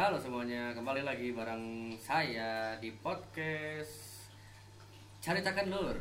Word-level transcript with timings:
Halo 0.00 0.16
semuanya, 0.16 0.72
kembali 0.72 1.04
lagi 1.04 1.28
bareng 1.36 1.92
saya 2.00 2.72
di 2.80 2.88
podcast 3.04 4.24
Caritakan 5.20 5.68
Lur. 5.68 5.92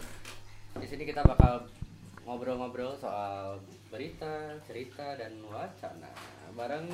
Di 0.79 0.88
sini 0.88 1.04
kita 1.04 1.20
bakal 1.20 1.68
ngobrol-ngobrol 2.23 2.96
soal 2.96 3.59
berita, 3.91 4.55
cerita 4.63 5.20
dan 5.20 5.43
wacana. 5.43 6.07
Bareng 6.55 6.88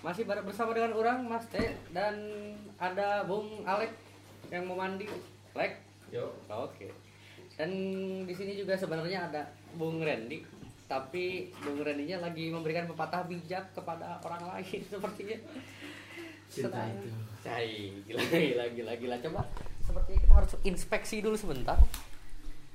masih 0.00 0.24
bareng 0.24 0.48
bersama 0.48 0.72
dengan 0.72 0.96
orang 0.96 1.28
Mas 1.28 1.44
T 1.52 1.60
dan 1.92 2.16
ada 2.80 3.20
Bung 3.28 3.60
Alek 3.68 3.92
yang 4.48 4.64
mau 4.72 4.80
mandi. 4.80 5.04
Lek. 5.52 5.84
Yo. 6.08 6.32
Oke. 6.48 6.96
Dan 7.60 7.68
di 8.24 8.32
sini 8.32 8.56
juga 8.56 8.72
sebenarnya 8.72 9.28
ada 9.28 9.44
Bung 9.76 10.00
Randy, 10.00 10.40
tapi 10.88 11.52
Bung 11.60 11.84
Randy-nya 11.84 12.24
lagi 12.24 12.48
memberikan 12.48 12.88
pepatah 12.88 13.28
bijak 13.28 13.68
kepada 13.76 14.16
orang 14.24 14.56
lain 14.56 14.80
sepertinya. 14.96 15.36
Cinta 16.56 16.80
itu. 16.88 17.08
Cai, 17.44 17.92
gila, 18.08 18.22
gila, 18.32 18.64
gila, 18.72 18.92
gila. 18.96 19.16
Coba 19.20 19.40
sepertinya 19.84 20.18
kita 20.24 20.34
harus 20.34 20.52
inspeksi 20.64 21.20
dulu 21.20 21.36
sebentar. 21.36 21.76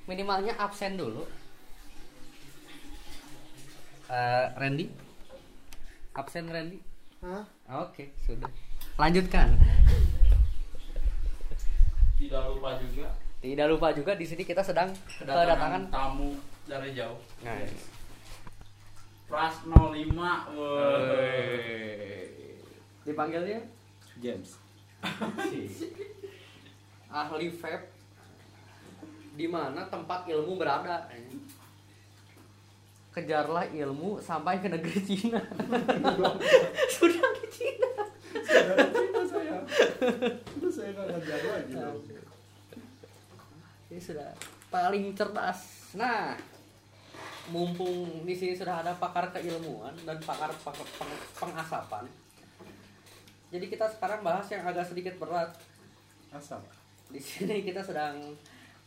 Minimalnya 0.06 0.54
absen 0.62 1.02
dulu. 1.02 1.26
Eh, 4.12 4.46
Randy? 4.54 4.86
Absen 6.14 6.46
Randy? 6.52 6.78
Hah? 7.26 7.46
Oke, 7.88 8.14
sudah. 8.28 8.50
Lanjutkan. 9.00 9.56
Tidak 12.22 12.44
lupa 12.54 12.78
juga 12.78 13.10
Tidak 13.42 13.66
lupa 13.66 13.90
juga 13.98 14.14
di 14.14 14.30
sini 14.30 14.46
kita 14.46 14.62
sedang 14.62 14.94
kedatangan 15.18 15.42
kedatangan 15.58 15.84
tamu 15.90 16.38
dari 16.70 16.94
jauh. 16.94 17.18
Nice. 17.42 17.90
Pras 19.26 19.56
05. 19.66 20.54
Woi. 20.54 22.31
Dipanggilnya 23.02 23.60
James. 24.22 24.58
ahli 27.12 27.52
vape 27.52 27.88
di 29.36 29.48
mana 29.48 29.88
tempat 29.88 30.28
ilmu 30.28 30.56
berada. 30.56 31.10
Kejarlah 33.12 33.68
ilmu 33.68 34.24
sampai 34.24 34.64
ke 34.64 34.72
negeri 34.72 35.00
Cina. 35.04 35.42
Sudah 36.96 37.28
di 37.36 37.48
Cina. 37.52 37.92
Itu 38.32 39.22
saya. 39.28 39.58
Itu 40.56 40.68
saya 40.72 40.90
nggak 40.96 41.08
ngajar 41.12 41.40
lagi. 41.44 41.74
dong. 41.76 42.00
Ini 43.92 44.00
sudah 44.00 44.32
paling 44.72 45.12
cerdas. 45.12 45.92
Nah, 46.00 46.40
mumpung 47.52 48.24
di 48.24 48.32
sini 48.32 48.56
sudah 48.56 48.80
ada 48.80 48.96
pakar 48.96 49.36
keilmuan 49.36 49.92
dan 50.08 50.16
pakar, 50.24 50.48
pakar 50.64 50.88
peng- 50.96 51.28
pengasapan. 51.36 52.08
Jadi 53.52 53.66
kita 53.68 53.86
sekarang 53.92 54.24
bahas 54.24 54.48
yang 54.48 54.64
agak 54.64 54.88
sedikit 54.88 55.20
berat. 55.20 55.52
Asal. 56.32 56.64
Di 57.12 57.20
sini 57.20 57.68
kita 57.68 57.84
sedang 57.84 58.32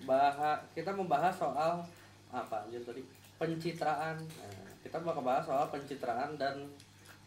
bahas 0.08 0.58
kita 0.72 0.90
membahas 0.90 1.36
soal 1.36 1.84
apa 2.32 2.64
aja 2.64 2.80
tadi 2.80 3.04
pencitraan. 3.36 4.16
Nah, 4.24 4.68
kita 4.80 5.04
bakal 5.04 5.20
bahas 5.20 5.44
soal 5.44 5.68
pencitraan 5.68 6.40
dan 6.40 6.64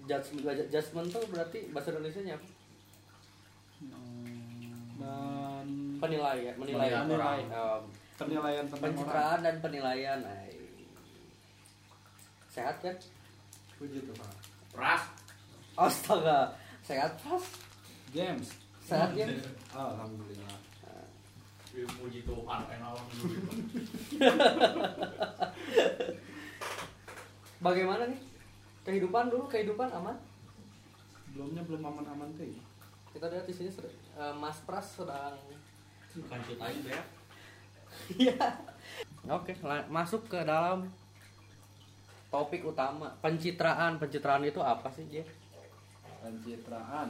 judgment. 0.10 0.66
Judgment 0.74 1.08
tuh 1.14 1.24
berarti 1.30 1.70
bahasa 1.70 1.94
Indonesia 1.94 2.34
apa? 2.34 2.48
Dan 4.98 5.68
Penilaian, 6.02 6.54
menilai. 6.58 6.90
Em, 6.94 7.82
penilaian 8.18 8.66
tentang 8.66 8.82
orang. 8.82 8.94
pencitraan 8.98 9.40
dan 9.46 9.56
penilaian. 9.62 10.18
Nah, 10.26 10.42
sehat 12.50 12.82
kan? 12.82 12.98
Puji 13.78 14.02
Tuhan. 14.06 14.34
Pras. 14.74 15.04
Astaga, 15.78 16.58
sehat 16.88 17.20
pas. 17.20 17.44
James. 18.16 18.48
Sehat 18.80 19.12
ya? 19.12 19.28
Alhamdulillah. 19.76 20.56
Puji 21.78 22.26
Tuhan 22.26 22.62
enak 22.74 22.90
dulu. 22.96 23.38
Bagaimana 27.68 28.08
nih? 28.10 28.22
Kehidupan 28.82 29.30
dulu, 29.30 29.46
kehidupan 29.46 29.92
aman. 29.92 30.16
Belumnya 31.36 31.62
belum 31.68 31.84
aman-aman 31.84 32.32
tuh. 32.34 32.48
ya. 32.48 32.64
Kita 33.14 33.30
lihat 33.30 33.46
di 33.46 33.54
sini 33.54 33.70
sudah- 33.70 33.94
eh, 34.16 34.34
Mas 34.34 34.58
Pras 34.64 35.04
sedang 35.04 35.38
Bukan 36.18 36.40
ceritain 36.50 36.82
ya. 36.82 36.98
Iya. 38.18 38.34
Oke, 39.28 39.54
masuk 39.90 40.26
ke 40.30 40.40
dalam 40.42 40.90
topik 42.30 42.66
utama 42.66 43.14
pencitraan. 43.22 44.02
Pencitraan 44.02 44.42
itu 44.42 44.58
apa 44.64 44.90
sih, 44.90 45.06
Jeff? 45.14 45.30
Pencitraan. 46.28 47.10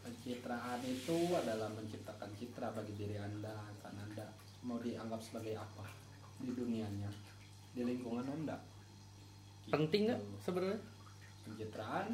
Pencitraan 0.00 0.80
itu 0.86 1.18
adalah 1.34 1.66
menciptakan 1.74 2.30
citra 2.38 2.70
bagi 2.70 2.94
diri 2.94 3.18
Anda 3.18 3.50
dan 3.82 3.98
Anda 3.98 4.30
mau 4.62 4.78
dianggap 4.78 5.18
sebagai 5.18 5.58
apa 5.58 5.90
di 6.38 6.54
dunianya, 6.54 7.10
di 7.74 7.82
lingkungan 7.82 8.22
Anda. 8.22 8.62
Penting 9.66 10.06
nggak 10.06 10.22
Gitu. 10.22 10.38
sebenarnya? 10.40 10.78
Pencitraan 11.42 12.06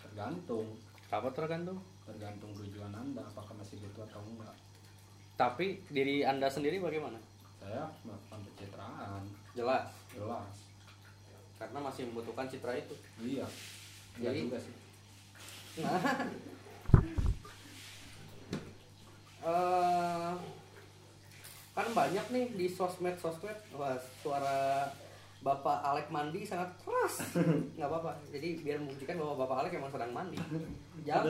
tergantung 0.00 0.64
Apa 1.12 1.28
tergantung? 1.28 1.78
tergantung 2.04 2.52
tujuan 2.54 2.92
anda 2.92 3.24
apakah 3.24 3.56
masih 3.56 3.76
butuh 3.80 4.04
atau 4.04 4.20
enggak 4.22 4.52
Tapi 5.34 5.80
diri 5.88 6.20
Anda 6.20 6.48
sendiri 6.48 6.76
bagaimana? 6.78 7.16
saya 7.56 7.88
melakukan 8.04 8.40
pencitraan 8.44 9.24
Jelas, 9.52 9.88
jelas 10.10 10.63
karena 11.58 11.78
masih 11.80 12.06
membutuhkan 12.10 12.46
citra 12.50 12.74
itu. 12.74 12.94
iya. 13.22 13.46
Iya 14.18 14.30
Jadi- 14.30 14.42
juga 14.46 14.58
sih. 14.62 14.74
Nah, 15.82 15.98
eh, 19.50 20.32
kan 21.74 21.86
banyak 21.90 22.26
nih 22.30 22.46
di 22.54 22.66
sosmed 22.70 23.18
sosmed 23.18 23.58
wah 23.74 23.98
suara 24.22 24.86
Bapak 25.44 25.84
Alek 25.84 26.08
mandi 26.08 26.46
sangat 26.46 26.72
keras. 26.80 27.20
Nggak 27.76 27.88
apa-apa. 27.90 28.16
Jadi 28.32 28.64
biar 28.64 28.80
membuktikan 28.80 29.20
bahwa 29.20 29.44
Bapak 29.44 29.66
Alek 29.66 29.76
emang 29.76 29.92
sedang 29.92 30.14
mandi. 30.14 30.40
Jam 31.04 31.20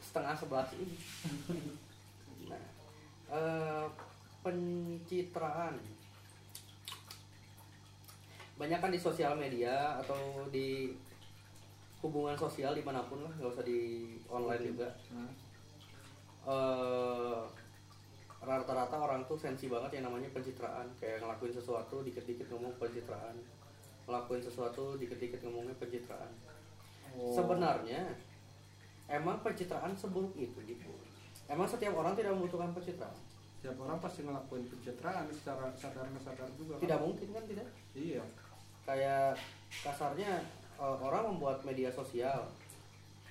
setengah 0.00 0.34
sebelas 0.36 0.68
ini. 0.78 0.94
Nah 2.50 2.58
eh, 3.30 3.86
pencitraan 4.42 5.78
banyak 8.60 8.76
kan 8.76 8.92
di 8.92 9.00
sosial 9.00 9.32
media 9.40 9.96
atau 10.04 10.44
di 10.52 10.92
hubungan 12.04 12.36
sosial 12.36 12.76
di 12.76 12.84
mana 12.84 13.00
pun 13.08 13.24
lah 13.24 13.32
nggak 13.32 13.52
usah 13.56 13.64
di 13.64 14.12
online 14.28 14.64
juga. 14.68 14.88
Nah, 15.16 15.32
eh 16.44 17.40
rata-rata 18.40 18.96
orang 18.96 19.24
tuh 19.24 19.36
sensi 19.36 19.68
banget 19.72 20.00
yang 20.00 20.12
namanya 20.12 20.28
pencitraan. 20.36 20.84
Kayak 21.00 21.24
ngelakuin 21.24 21.56
sesuatu 21.56 22.04
dikit-dikit 22.04 22.52
ngomong 22.52 22.76
pencitraan. 22.76 23.36
Ngelakuin 24.04 24.44
sesuatu 24.44 25.00
dikit-dikit 25.00 25.40
ngomongnya 25.44 25.76
pencitraan. 25.80 26.32
Oh, 27.16 27.32
sebenarnya 27.32 28.12
emang 29.10 29.42
pencitraan 29.42 29.96
seburuk 29.98 30.36
itu 30.38 30.54
gitu 30.68 30.92
emang 31.50 31.66
setiap 31.66 31.92
orang 31.98 32.14
tidak 32.14 32.32
membutuhkan 32.38 32.70
pencitraan? 32.70 33.18
Setiap 33.58 33.76
orang 33.82 33.98
pasti 33.98 34.22
ngelakuin 34.22 34.64
pencitraan 34.70 35.26
secara 35.34 35.66
sadar 35.74 36.06
sadar 36.22 36.48
juga 36.54 36.78
kan? 36.78 36.82
tidak 36.86 36.98
mungkin 37.02 37.28
kan? 37.34 37.44
Tidak? 37.44 37.66
Iya 37.98 38.22
kayak 38.82 39.36
kasarnya 39.78 40.32
eh, 40.76 40.96
orang 40.98 41.30
membuat 41.30 41.62
media 41.62 41.88
sosial 41.88 42.48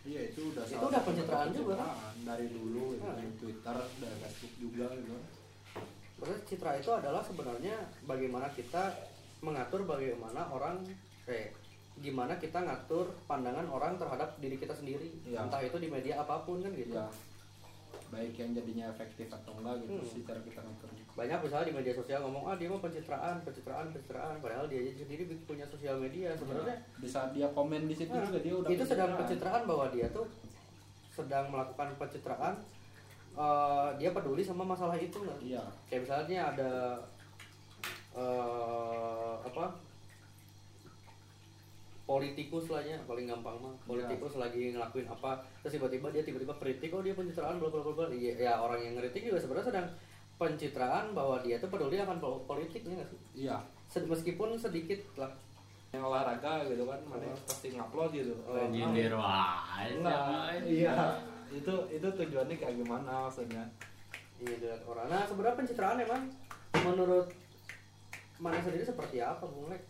iya 0.02 0.22
itu 0.26 0.50
udah 0.50 0.64
Itu 0.64 0.80
udah 0.82 1.02
pencitraan 1.04 1.50
juga, 1.52 1.76
kan? 1.76 1.92
dari 2.24 2.48
dulu 2.48 2.96
itu 2.96 3.04
Ah. 3.04 3.14
dari 3.14 3.32
Twitter 3.36 3.76
dari 4.00 4.16
Facebook 4.18 4.54
juga 4.58 4.88
gitu 4.94 5.16
Berarti 6.16 6.44
citra 6.46 6.76
itu 6.76 6.90
adalah 6.90 7.20
sebenarnya 7.22 7.76
bagaimana 8.04 8.52
kita 8.52 8.92
mengatur 9.40 9.84
bagaimana 9.86 10.48
orang 10.48 10.84
eh 11.26 11.48
gimana 11.96 12.36
kita 12.36 12.60
ngatur 12.60 13.08
pandangan 13.26 13.64
orang 13.66 13.96
terhadap 13.96 14.36
diri 14.38 14.56
kita 14.56 14.72
sendiri 14.72 15.08
Iya. 15.26 15.44
entah 15.44 15.60
itu 15.60 15.76
di 15.78 15.88
media 15.88 16.16
apa 16.18 16.44
pun 16.44 16.60
kan 16.60 16.72
gitu 16.72 16.92
ya 16.94 17.08
baik 18.10 18.36
yang 18.36 18.52
jadinya 18.54 18.86
efektif 18.90 19.28
atau 19.30 19.52
enggak 19.54 19.80
gitu 19.82 19.96
Hmm. 19.96 20.08
sih 20.10 20.22
cara 20.24 20.40
kita 20.40 20.60
ngaturnya 20.60 20.99
banyak 21.20 21.40
misalnya 21.44 21.68
di 21.68 21.76
media 21.76 21.92
sosial 21.92 22.24
ngomong 22.24 22.48
ah 22.48 22.56
dia 22.56 22.72
mau 22.72 22.80
pencitraan 22.80 23.44
pencitraan 23.44 23.92
pencitraan. 23.92 24.40
Padahal 24.40 24.72
dia 24.72 24.80
aja 24.80 25.04
sendiri 25.04 25.28
punya 25.44 25.68
sosial 25.68 26.00
media 26.00 26.32
sebenarnya. 26.32 26.80
Ya, 26.80 27.00
di 27.04 27.10
saat 27.12 27.30
dia 27.36 27.48
komen 27.52 27.92
di 27.92 27.96
situ 27.96 28.16
nah, 28.16 28.24
juga 28.24 28.40
dia 28.40 28.56
udah 28.56 28.70
itu 28.72 28.86
sedang 28.88 29.12
pencitraan. 29.20 29.62
bahwa 29.68 29.86
dia 29.92 30.08
tuh 30.16 30.26
sedang 31.12 31.52
melakukan 31.52 31.92
pencitraan 32.00 32.56
eh, 33.36 33.90
dia 34.00 34.10
peduli 34.16 34.40
sama 34.40 34.64
masalah 34.64 34.96
itu 34.96 35.20
nggak? 35.20 35.40
Iya. 35.44 35.64
Kayak 35.92 36.02
misalnya 36.08 36.40
ada 36.56 36.72
eh 38.16 39.36
apa? 39.44 39.66
Politikus 42.08 42.74
lah 42.74 42.82
ya 42.82 42.98
paling 43.04 43.28
gampang 43.28 43.60
mah. 43.60 43.76
Politikus 43.84 44.40
lagi 44.40 44.72
ngelakuin 44.72 45.06
apa 45.12 45.44
terus 45.62 45.76
tiba-tiba 45.76 46.08
dia 46.16 46.24
tiba-tiba 46.24 46.56
kritik 46.56 46.96
oh 46.96 47.04
dia 47.04 47.12
pencitraan 47.12 47.60
bla 47.60 47.68
bla 47.68 47.84
bla. 47.84 48.08
Iya, 48.08 48.40
ya 48.40 48.54
orang 48.56 48.80
yang 48.80 48.96
ngeritik 48.96 49.28
juga 49.28 49.44
sebenarnya 49.44 49.68
sedang 49.76 49.88
pencitraan 50.40 51.12
bahwa 51.12 51.36
dia 51.44 51.60
tuh 51.60 51.68
peduli 51.68 52.00
akan 52.00 52.18
pol- 52.18 52.42
politiknya 52.48 52.96
nggak 52.96 53.10
sih? 53.12 53.20
Iya. 53.46 53.60
Sed- 53.92 54.08
meskipun 54.08 54.56
sedikit 54.56 55.04
lah. 55.20 55.28
Yang 55.92 56.04
olahraga 56.06 56.64
gitu 56.70 56.88
kan 56.88 57.00
mana 57.04 57.28
pasti 57.44 57.76
ngupload 57.76 58.16
gitu. 58.16 58.34
Oh, 58.48 58.56
Nyindir 58.72 59.12
wae 59.20 59.90
sama 60.00 60.56
iya. 60.64 60.96
Itu 61.52 61.76
itu 61.92 62.08
tujuannya 62.08 62.56
kayak 62.56 62.80
gimana 62.80 63.28
maksudnya? 63.28 63.68
Iya 64.40 64.56
dilihat 64.56 64.82
orang. 64.88 65.12
Nah 65.12 65.28
sebenarnya 65.28 65.60
pencitraan 65.60 66.00
emang 66.00 66.24
menurut 66.88 67.28
mana 68.40 68.64
sendiri 68.64 68.88
seperti 68.88 69.20
apa 69.20 69.44
Bung 69.44 69.68
Lek? 69.68 69.84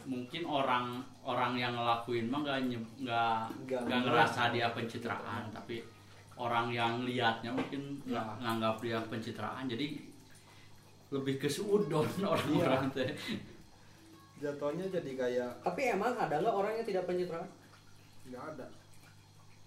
mungkin 0.00 0.42
orang 0.48 1.04
orang 1.22 1.54
yang 1.54 1.76
ngelakuin 1.76 2.26
mah 2.32 2.40
nggak 2.42 2.58
Nggak 3.04 3.80
nggak 3.86 4.00
ngerasa 4.08 4.50
dia 4.50 4.72
pencitraan 4.72 5.52
tapi 5.52 5.84
orang 6.40 6.72
yang 6.72 7.04
lihatnya 7.04 7.52
mungkin 7.52 8.00
Ya. 8.02 8.16
ng- 8.16 8.36
nganggap 8.40 8.80
dia 8.80 8.98
pencitraan 9.04 9.68
jadi 9.68 10.00
lebih 11.12 11.36
ke 11.36 11.46
sudon 11.46 12.08
orang-orang 12.32 12.88
teh 12.90 13.12
jatuhnya 14.40 14.88
jadi 14.88 15.12
kayak 15.14 15.50
Tapi 15.60 15.92
emang 15.92 16.16
ada 16.16 16.40
nggak 16.40 16.54
orang 16.54 16.72
yang 16.72 16.86
tidak 16.86 17.04
pencitraan? 17.04 17.44
nggak 18.24 18.44
ada 18.56 18.66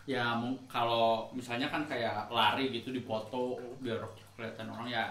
ya 0.03 0.35
kalau 0.67 1.31
misalnya 1.31 1.71
kan 1.71 1.87
kayak 1.87 2.27
lari 2.27 2.67
gitu 2.73 2.91
dipoto 2.91 3.55
biar 3.79 4.03
kelihatan 4.35 4.67
orang 4.67 4.87
ya 4.89 5.03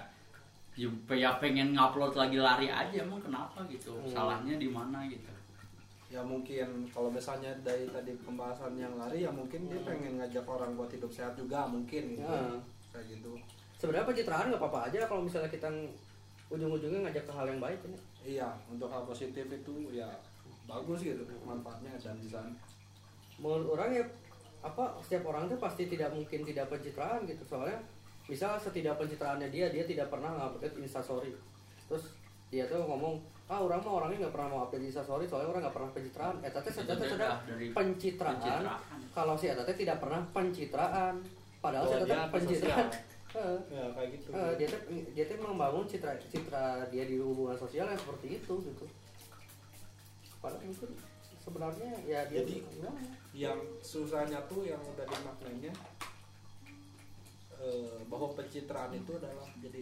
ya, 0.75 0.89
ya 1.09 1.31
pengen 1.41 1.73
ngupload 1.73 2.13
lagi 2.13 2.37
lari 2.37 2.69
aja 2.69 3.01
emang 3.01 3.21
kenapa 3.21 3.65
gitu 3.69 3.93
Hmm. 3.93 4.09
salahnya 4.09 4.57
di 4.57 4.69
mana 4.69 5.01
gitu 5.09 5.32
ya 6.13 6.21
mungkin 6.21 6.69
kalau 6.93 7.09
misalnya 7.09 7.49
dari 7.65 7.89
tadi 7.89 8.13
pembahasan 8.21 8.77
yang 8.77 8.93
lari 8.95 9.25
ya 9.25 9.33
mungkin 9.33 9.65
dia 9.65 9.81
pengen 9.81 10.21
ngajak 10.21 10.45
orang 10.45 10.77
buat 10.77 10.93
hidup 10.93 11.09
sehat 11.09 11.33
juga 11.33 11.65
mungkin. 11.65 12.13
Gitu 12.13 12.21
Ya. 12.21 12.53
kayak 12.93 13.09
gitu. 13.09 13.33
Sebenarnya 13.81 14.05
pencitraan 14.05 14.53
nggak 14.53 14.61
apa-apa 14.61 14.93
aja 14.93 15.09
kalau 15.09 15.25
misalnya 15.25 15.49
kita 15.49 15.67
ng- 15.67 15.89
ujung-ujungnya 16.53 17.09
ngajak 17.09 17.25
ke 17.25 17.33
hal 17.33 17.49
yang 17.49 17.57
baik 17.59 17.81
ini. 17.83 17.97
iya 18.23 18.49
untuk 18.69 18.87
hal 18.87 19.03
positif 19.03 19.43
itu 19.43 19.75
ya 19.91 20.05
bagus 20.63 21.01
gitu 21.01 21.25
manfaatnya 21.43 21.91
dan 21.97 22.15
di 22.21 22.29
sana 22.29 22.53
Menurut 23.41 23.75
orang 23.75 23.91
ya 23.91 24.05
apa 24.61 24.95
setiap 25.01 25.27
orang 25.27 25.49
tuh 25.49 25.57
pasti 25.57 25.89
tidak 25.89 26.13
mungkin 26.13 26.45
tidak 26.45 26.69
pencitraan 26.69 27.25
gitu. 27.25 27.41
Soalnya 27.43 27.81
misal 28.23 28.55
setidak 28.55 28.95
pencitraannya 28.95 29.49
dia 29.49 29.67
dia 29.67 29.83
tidak 29.83 30.07
pernah 30.07 30.31
ngupdate 30.31 30.79
instastory 30.79 31.33
terus 31.89 32.15
dia 32.49 32.69
tuh 32.69 32.85
ngomong 32.85 33.19
ah 33.53 33.61
orang 33.61 33.85
mah 33.85 33.93
orangnya 34.01 34.19
nggak 34.25 34.33
pernah 34.33 34.49
mau 34.49 34.61
update 34.65 34.89
instastory 34.89 35.29
soalnya 35.29 35.53
orang 35.53 35.61
nggak 35.69 35.77
pernah 35.77 35.91
pencitraan. 35.93 36.35
Eh 36.41 36.49
ternyata 36.49 36.69
dia 36.73 36.75
sudah 36.81 36.97
dah 37.21 37.37
dari 37.45 37.67
pencitraan. 37.69 38.37
pencitraan. 38.41 39.01
kalau 39.13 39.35
si 39.37 39.45
Eta 39.47 39.63
teh 39.63 39.77
tidak 39.77 40.01
pernah 40.01 40.21
pencitraan. 40.33 41.15
Padahal 41.61 41.85
si 41.85 41.93
Oh, 41.93 42.01
anti 42.01 42.33
pencitraan. 42.33 42.89
Eh, 43.33 43.57
ya 43.73 43.89
kayak 43.97 44.09
gitu. 44.13 44.29
Eh, 44.29 44.53
dia 44.61 44.69
teh 44.69 44.81
dia 45.17 45.41
membangun 45.41 45.89
citra 45.89 46.13
citra 46.21 46.85
dia 46.93 47.09
di 47.09 47.17
hubungan 47.17 47.57
sosial 47.57 47.89
yang 47.89 47.97
seperti 47.97 48.37
itu 48.37 48.55
gitu. 48.61 48.85
Padahal 50.37 50.61
mungkin 50.61 50.93
sebenarnya 51.41 51.91
ya 52.05 52.29
dia 52.29 52.45
Jadi- 52.45 52.61
gimana? 52.61 53.01
yang 53.33 53.57
susahnya 53.81 54.37
tuh 54.45 54.69
yang 54.69 54.77
udah 54.85 55.09
dimaknainya 55.09 55.73
eh, 57.57 58.05
bahwa 58.05 58.37
pencitraan 58.37 58.93
itu 58.93 59.17
adalah 59.17 59.49
jadi 59.65 59.81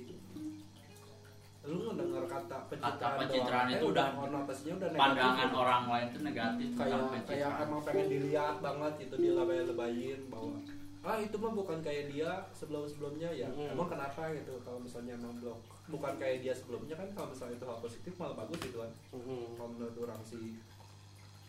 lu 1.63 1.77
ngedengar 1.87 2.25
kata 2.25 2.57
pencitraan, 2.67 2.97
Kata 2.97 3.21
pencitraan 3.21 3.67
doang, 3.67 3.77
itu 3.77 3.85
udah 3.87 4.07
konotasinya 4.11 4.75
udah 4.75 4.89
negatif 4.89 5.03
pandangan 5.05 5.45
gitu. 5.45 5.57
orang 5.59 5.83
lain 5.87 6.07
itu 6.07 6.19
negatif 6.23 6.69
kayak 6.73 7.01
kayak 7.23 7.51
emang 7.61 7.81
pengen 7.83 8.07
dilihat 8.09 8.55
banget 8.59 8.95
itu 8.99 9.15
dilebay-lebayin 9.19 10.21
bahwa 10.27 10.57
ah 11.01 11.17
itu 11.17 11.33
mah 11.35 11.53
bukan 11.55 11.79
kayak 11.81 12.05
dia 12.09 12.29
sebelum 12.51 12.85
sebelumnya 12.85 13.29
ya 13.31 13.49
Mm-mm. 13.51 13.73
emang 13.73 13.89
kenapa 13.89 14.29
gitu 14.31 14.53
kalau 14.61 14.77
misalnya 14.79 15.13
emang 15.15 15.33
belum 15.37 15.57
bukan 15.91 16.13
kayak 16.17 16.41
dia 16.41 16.53
sebelumnya 16.53 16.93
kan 16.95 17.09
kalau 17.11 17.29
misalnya 17.29 17.57
itu 17.57 17.65
hal 17.65 17.79
positif 17.79 18.13
malah 18.17 18.37
bagus 18.39 18.61
gitu 18.61 18.79
kan 18.79 18.91
Mhm. 19.11 19.57
kalau 19.57 19.71
menurut 19.71 19.97
orang 19.99 20.21
sih 20.23 20.57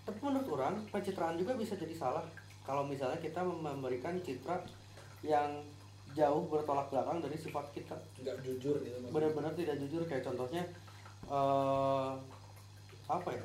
Tapi 0.01 0.17
menurut 0.19 0.47
orang 0.49 0.75
pencitraan 0.87 1.35
juga 1.35 1.53
bisa 1.53 1.75
jadi 1.75 1.93
salah 1.93 2.23
kalau 2.61 2.83
misalnya 2.83 3.15
kita 3.17 3.43
memberikan 3.43 4.17
citra 4.17 4.59
yang 5.21 5.61
jauh 6.11 6.43
bertolak 6.47 6.87
belakang 6.91 7.23
dari 7.23 7.37
sifat 7.39 7.65
kita. 7.71 7.95
nggak 8.19 8.37
jujur 8.43 8.75
gitu. 8.83 8.97
Benar-benar 9.11 9.53
tidak 9.55 9.79
jujur 9.79 10.03
kayak 10.07 10.23
contohnya 10.25 10.63
eh 11.31 12.11
apa 13.07 13.29
ya? 13.31 13.43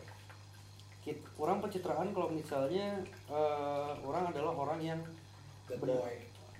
Kit, 1.07 1.23
orang 1.39 1.63
pencitraan 1.63 2.11
kalau 2.11 2.35
misalnya 2.35 2.99
eh, 3.31 3.91
orang 4.03 4.31
adalah 4.35 4.53
orang 4.55 4.81
yang 4.83 5.01
Bad 5.67 5.83
boy. 5.83 6.15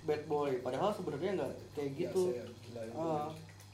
bad 0.07 0.23
boy, 0.27 0.51
padahal 0.63 0.91
sebenarnya 0.95 1.35
nggak 1.39 1.53
kayak 1.75 1.91
gitu. 1.95 2.31
Ya, 2.31 2.43
gila. 2.43 2.81
Eh, 2.83 3.27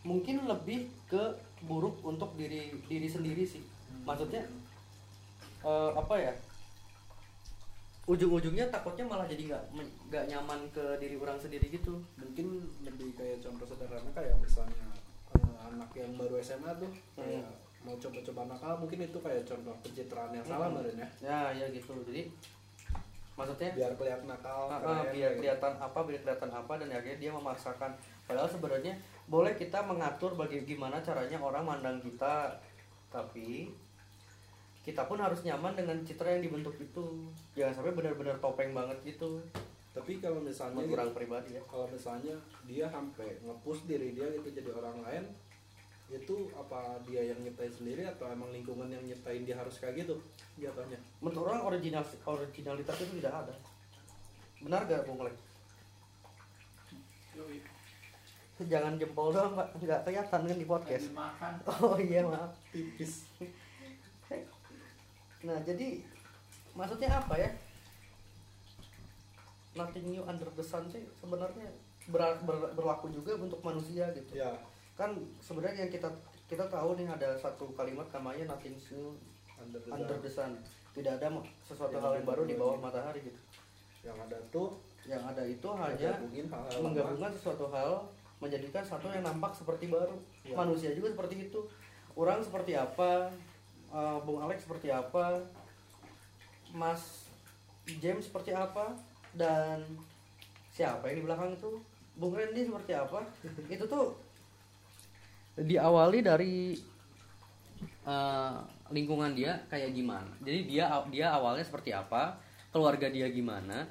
mungkin 0.06 0.46
lebih 0.50 0.90
ke 1.10 1.24
buruk 1.66 2.02
untuk 2.02 2.34
diri 2.38 2.74
diri 2.90 3.06
sendiri 3.10 3.46
sih. 3.46 3.62
Maksudnya 4.06 4.46
eh, 5.62 5.92
apa 5.94 6.16
ya 6.18 6.34
ujung-ujungnya 8.04 8.68
takutnya 8.68 9.08
malah 9.08 9.24
jadi 9.24 9.48
nggak 9.48 9.64
nggak 10.12 10.26
nyaman 10.28 10.60
ke 10.70 10.84
diri 11.00 11.16
orang 11.16 11.40
sendiri 11.40 11.72
gitu. 11.72 11.96
Mungkin 12.20 12.48
lebih 12.84 13.16
kayak 13.16 13.40
contoh 13.40 13.64
sederhana 13.64 14.12
kayak 14.12 14.36
misalnya 14.38 14.76
eh, 15.32 15.56
anak 15.64 15.90
yang 15.96 16.12
baru 16.20 16.36
SMA 16.38 16.72
tuh 16.76 16.92
kayak 17.16 17.48
mau 17.84 17.96
coba-coba 17.96 18.42
nakal 18.48 18.74
mungkin 18.80 19.00
itu 19.04 19.20
kayak 19.20 19.44
contoh 19.44 19.76
pencitraan 19.80 20.32
yang 20.32 20.44
salah 20.44 20.68
Hmm. 20.68 20.84
ya. 20.94 21.08
Ya 21.20 21.40
ya 21.54 21.66
gitu. 21.72 21.96
Jadi 22.04 22.28
maksudnya 23.34 23.70
biar 23.74 23.92
kelihatan 23.98 24.28
nakal 24.30 24.70
biar 25.10 25.32
gitu. 25.34 25.40
kelihatan 25.42 25.74
apa 25.80 26.00
biar 26.04 26.20
kelihatan 26.22 26.52
apa 26.52 26.74
dan 26.78 26.88
akhirnya 26.92 27.18
dia 27.18 27.32
memaksakan. 27.32 27.92
Padahal 28.24 28.48
sebenarnya 28.48 28.94
boleh 29.26 29.56
kita 29.56 29.80
mengatur 29.80 30.36
bagi 30.36 30.60
gimana 30.64 31.00
caranya 31.00 31.40
orang 31.40 31.64
mandang 31.64 32.00
kita. 32.04 32.52
Tapi 33.08 33.72
kita 34.84 35.08
pun 35.08 35.16
harus 35.16 35.40
nyaman 35.48 35.80
dengan 35.80 35.96
citra 36.04 36.36
yang 36.36 36.44
dibentuk 36.44 36.76
itu. 36.76 37.32
Jangan 37.56 37.80
sampai 37.80 37.96
benar-benar 37.96 38.36
topeng 38.44 38.76
banget 38.76 39.00
gitu. 39.08 39.40
Tapi 39.96 40.20
kalau 40.20 40.44
misalnya 40.44 40.84
menurut 40.84 41.00
orang 41.00 41.16
pribadi 41.16 41.56
ya. 41.56 41.64
Kalau 41.64 41.88
misalnya 41.88 42.36
dia 42.68 42.86
sampai 42.92 43.40
ngepush 43.48 43.88
diri 43.88 44.12
dia 44.12 44.28
gitu 44.36 44.52
jadi 44.52 44.70
orang 44.76 45.00
lain 45.08 45.26
itu 46.12 46.52
apa 46.54 47.00
dia 47.10 47.32
yang 47.32 47.40
nyiptain 47.42 47.72
sendiri 47.72 48.06
atau 48.06 48.30
emang 48.30 48.52
lingkungan 48.54 48.86
yang 48.86 49.02
nyiptain 49.02 49.48
dia 49.48 49.56
harus 49.56 49.80
kayak 49.80 50.04
gitu 50.04 50.20
jatuhnya? 50.60 51.00
Menurut 51.24 51.48
orang 51.48 51.64
original 51.64 52.04
originalitas 52.28 53.00
itu 53.00 53.24
tidak 53.24 53.34
ada. 53.48 53.56
Benar 54.60 54.84
gak 54.84 55.08
Bung 55.08 55.24
Lek? 55.24 55.36
jangan 58.64 58.96
jempol 58.96 59.34
doang 59.34 59.60
pak. 59.60 59.76
Nggak 59.76 60.02
kelihatan 60.08 60.42
kan 60.48 60.58
di 60.60 60.68
podcast. 60.68 61.08
Oh 61.84 61.98
iya 62.00 62.24
maaf. 62.24 62.52
Tipis 62.72 63.28
nah 65.44 65.60
jadi 65.62 66.00
maksudnya 66.74 67.10
apa 67.12 67.36
ya? 67.36 67.50
Nothing 69.74 70.06
new 70.14 70.24
under 70.24 70.48
the 70.54 70.66
sun 70.66 70.86
sih 70.88 71.02
sebenarnya 71.18 71.66
ber- 72.08 72.40
ber- 72.46 72.72
berlaku 72.78 73.10
juga 73.10 73.34
untuk 73.36 73.60
manusia 73.66 74.08
gitu. 74.14 74.38
Ya. 74.38 74.54
Kan 74.94 75.18
sebenarnya 75.42 75.88
yang 75.88 75.92
kita 75.92 76.10
kita 76.46 76.70
tahu 76.70 76.94
nih 76.96 77.10
ada 77.10 77.34
satu 77.36 77.74
kalimat 77.74 78.06
namanya 78.14 78.54
nothing 78.54 78.78
new 78.78 79.18
under 79.58 79.82
the 79.82 79.90
under 79.90 80.18
the 80.22 80.30
sun. 80.30 80.54
Tidak 80.94 81.18
ada 81.18 81.28
sesuatu 81.66 81.98
Yang 81.98 82.04
hal 82.06 82.14
yang 82.22 82.28
baru 82.30 82.44
di 82.46 82.56
bawah 82.56 82.78
matahari 82.78 83.26
gitu. 83.26 83.40
Yang 84.06 84.18
ada 84.30 84.38
tuh 84.54 84.70
yang 85.04 85.24
ada 85.26 85.44
itu 85.44 85.68
hanya 85.76 86.12
lama. 86.22 86.80
menggabungkan 86.80 87.32
sesuatu 87.34 87.68
hal 87.74 88.08
menjadikan 88.40 88.84
satu 88.86 89.10
yang 89.10 89.26
nampak 89.26 89.52
seperti 89.58 89.90
baru. 89.90 90.16
Ya. 90.46 90.54
manusia 90.54 90.94
juga 90.94 91.10
seperti 91.12 91.50
itu. 91.50 91.60
Orang 92.14 92.46
seperti 92.46 92.78
apa 92.78 93.34
eh, 93.94 94.18
Bung 94.26 94.42
Alex 94.42 94.66
seperti 94.66 94.90
apa? 94.90 95.40
Mas 96.74 97.30
James 98.02 98.26
seperti 98.26 98.52
apa? 98.52 98.98
Dan 99.34 99.82
siapa 100.70 101.10
yang 101.10 101.22
di 101.22 101.26
belakang 101.26 101.54
itu? 101.54 101.78
Bung 102.14 102.34
Randy 102.34 102.66
seperti 102.66 102.94
apa? 102.94 103.26
Itu 103.74 103.86
tuh 103.86 104.18
diawali 105.54 106.20
dari 106.26 106.74
eh, 108.06 108.58
lingkungan 108.90 109.34
dia 109.34 109.62
kayak 109.70 109.94
gimana. 109.94 110.30
Jadi 110.42 110.60
dia 110.70 110.90
dia 111.10 111.28
awalnya 111.34 111.66
seperti 111.66 111.94
apa? 111.94 112.38
Keluarga 112.74 113.06
dia 113.10 113.30
gimana? 113.30 113.86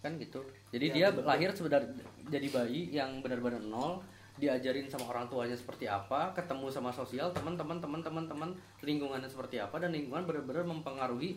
Kan 0.00 0.16
gitu. 0.16 0.40
Jadi 0.72 0.86
Ya, 0.88 0.94
dia 0.96 1.06
betul. 1.12 1.28
lahir 1.28 1.50
sebenarnya 1.52 1.92
jadi 2.30 2.46
bayi 2.48 2.82
yang 2.94 3.20
benar-benar 3.20 3.60
nol 3.60 4.00
diajarin 4.40 4.88
sama 4.88 5.12
orang 5.12 5.28
tuanya 5.28 5.52
seperti 5.52 5.84
apa 5.84 6.32
ketemu 6.32 6.72
sama 6.72 6.88
sosial 6.88 7.28
teman-teman 7.36 7.76
teman-teman 7.76 8.24
teman 8.24 8.50
lingkungannya 8.80 9.28
seperti 9.28 9.60
apa 9.60 9.76
dan 9.76 9.92
lingkungan 9.92 10.24
benar-benar 10.24 10.64
mempengaruhi 10.64 11.36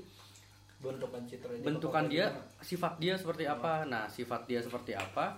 bentukan 0.83 1.24
citra 1.24 1.51
bentukan 1.63 2.05
dia 2.12 2.27
sifat 2.60 3.00
dia 3.00 3.15
seperti 3.15 3.48
apa. 3.48 3.88
Nah 3.88 4.07
sifat 4.07 4.48
dia 4.48 4.60
seperti 4.60 4.91
apa 4.95 5.36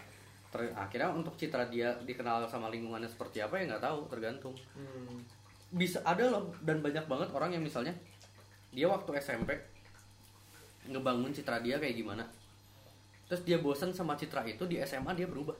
ter- 0.49 0.73
akhirnya 0.73 1.13
untuk 1.13 1.37
citra 1.37 1.69
dia 1.69 1.93
dikenal 2.01 2.45
sama 2.49 2.73
lingkungannya 2.73 3.09
seperti 3.09 3.45
apa 3.45 3.61
ya 3.61 3.73
nggak 3.73 3.83
tahu 3.83 3.99
tergantung. 4.09 4.55
Hmm. 4.73 5.21
bisa 5.75 5.99
ada 6.07 6.31
loh 6.31 6.55
dan 6.63 6.79
banyak 6.79 7.03
banget 7.03 7.27
orang 7.35 7.51
yang 7.51 7.59
misalnya 7.59 7.91
dia 8.71 8.87
waktu 8.87 9.11
SMP 9.19 9.51
ngebangun 10.87 11.33
citra 11.35 11.59
dia 11.59 11.81
kayak 11.81 11.99
gimana. 11.99 12.23
Terus 13.27 13.41
dia 13.43 13.57
bosan 13.59 13.91
sama 13.91 14.15
citra 14.15 14.45
itu 14.45 14.63
di 14.69 14.79
SMA 14.85 15.11
dia 15.17 15.27
berubah 15.27 15.57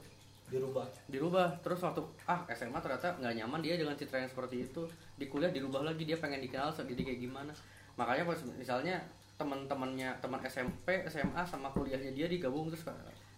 dirubah. 0.50 0.86
Dirubah. 1.10 1.48
Terus 1.62 1.80
waktu 1.82 2.02
ah 2.26 2.46
SMA 2.54 2.78
ternyata 2.78 3.14
nggak 3.18 3.34
nyaman 3.42 3.60
dia 3.62 3.74
dengan 3.74 3.98
citra 3.98 4.22
yang 4.22 4.30
seperti 4.30 4.66
itu. 4.66 4.82
Di 5.18 5.26
kuliah 5.26 5.50
dirubah 5.50 5.82
lagi 5.82 6.06
dia 6.06 6.18
pengen 6.18 6.42
dikenal 6.42 6.70
sendiri 6.70 7.02
kayak 7.02 7.20
gimana. 7.22 7.52
Makanya 7.98 8.24
pas 8.28 8.40
misalnya 8.54 8.96
teman-temannya 9.36 10.16
teman 10.24 10.40
SMP 10.48 11.04
SMA 11.12 11.42
sama 11.44 11.68
kuliahnya 11.68 12.08
dia 12.16 12.24
digabung 12.24 12.72
terus 12.72 12.88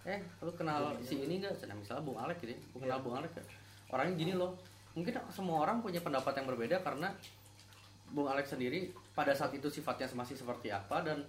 eh 0.06 0.22
lu 0.40 0.52
kenal 0.54 0.94
si 1.02 1.20
ini 1.20 1.42
nggak? 1.42 1.68
Nah, 1.68 1.76
misalnya 1.76 2.02
Bung 2.06 2.16
Alek 2.16 2.38
gitu 2.40 2.54
ya. 2.54 2.60
Kenal 2.76 2.98
Iya. 3.00 3.04
Bung 3.04 3.16
Alek 3.18 3.32
ya 3.34 3.44
orangnya 3.92 4.14
gini 4.16 4.32
loh. 4.36 4.52
Mungkin 4.96 5.14
semua 5.30 5.64
orang 5.64 5.84
punya 5.84 6.00
pendapat 6.00 6.32
yang 6.38 6.46
berbeda 6.48 6.76
karena 6.80 7.12
Bung 8.08 8.28
Alex 8.28 8.56
sendiri 8.56 8.88
pada 9.12 9.36
saat 9.36 9.52
itu 9.52 9.68
sifatnya 9.68 10.08
masih 10.16 10.36
seperti 10.36 10.72
apa 10.72 11.04
dan 11.04 11.20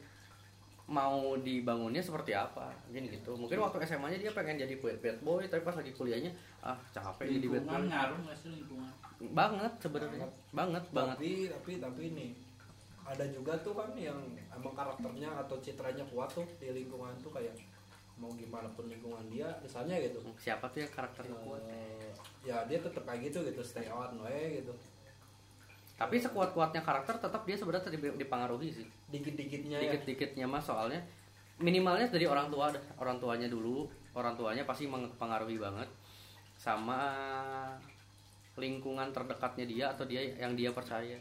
mau 0.90 1.38
dibangunnya 1.38 2.02
seperti 2.02 2.34
apa? 2.34 2.74
Gini 2.90 3.14
gitu. 3.14 3.38
Mungkin 3.38 3.62
waktu 3.62 3.86
SMA 3.86 4.10
nya 4.10 4.18
dia 4.18 4.32
pengen 4.34 4.58
jadi 4.58 4.74
bad, 4.82 4.98
bad 4.98 5.18
boy 5.22 5.46
tapi 5.46 5.62
pas 5.62 5.78
lagi 5.78 5.94
kuliahnya 5.94 6.34
ah 6.66 6.76
capek 6.90 7.30
jadi 7.30 7.48
bad 7.48 7.48
boy. 7.48 7.58
lingkungan 7.62 7.84
ngaruh 7.94 8.20
nggak 8.26 8.38
sih 8.42 8.50
lingkungan? 8.58 8.92
Banget 9.32 9.74
sebenarnya. 9.78 10.28
Banget 10.50 10.84
banget 10.90 11.18
tapi 11.22 11.32
tapi 11.54 11.72
tapi 11.78 12.02
ini 12.10 12.28
ada 13.06 13.26
juga 13.30 13.54
tuh 13.62 13.74
kan 13.78 13.90
yang 13.94 14.18
emang 14.50 14.74
karakternya 14.74 15.30
atau 15.46 15.58
citranya 15.62 16.06
kuat 16.10 16.30
tuh 16.34 16.46
di 16.58 16.74
lingkungan 16.74 17.14
tuh 17.22 17.30
kayak 17.34 17.54
mau 18.20 18.30
gimana 18.36 18.68
pun 18.76 18.90
lingkungan 18.90 19.24
dia 19.30 19.48
misalnya 19.62 19.96
gitu. 20.02 20.20
Siapa 20.42 20.66
tuh 20.74 20.84
yang 20.84 20.92
karakternya 20.92 21.38
kuat? 21.46 21.62
Eh, 21.70 22.12
ya 22.44 22.66
dia 22.66 22.82
tetap 22.82 23.06
kayak 23.06 23.30
gitu 23.30 23.46
gitu 23.46 23.62
stay 23.62 23.86
on 23.94 24.18
we 24.26 24.62
gitu 24.62 24.74
tapi 26.00 26.16
sekuat 26.16 26.56
kuatnya 26.56 26.80
karakter 26.80 27.20
tetap 27.20 27.44
dia 27.44 27.60
sebenarnya 27.60 27.92
di- 27.92 28.24
dipengaruhi 28.24 28.72
sih. 28.72 28.88
Dikit 29.12 29.36
dikitnya 29.36 29.84
ya? 29.84 29.92
Dikit 29.92 30.08
dikitnya 30.08 30.48
mah 30.48 30.64
soalnya 30.64 31.04
minimalnya 31.60 32.08
dari 32.08 32.24
orang 32.24 32.48
tua 32.48 32.72
orang 33.04 33.20
tuanya 33.20 33.52
dulu 33.52 33.84
orang 34.16 34.40
tuanya 34.40 34.64
pasti 34.64 34.88
mempengaruhi 34.88 35.60
banget. 35.60 35.92
Sama 36.56 37.04
lingkungan 38.56 39.12
terdekatnya 39.12 39.66
dia 39.68 39.86
atau 39.92 40.08
dia 40.08 40.24
yang 40.40 40.56
dia 40.56 40.72
percaya. 40.72 41.20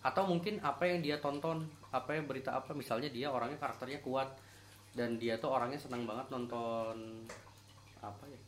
Atau 0.00 0.24
mungkin 0.24 0.56
apa 0.64 0.88
yang 0.88 1.04
dia 1.04 1.20
tonton 1.20 1.68
apa 1.92 2.16
yang 2.16 2.24
berita 2.24 2.56
apa 2.56 2.72
misalnya 2.72 3.12
dia 3.12 3.28
orangnya 3.28 3.60
karakternya 3.60 4.00
kuat. 4.00 4.32
Dan 4.96 5.20
dia 5.20 5.36
tuh 5.36 5.52
orangnya 5.52 5.76
senang 5.76 6.08
banget 6.08 6.32
nonton 6.32 7.28
apa 8.00 8.24
ya 8.28 8.43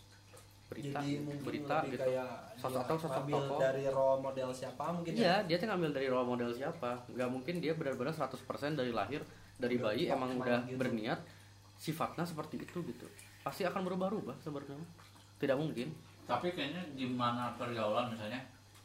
berita 0.67 0.99
jadi 0.99 1.23
mungkin 1.23 1.43
berita 1.43 1.77
lebih 1.79 1.91
gitu 1.93 2.03
kayak 2.05 2.31
Sosok- 2.57 2.73
dia 2.73 2.83
atau 2.83 2.97
sosok 2.97 3.13
ngambil 3.23 3.39
tokoh. 3.39 3.59
dari 3.61 3.85
role 3.87 4.19
model 4.21 4.49
siapa 4.51 4.85
mungkin 4.91 5.13
ya? 5.13 5.21
Iya, 5.21 5.35
dia 5.45 5.57
tuh 5.57 5.67
ngambil 5.67 5.91
dari 5.93 6.09
role 6.09 6.27
model 6.27 6.51
siapa. 6.51 6.91
Gak 7.09 7.31
mungkin 7.31 7.55
dia 7.57 7.73
benar-benar 7.73 8.13
100% 8.13 8.35
dari 8.75 8.91
lahir, 8.91 9.21
dari 9.55 9.77
Udah 9.77 9.85
bayi 9.87 10.05
emang 10.09 10.31
udah 10.35 10.59
gitu. 10.65 10.75
berniat 10.77 11.21
sifatnya 11.75 12.25
seperti 12.25 12.59
itu 12.59 12.79
gitu. 12.83 13.07
Pasti 13.41 13.63
akan 13.63 13.83
berubah-ubah 13.83 14.37
sebenarnya. 14.39 14.75
Tidak 15.37 15.55
mungkin. 15.55 15.91
tapi 16.25 16.51
kayaknya 16.51 16.83
gimana 16.93 17.55
pergaulan 17.55 18.11
misalnya 18.11 18.43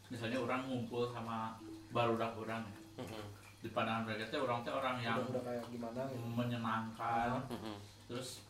misalnya 0.08 0.38
orang 0.38 0.62
ngumpul 0.62 1.10
sama 1.10 1.58
barudak 1.90 2.38
orang 2.38 2.62
ya. 2.94 3.18
di 3.58 3.70
pandangan 3.70 4.06
mereka 4.06 4.30
teh 4.30 4.38
orang 4.38 4.62
teh 4.62 4.70
orang 4.70 4.98
yang 4.98 5.18
udah, 5.18 5.30
udah 5.32 5.44
kayak 5.44 5.66
gimana 5.68 6.02
gitu. 6.06 6.22
menyenangkan 6.28 7.42
Mm-mm. 7.48 7.78
terus 8.06 8.46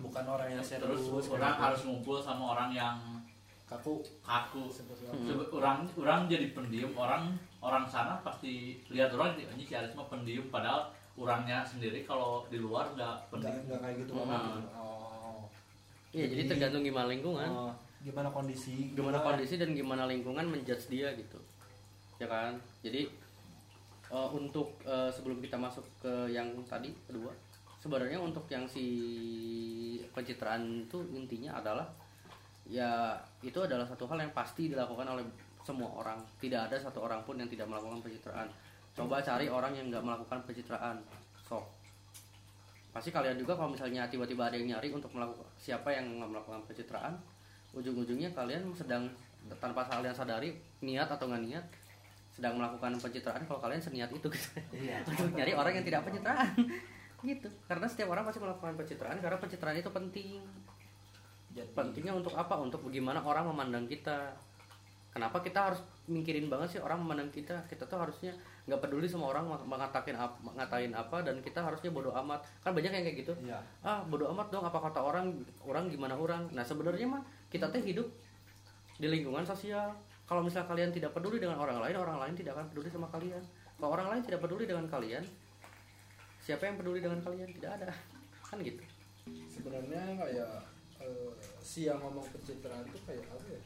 bukan 0.00 0.24
orang 0.24 0.48
yang 0.50 0.64
terus 0.64 1.00
serius 1.00 1.26
orang 1.28 1.52
kayak 1.52 1.62
harus 1.62 1.80
ngumpul 1.84 2.16
sama 2.18 2.44
orang 2.54 2.70
yang 2.70 2.96
kaku 3.64 4.02
kaku 4.20 4.66
seperti 4.66 5.06
Hmm. 5.06 5.30
Orang 5.52 5.86
orang 5.94 6.20
jadi 6.26 6.50
pendiam 6.50 6.90
orang 6.94 7.30
orang 7.60 7.84
sana 7.84 8.18
pasti 8.20 8.80
lihat 8.88 9.12
orang 9.12 9.36
ini 9.36 9.62
si 9.62 9.72
Aris 9.72 9.94
mah 9.94 10.06
pendiam 10.06 10.42
padahal 10.48 10.90
orangnya 11.14 11.62
sendiri 11.62 12.02
kalau 12.02 12.42
di 12.46 12.56
luar 12.56 12.90
nggak 12.90 13.30
pendiam 13.30 13.60
nggak 13.62 13.78
kayak 13.78 13.96
gitu 14.00 14.12
Hmm. 14.12 14.26
banget 14.26 14.64
oh 14.74 15.46
Iya, 16.10 16.26
jadi 16.26 16.42
Jadi- 16.42 16.50
tergantung 16.50 16.82
gimana 16.82 17.06
lingkungan. 17.06 17.46
Oh, 17.46 17.70
gimana 18.02 18.26
kondisi 18.28 18.90
Gimana 18.90 19.22
kondisi 19.22 19.54
dan 19.54 19.70
gimana 19.70 20.10
lingkungan 20.10 20.42
menjudge 20.42 20.90
dia 20.90 21.14
gitu. 21.14 21.38
Ya 22.18 22.26
kan? 22.26 22.58
Jadi 22.82 23.06
eh, 24.10 24.28
untuk 24.34 24.74
eh, 24.82 25.06
sebelum 25.06 25.38
kita 25.38 25.54
masuk 25.54 25.86
ke 26.02 26.10
yang 26.28 26.50
tadi 26.66 26.90
kedua, 27.06 27.30
sebenarnya 27.80 28.20
untuk 28.20 28.44
yang 28.52 28.68
si 28.68 28.86
pencitraan 30.12 30.84
itu 30.84 31.00
intinya 31.16 31.58
adalah 31.58 31.88
ya 32.68 33.16
itu 33.42 33.56
adalah 33.56 33.88
satu 33.88 34.06
hal 34.06 34.20
yang 34.20 34.32
pasti 34.36 34.70
dilakukan 34.70 35.08
oleh 35.08 35.24
semua 35.64 35.90
orang. 35.96 36.20
Tidak 36.38 36.70
ada 36.70 36.76
satu 36.76 37.02
orang 37.02 37.24
pun 37.24 37.40
yang 37.40 37.48
tidak 37.48 37.66
melakukan 37.66 38.04
pencitraan. 38.04 38.48
Coba 38.92 39.24
cari 39.24 39.48
orang 39.48 39.72
yang 39.74 39.88
nggak 39.88 40.04
melakukan 40.04 40.38
pencitraan. 40.44 41.00
Sok 41.48 41.80
pasti 42.90 43.14
kalian 43.14 43.38
juga 43.38 43.54
kalau 43.54 43.70
misalnya 43.70 44.10
tiba-tiba 44.10 44.50
ada 44.50 44.58
yang 44.58 44.74
nyari 44.74 44.90
untuk 44.90 45.14
melakukan 45.14 45.46
siapa 45.54 45.94
yang 45.94 46.10
nggak 46.18 46.26
melakukan 46.26 46.60
pencitraan 46.66 47.14
ujung-ujungnya 47.70 48.34
kalian 48.34 48.66
sedang 48.74 49.06
tanpa 49.62 49.86
kalian 49.86 50.10
sadari 50.10 50.58
niat 50.82 51.06
atau 51.06 51.30
nggak 51.30 51.42
niat 51.46 51.64
sedang 52.34 52.58
melakukan 52.58 52.98
pencitraan 52.98 53.42
kalau 53.46 53.62
kalian 53.62 53.78
seniat 53.78 54.10
itu 54.10 54.26
gitu. 54.26 54.48
Iya. 54.74 55.06
Nyari 55.38 55.52
orang 55.54 55.72
yang 55.78 55.86
tidak 55.86 56.02
pencitraan 56.02 56.50
gitu. 57.24 57.48
Karena 57.68 57.86
setiap 57.86 58.08
orang 58.12 58.24
pasti 58.24 58.40
melakukan 58.40 58.74
pencitraan 58.76 59.18
karena 59.20 59.38
pencitraan 59.40 59.76
itu 59.76 59.90
penting. 59.92 60.40
Jadi 61.50 61.70
pentingnya 61.74 62.14
untuk 62.14 62.34
apa? 62.38 62.56
Untuk 62.56 62.86
bagaimana 62.86 63.20
orang 63.20 63.50
memandang 63.50 63.84
kita. 63.90 64.32
Kenapa 65.10 65.42
kita 65.42 65.66
harus 65.66 65.82
mikirin 66.06 66.46
banget 66.46 66.78
sih 66.78 66.80
orang 66.80 67.02
memandang 67.02 67.34
kita? 67.34 67.66
Kita 67.66 67.82
tuh 67.90 67.98
harusnya 67.98 68.30
nggak 68.70 68.78
peduli 68.78 69.10
sama 69.10 69.34
orang 69.34 69.50
mengatakan 69.66 70.14
apa 70.14 70.38
ngatain 70.54 70.94
apa 70.94 71.26
dan 71.26 71.42
kita 71.42 71.58
harusnya 71.58 71.90
bodoh 71.90 72.14
amat. 72.14 72.38
Kan 72.62 72.70
banyak 72.70 72.94
yang 72.94 73.02
kayak 73.02 73.18
gitu. 73.26 73.32
Iya. 73.42 73.58
Ah 73.82 73.98
bodoh 74.06 74.30
amat 74.30 74.54
dong 74.54 74.62
apa 74.62 74.78
kata 74.78 75.02
orang 75.02 75.34
orang 75.66 75.90
gimana 75.90 76.14
orang? 76.14 76.46
Nah 76.54 76.62
sebenarnya 76.62 77.10
mah 77.10 77.22
kita 77.50 77.66
teh 77.74 77.82
hidup 77.82 78.06
di 79.02 79.10
lingkungan 79.10 79.42
sosial. 79.42 79.90
Kalau 80.30 80.46
misal 80.46 80.62
kalian 80.62 80.94
tidak 80.94 81.10
peduli 81.10 81.42
dengan 81.42 81.58
orang 81.58 81.82
lain 81.82 81.98
orang 81.98 82.22
lain 82.22 82.38
tidak 82.38 82.54
akan 82.54 82.70
peduli 82.70 82.86
sama 82.86 83.10
kalian. 83.10 83.42
Kalau 83.74 83.90
orang 83.90 84.14
lain 84.14 84.22
tidak 84.22 84.46
peduli 84.46 84.70
dengan 84.70 84.86
kalian 84.86 85.26
siapa 86.40 86.66
yang 86.66 86.76
peduli 86.76 87.00
dengan 87.00 87.20
kalian? 87.20 87.50
Tidak 87.52 87.70
ada. 87.70 87.90
Kan 88.42 88.58
gitu. 88.60 88.82
Sebenarnya 89.46 90.16
kayak 90.16 90.52
eh, 91.00 91.30
si 91.60 91.86
yang 91.86 92.00
ngomong 92.00 92.24
pencitraan 92.28 92.84
tuh 92.88 93.00
kayak 93.06 93.24
apa 93.28 93.46
ya? 93.46 93.62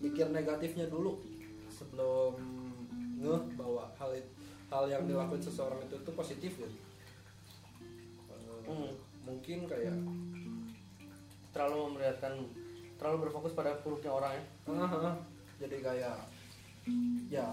Mikir 0.00 0.32
negatifnya 0.32 0.88
dulu 0.88 1.20
sebelum 1.68 2.34
ngeh 3.20 3.42
bahwa 3.54 3.84
hal 4.00 4.16
hal 4.70 4.84
yang 4.88 5.04
dilakukan 5.04 5.42
seseorang 5.42 5.82
itu 5.84 5.96
tuh 6.00 6.14
positif 6.14 6.56
gitu. 6.56 6.68
Eh, 6.70 6.78
Hmm. 8.64 8.92
mungkin 9.26 9.66
kayak 9.66 9.98
terlalu 11.50 11.98
melihatkan 11.98 12.38
terlalu 12.96 13.26
berfokus 13.26 13.52
pada 13.52 13.74
buruknya 13.82 14.12
orang 14.12 14.32
ya. 14.38 14.44
Ah, 14.70 15.16
jadi 15.58 15.76
kayak 15.82 16.16
ya 17.28 17.46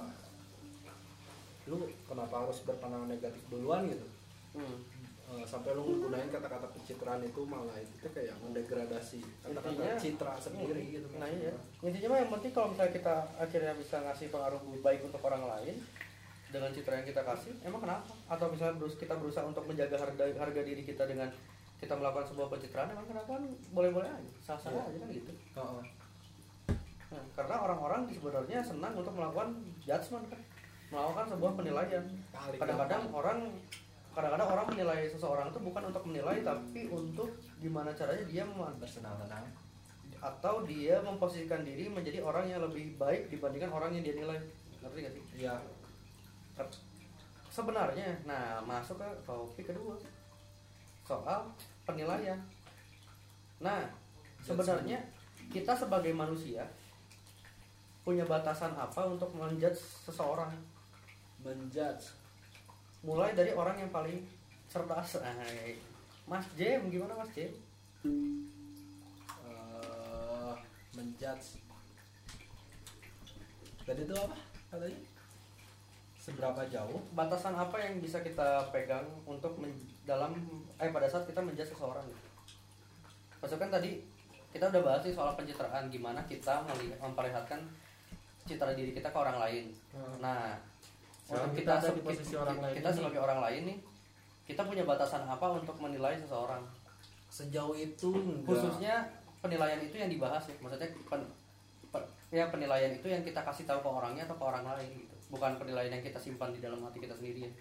lu 1.67 1.83
kenapa 2.07 2.47
harus 2.47 2.63
berpandangan 2.63 3.11
negatif 3.11 3.43
duluan 3.51 3.87
gitu? 3.91 4.07
Hmm. 4.55 4.79
Eh, 5.27 5.43
sampai 5.43 5.75
lu 5.75 6.07
gunain 6.07 6.31
kata-kata 6.31 6.71
pencitraan 6.71 7.19
itu 7.19 7.43
malah 7.43 7.75
itu 7.75 8.07
kayak 8.15 8.31
mendegradasi 8.39 9.19
kata-kata 9.43 9.99
citra 9.99 10.39
sendiri 10.39 10.79
gitu 10.87 11.03
nah 11.19 11.27
iya. 11.27 11.51
intinya 11.83 12.15
mah 12.15 12.19
yang 12.23 12.31
penting 12.31 12.55
kalau 12.55 12.71
misalnya 12.71 12.95
kita 12.95 13.15
akhirnya 13.35 13.75
bisa 13.75 13.99
ngasih 14.07 14.31
pengaruh 14.31 14.63
baik 14.79 15.03
untuk 15.03 15.19
orang 15.27 15.43
lain 15.51 15.83
dengan 16.47 16.71
citra 16.71 17.03
yang 17.03 17.07
kita 17.11 17.27
kasih 17.27 17.51
emang 17.67 17.83
kenapa? 17.83 18.07
Atau 18.31 18.47
misalnya 18.55 18.79
berus- 18.79 18.95
kita 18.95 19.19
berusaha 19.19 19.43
untuk 19.43 19.67
menjaga 19.67 19.99
harga 19.99 20.31
harga 20.31 20.61
diri 20.63 20.87
kita 20.87 21.03
dengan 21.03 21.27
kita 21.75 21.93
melakukan 21.99 22.31
sebuah 22.31 22.47
pencitraan 22.47 22.95
emang 22.95 23.07
kenapa? 23.11 23.29
Kan 23.35 23.43
boleh-boleh 23.75 24.07
aja 24.07 24.31
sah-sah 24.39 24.71
Iya. 24.71 24.79
aja 24.87 24.97
kan 25.03 25.09
gitu. 25.11 25.31
Heeh. 25.59 25.83
Nah, 27.07 27.23
karena 27.35 27.55
orang-orang 27.67 28.01
sebenarnya 28.07 28.59
senang 28.63 28.95
untuk 28.95 29.11
melakukan 29.11 29.59
judgement 29.83 30.23
kan 30.31 30.39
melakukan 30.91 31.25
sebuah 31.35 31.51
penilaian. 31.59 32.03
Kadang-kadang 32.55 33.03
orang 33.11 33.39
kadang-kadang 34.17 34.49
orang 34.49 34.65
menilai 34.73 35.05
seseorang 35.05 35.53
itu 35.53 35.59
bukan 35.61 35.83
untuk 35.93 36.03
menilai 36.09 36.41
tapi 36.41 36.89
untuk 36.89 37.29
gimana 37.61 37.93
caranya 37.93 38.25
dia 38.25 38.43
bersenang-senang. 38.81 39.45
atau 40.17 40.65
dia 40.65 40.97
memposisikan 41.05 41.61
diri 41.61 41.85
menjadi 41.85 42.25
orang 42.25 42.49
yang 42.49 42.57
lebih 42.65 42.97
baik 42.97 43.29
dibandingkan 43.29 43.69
orang 43.69 43.93
yang 43.93 44.01
dia 44.01 44.17
nilai. 44.17 44.39
Ngerti 44.81 44.97
gak 45.05 45.13
sih? 45.13 45.23
Iya. 45.45 45.53
Sebenarnya 47.53 48.17
nah 48.25 48.57
masuk 48.65 48.97
ke 48.97 49.09
topik 49.21 49.69
kedua. 49.69 49.93
Soal 51.05 51.45
penilaian. 51.85 52.41
Nah 53.61 53.85
sebenarnya 54.41 54.97
kita 55.53 55.77
sebagai 55.77 56.17
manusia 56.17 56.65
punya 58.01 58.25
batasan 58.25 58.73
apa 58.73 59.05
untuk 59.05 59.29
menjudge 59.37 59.77
seseorang 59.77 60.49
menjudge. 61.41 62.13
Mulai 63.05 63.33
dari 63.37 63.53
orang 63.53 63.77
yang 63.77 63.91
paling 63.93 64.25
cerdas. 64.67 65.21
Nah, 65.21 65.35
Mas 66.27 66.45
Jem 66.59 66.91
gimana 66.91 67.15
Mas 67.15 67.31
Jem 67.31 67.53
eh, 69.47 70.53
menjudge. 70.97 71.61
Tadi 73.87 74.01
itu 74.03 74.15
apa 74.15 74.35
katanya? 74.67 74.99
Seberapa 76.19 76.61
jauh? 76.67 76.99
Batasan 77.15 77.55
apa 77.55 77.79
yang 77.79 78.03
bisa 78.03 78.19
kita 78.19 78.67
pegang 78.75 79.07
untuk 79.23 79.55
men- 79.55 79.87
dalam 80.03 80.35
eh 80.75 80.91
pada 80.91 81.07
saat 81.07 81.23
kita 81.23 81.39
menjudge 81.39 81.71
seseorang. 81.71 82.03
Maksudnya 83.39 83.63
kan 83.63 83.71
tadi 83.79 84.03
kita 84.51 84.67
udah 84.73 84.81
bahas 84.83 85.01
sih 85.07 85.15
soal 85.15 85.37
pencitraan 85.39 85.87
gimana 85.87 86.19
kita 86.27 86.67
memperlihatkan 86.99 87.63
citra 88.47 88.75
diri 88.75 88.91
kita 88.95 89.11
ke 89.11 89.17
orang 89.19 89.37
lain. 89.39 89.65
Hmm. 89.91 90.23
nah 90.23 90.55
Sekarang 91.27 91.51
untuk 91.51 91.59
kita 91.59 91.71
ada 91.75 91.89
di 91.91 92.01
posisi 92.01 92.33
orang 92.33 92.57
lain 92.63 92.73
kita 92.73 92.89
ini. 92.89 92.95
sebagai 92.95 93.19
orang 93.19 93.39
lain 93.43 93.61
nih 93.67 93.77
kita 94.47 94.61
punya 94.63 94.83
batasan 94.87 95.27
apa 95.27 95.47
untuk 95.51 95.75
menilai 95.77 96.15
seseorang? 96.15 96.63
Sejauh 97.27 97.75
itu 97.75 98.15
enggak. 98.15 98.47
Khususnya 98.47 98.95
penilaian 99.43 99.83
itu 99.83 99.95
yang 99.99 100.07
dibahas 100.07 100.47
ya 100.47 100.55
maksudnya 100.63 100.87
pen- 101.03 101.31
pe- 101.91 102.09
ya 102.31 102.47
penilaian 102.47 102.95
itu 102.95 103.07
yang 103.11 103.19
kita 103.21 103.43
kasih 103.43 103.67
tahu 103.67 103.83
ke 103.83 103.89
orangnya 103.91 104.23
atau 104.23 104.39
ke 104.39 104.45
orang 104.47 104.63
lain 104.63 104.87
gitu. 104.95 105.15
Bukan 105.35 105.59
penilaian 105.59 105.91
yang 105.91 105.99
kita 105.99 106.15
simpan 106.15 106.55
di 106.55 106.63
dalam 106.63 106.79
hati 106.79 107.03
kita 107.03 107.11
sendiri 107.11 107.43
ya. 107.43 107.51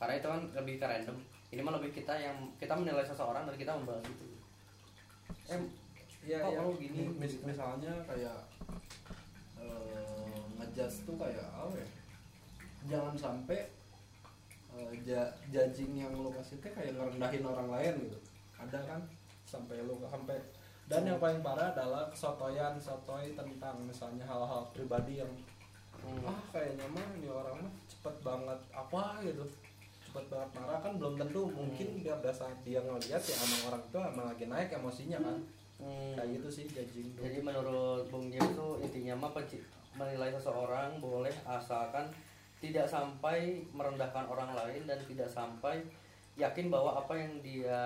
Karena 0.00 0.16
itu 0.16 0.26
kan 0.32 0.40
lebih 0.56 0.80
ke 0.80 0.86
random. 0.88 1.16
Ini 1.52 1.60
mah 1.60 1.76
lebih 1.76 1.92
kita 1.92 2.16
yang 2.16 2.36
kita 2.56 2.72
menilai 2.72 3.04
seseorang 3.04 3.44
dan 3.44 3.52
kita 3.60 3.76
membahas 3.76 4.00
itu. 4.08 4.24
Eh 5.52 5.60
ya, 6.24 6.40
Kok 6.40 6.52
ya. 6.56 6.60
lu 6.64 6.72
gini? 6.80 7.04
Mis- 7.20 7.42
misalnya 7.44 7.92
kayak 8.08 8.38
eh, 9.60 10.40
ngejudge 10.56 11.04
tuh 11.04 11.16
kayak 11.20 11.44
apa 11.52 11.76
ya 11.76 11.86
jangan 12.88 13.14
sampai 13.18 13.58
eh, 14.70 14.92
ja- 15.02 15.32
judging 15.50 15.98
yang 15.98 16.12
lu 16.14 16.30
kasih 16.30 16.62
teh 16.62 16.70
kayak 16.70 16.94
ngerendahin 16.94 17.44
orang 17.44 17.68
lain 17.68 17.94
gitu. 18.06 18.18
Ada 18.56 18.78
kan 18.86 19.00
sampai 19.44 19.82
lu 19.82 19.98
sampai 20.06 20.38
dan 20.90 21.06
yang 21.06 21.22
paling 21.22 21.38
parah 21.42 21.70
adalah 21.70 22.10
sotoyan 22.10 22.74
sotoy 22.78 23.34
tentang 23.38 23.78
misalnya 23.86 24.26
hal-hal 24.26 24.66
pribadi 24.74 25.22
yang 25.22 25.30
hmm, 26.02 26.26
ah 26.26 26.38
kayaknya 26.50 26.86
mah 26.90 27.06
ini 27.14 27.30
orang 27.30 27.62
mah 27.62 27.72
cepet 27.86 28.14
banget 28.26 28.58
apa 28.74 29.22
gitu 29.22 29.46
cepet 30.10 30.24
banget 30.26 30.50
marah 30.58 30.78
kan 30.82 30.92
belum 30.98 31.14
tentu. 31.14 31.46
Mungkin 31.46 32.02
dia 32.02 32.18
pada 32.18 32.34
saat 32.34 32.58
dia 32.66 32.82
ngeliat 32.82 33.22
ya 33.22 33.36
emang 33.38 33.60
orang 33.70 33.82
itu 33.86 33.98
emang 33.98 34.26
lagi 34.26 34.44
naik 34.50 34.70
emosinya 34.74 35.18
kan. 35.22 35.38
Hmm. 35.80 36.12
kayak 36.12 36.36
gitu 36.36 36.48
sih 36.52 36.64
judging 36.68 37.08
tuh 37.16 37.24
jadi 37.24 37.40
menurut 37.40 38.04
Bung 38.12 38.28
James 38.28 38.52
itu 38.52 38.68
intinya 38.84 39.16
mah 39.16 39.32
menilai 39.96 40.28
seseorang 40.36 41.00
boleh 41.00 41.32
asalkan 41.48 42.04
tidak 42.60 42.84
sampai 42.84 43.38
merendahkan 43.70 44.24
orang 44.24 44.52
lain 44.54 44.84
dan 44.84 45.00
tidak 45.02 45.26
sampai 45.26 45.80
yakin 46.36 46.68
bahwa 46.68 46.94
apa 46.94 47.12
yang 47.12 47.32
dia 47.40 47.80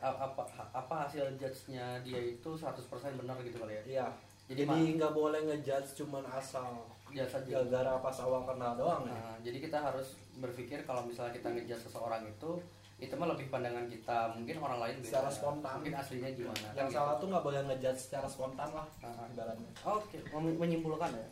apa 0.00 0.30
apa 0.72 0.94
hasil 1.02 1.26
judge-nya 1.36 2.00
dia 2.00 2.18
itu 2.18 2.50
100% 2.50 2.78
benar 3.14 3.36
gitu 3.40 3.58
kali 3.58 3.74
ya. 3.76 3.82
Iya. 3.84 4.06
Jadi, 4.48 4.98
nggak 4.98 5.12
boleh 5.12 5.40
ngejudge 5.42 5.96
cuman 5.96 6.26
asal 6.28 6.82
judge 7.08 7.30
saja. 7.30 7.62
gara-gara 7.62 7.94
pas 8.00 8.16
awal 8.18 8.42
kenal 8.42 8.74
doang 8.74 9.04
ya. 9.04 9.14
Nah, 9.14 9.36
jadi 9.40 9.58
kita 9.60 9.78
harus 9.80 10.12
berpikir 10.34 10.82
kalau 10.82 11.02
misalnya 11.02 11.32
kita 11.32 11.48
ngejudge 11.48 11.84
seseorang 11.84 12.24
itu 12.24 12.58
itu 12.98 13.10
mah 13.12 13.26
lebih 13.28 13.48
pandangan 13.48 13.82
kita 13.84 14.30
mungkin 14.30 14.56
orang 14.58 14.78
lain 14.78 14.96
beda. 14.98 15.08
Secara 15.08 15.30
spontan. 15.30 15.74
mungkin 15.76 15.94
aslinya 15.96 16.30
gimana 16.32 16.66
Yang 16.72 16.86
kan 16.86 16.86
salah 16.92 17.12
gitu. 17.12 17.20
tuh 17.20 17.28
nggak 17.30 17.44
boleh 17.44 17.60
ngejudge 17.64 18.00
secara 18.00 18.28
spontan 18.28 18.68
lah 18.70 18.86
Ah. 19.00 19.26
ibaratnya. 19.26 19.70
Oke, 19.84 20.18
mem- 20.28 20.54
menyimpulkan 20.56 21.10
ya. 21.10 21.26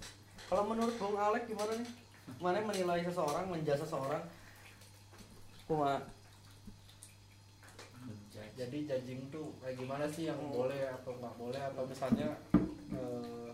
Kalau 0.46 0.64
menurut 0.64 0.94
Bung 0.96 1.14
Alek 1.14 1.46
gimana 1.46 1.72
nih? 1.72 1.88
Mana 2.38 2.62
menilai 2.62 3.02
seseorang, 3.02 3.48
menjudge 3.48 3.82
seseorang? 3.82 4.22
Kuma 5.66 5.98
Ngejudge. 8.00 8.54
Jadi 8.54 8.78
judging 8.84 9.20
tuh 9.28 9.50
kayak 9.58 9.74
gimana 9.74 10.04
sih 10.06 10.26
yang 10.26 10.38
Hmm. 10.38 10.52
boleh 10.52 10.82
atau 10.86 11.12
nggak 11.12 11.34
boleh 11.36 11.60
atau 11.60 11.82
misalnya 11.84 12.28
eh, 12.90 13.48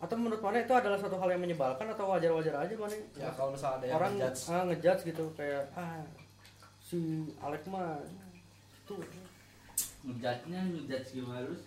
atau 0.00 0.16
menurut 0.16 0.40
mana 0.40 0.58
itu 0.58 0.72
adalah 0.72 0.96
suatu 0.96 1.14
hal 1.14 1.28
yang 1.28 1.42
menyebalkan 1.44 1.84
atau 1.86 2.08
wajar-wajar 2.08 2.56
aja 2.56 2.74
mana? 2.74 2.96
ya 3.14 3.28
kalau 3.36 3.52
misalnya 3.52 3.76
ada 3.76 3.84
yang 3.86 3.96
orang 4.00 4.12
ngejudge 4.16 4.40
ah, 4.48 4.62
ngejudge 4.64 5.02
gitu 5.06 5.24
kayak 5.36 5.62
ah 5.76 6.00
si 6.80 6.98
Alek 7.38 7.62
mah 7.68 8.00
itu 8.80 8.96
ngejudge-nya 10.02 10.60
ngejudge 10.64 11.08
gimana 11.14 11.44
terus 11.44 11.62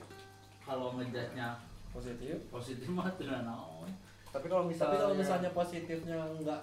kalau 0.66 0.98
ngejudge-nya 0.98 1.48
positif. 1.94 2.36
positif 2.50 2.88
mah 2.90 3.08
tuh 3.14 3.30
naon 3.30 3.88
tapi 4.34 4.46
kalau 4.48 4.64
Tapi 4.64 4.74
misalnya 4.74 4.98
kalau 5.00 5.16
misalnya 5.16 5.50
positifnya 5.52 6.18
nggak 6.36 6.62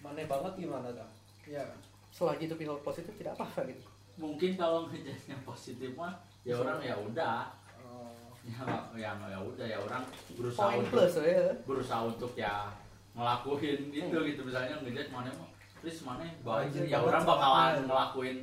maneh 0.00 0.24
banget 0.24 0.52
gimana 0.56 0.88
dah? 0.88 1.10
Ya 1.44 1.66
selagi 2.08 2.44
itu 2.44 2.54
pihak 2.54 2.78
positif 2.80 3.10
tidak 3.14 3.34
apa-apa 3.34 3.66
gitu. 3.66 3.82
mungkin 4.14 4.54
kalau 4.54 4.84
ngejudge-nya 4.86 5.34
positif 5.42 5.90
mah 5.92 6.12
ya 6.42 6.54
orang 6.54 6.78
ya 6.78 6.92
udah 6.94 7.48
eh, 7.80 8.12
ya 8.44 8.60
ya 8.94 9.10
ya 9.26 9.38
udah 9.40 9.64
ya 9.66 9.78
orang 9.80 10.04
berusaha 10.30 10.68
Poin 10.68 10.78
untuk 10.78 10.92
plus 10.92 11.14
ya. 11.18 11.48
berusaha 11.64 12.00
untuk 12.04 12.32
ya 12.34 12.68
ngelakuin 13.12 13.80
itu 13.90 14.12
Hmm. 14.12 14.28
gitu 14.28 14.40
misalnya 14.44 14.76
ngejudge 14.78 15.08
mana 15.08 15.32
mah 15.32 15.48
please 15.80 16.04
mana 16.04 16.22
Anjir, 16.22 16.44
baik 16.44 16.70
ya 16.84 16.94
banget 16.94 17.08
orang 17.08 17.22
bakalan 17.24 17.72
dia. 17.72 17.82
ngelakuin 17.82 18.36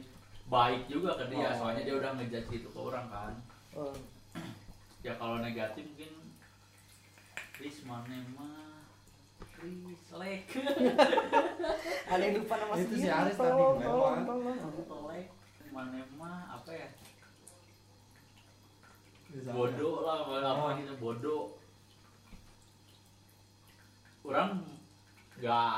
baik 0.49 0.81
juga 0.87 1.11
ke 1.13 1.25
dia 1.29 1.45
Oh. 1.45 1.53
soalnya 1.55 1.83
dia 1.85 1.95
udah 1.95 2.11
ngejudge 2.17 2.47
gitu 2.49 2.67
ke 2.67 2.79
orang 2.81 3.05
kan 3.07 3.33
Oh. 3.71 3.93
ya 4.99 5.13
kalau 5.15 5.37
negatif 5.37 5.85
mungkin 5.85 6.09
please 7.59 7.83
mana 7.83 8.23
mah? 8.31 8.87
Please 9.59 10.07
like 10.15 10.47
Ada 12.11 12.23
yang 12.23 12.39
lupa 12.39 12.55
nama 12.55 12.73
Itu 12.73 12.95
si 12.95 13.11
Aris 13.11 13.35
tadi, 13.35 13.51
tolong, 13.51 13.75
tolong, 13.83 14.15
mana 15.75 15.99
mah? 16.15 16.55
Apa 16.55 16.71
ya? 16.71 16.87
Bodoh 19.51 20.07
lah 20.07 20.23
apa 20.25 20.39
Oh. 20.57 20.71
gitu 20.73 20.93
bodoh. 20.97 21.43
Orang 24.23 24.63
nggak 25.35 25.75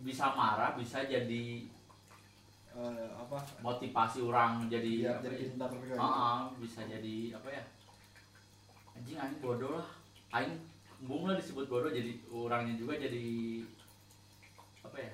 bisa 0.00 0.32
marah 0.32 0.72
bisa 0.74 1.04
jadi 1.04 1.68
Eh, 2.70 3.08
apa? 3.12 3.34
motivasi 3.60 4.22
orang 4.22 4.70
jadi 4.70 4.92
Biar 5.02 5.18
apa 5.18 5.24
jadi 5.26 5.36
ya? 5.36 5.46
pintar 5.50 5.70
Ah, 5.98 6.06
ah, 6.06 6.38
bisa 6.54 6.86
jadi 6.86 7.34
apa 7.34 7.50
ya 7.50 7.62
anjing 9.00 9.16
anjing 9.16 9.40
bodoh 9.40 9.80
lah 9.80 9.88
aing 10.36 10.60
bung 11.08 11.24
lah 11.24 11.40
disebut 11.40 11.64
bodoh 11.72 11.88
jadi 11.88 12.12
orangnya 12.28 12.76
juga 12.76 13.00
jadi 13.00 13.64
apa 14.84 14.96
ya 15.00 15.12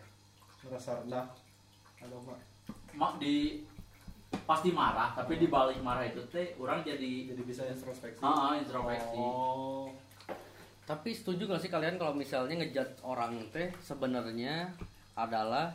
merasa 0.66 0.98
rendah 0.98 1.30
atau 2.02 2.18
apa? 2.26 2.34
mak 2.98 3.22
di 3.22 3.62
pasti 4.42 4.74
marah 4.74 5.14
tapi 5.14 5.38
di 5.38 5.46
balik 5.46 5.78
marah 5.78 6.02
itu 6.02 6.18
teh 6.26 6.58
orang 6.58 6.82
jadi 6.82 7.30
Jadi 7.30 7.42
bisa 7.46 7.62
introspeksi. 7.70 8.22
ah 8.26 8.50
ah, 8.50 8.52
introspeksi 8.58 9.14
Oh. 9.14 9.86
Tapi 10.86 11.10
setuju 11.10 11.50
gak 11.50 11.62
sih 11.62 11.70
kalian 11.70 11.98
kalau 11.98 12.14
misalnya 12.14 12.62
ngejudge 12.62 13.02
orang 13.02 13.42
teh 13.50 13.74
sebenarnya 13.82 14.70
adalah 15.18 15.74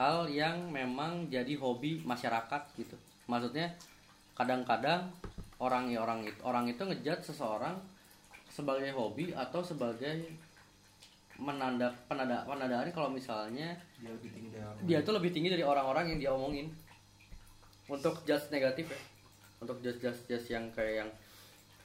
hal 0.00 0.32
yang 0.32 0.72
memang 0.72 1.28
jadi 1.28 1.60
hobi 1.60 2.00
masyarakat 2.08 2.72
gitu. 2.80 2.96
Maksudnya 3.28 3.76
kadang-kadang 4.32 5.12
orang 5.60 5.92
ya 5.92 6.00
orang 6.00 6.24
itu 6.24 6.40
orang 6.42 6.64
itu 6.66 6.80
ngejudge 6.80 7.30
seseorang 7.30 7.76
sebagai 8.48 8.90
hobi 8.92 9.30
atau 9.30 9.60
sebagai 9.60 10.24
menanda 11.40 11.88
penanda 12.04 12.44
penandaan 12.44 12.92
kalau 12.92 13.08
misalnya 13.08 13.72
Dia 13.96 14.12
lebih 14.12 14.28
tinggi 14.28 14.48
dari 14.52 14.80
dia 14.84 14.98
tuh 15.00 15.12
lebih 15.16 15.30
tinggi 15.32 15.48
dari 15.48 15.64
orang-orang 15.64 16.12
yang 16.12 16.18
dia 16.20 16.30
omongin. 16.32 16.68
Untuk 17.88 18.22
judge 18.22 18.52
negatif 18.52 18.92
ya. 18.92 19.00
Untuk 19.58 19.80
judge 19.80 19.98
judge 19.98 20.20
judge 20.28 20.46
yang 20.48 20.68
kayak 20.72 21.04
yang 21.04 21.10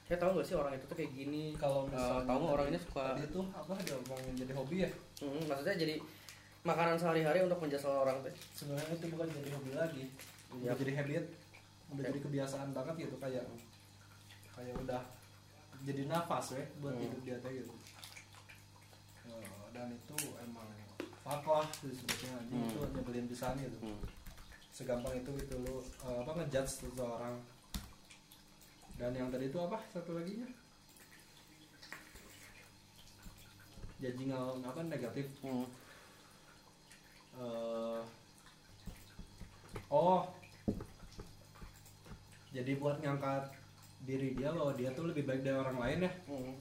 saya 0.06 0.22
tahu 0.22 0.38
gak 0.38 0.46
sih 0.46 0.54
orang 0.54 0.70
itu 0.78 0.86
tuh 0.86 0.94
kayak 0.94 1.10
gini 1.18 1.50
kalau 1.58 1.82
misalnya 1.90 2.22
tahu 2.30 2.38
nggak 2.46 2.54
orang 2.54 2.66
ini 2.70 2.78
suka 2.78 3.02
tadi 3.10 3.26
tuh 3.26 3.42
apa 3.50 3.74
dia 3.82 3.94
ngomongin 3.98 4.34
jadi 4.38 4.52
hobi 4.54 4.76
ya 4.86 4.90
Hmm, 5.18 5.42
maksudnya 5.50 5.74
jadi 5.82 5.94
makanan 6.62 6.94
sehari-hari 6.94 7.40
untuk 7.42 7.58
menjasa 7.58 7.88
orang 7.90 8.22
teh. 8.22 8.30
sebenarnya 8.54 8.94
itu 8.94 9.06
bukan 9.10 9.26
jadi 9.34 9.50
hobi 9.50 9.70
lagi 9.74 10.04
udah 10.54 10.66
Yap. 10.70 10.78
jadi 10.78 10.92
habit 11.02 11.24
udah 11.90 12.02
Yap. 12.04 12.08
jadi 12.14 12.18
kebiasaan 12.22 12.68
banget 12.70 12.94
gitu 13.02 13.16
kayak 13.18 13.42
kayak 14.56 14.76
udah 14.80 15.02
jadi 15.84 16.08
nafas 16.08 16.56
ya 16.56 16.64
buat 16.80 16.92
Hmm. 16.92 17.02
hidup 17.02 17.20
dia 17.22 17.36
teh 17.38 17.52
gitu 17.54 17.72
Eh, 19.26 19.42
dan 19.70 19.90
itu 19.90 20.16
emang 20.38 20.64
lah 21.26 21.66
disebutnya 21.82 22.30
anjing 22.38 22.56
Hmm. 22.56 22.70
itu 22.70 22.78
nyebelin 22.94 23.26
pisan 23.26 23.58
gitu 23.58 23.76
Hmm. 23.82 24.00
segampang 24.70 25.14
itu 25.14 25.30
gitu 25.36 25.54
lu 25.60 25.76
eh, 26.02 26.16
apa 26.22 26.32
ngejudge 26.34 26.72
seseorang 26.80 27.36
dan 28.96 29.12
yang 29.12 29.28
tadi 29.28 29.46
itu 29.46 29.58
apa 29.58 29.76
satu 29.90 30.16
lagi 30.16 30.40
nya 30.40 30.48
judging 33.98 34.30
hal 34.30 34.56
apa 34.62 34.80
negatif 34.82 35.26
Hmm. 35.40 35.66
Eh, 37.36 38.00
oh 39.90 40.24
jadi 42.48 42.72
buat 42.80 42.96
ngangkat 42.98 43.52
diri 44.02 44.34
dia 44.34 44.50
bahwa 44.50 44.72
dia 44.72 44.90
tuh 44.90 45.06
lebih 45.06 45.24
baik 45.24 45.40
dari 45.40 45.56
orang 45.56 45.78
lain 45.78 45.98
ya 46.02 46.12
Hmm. 46.26 46.54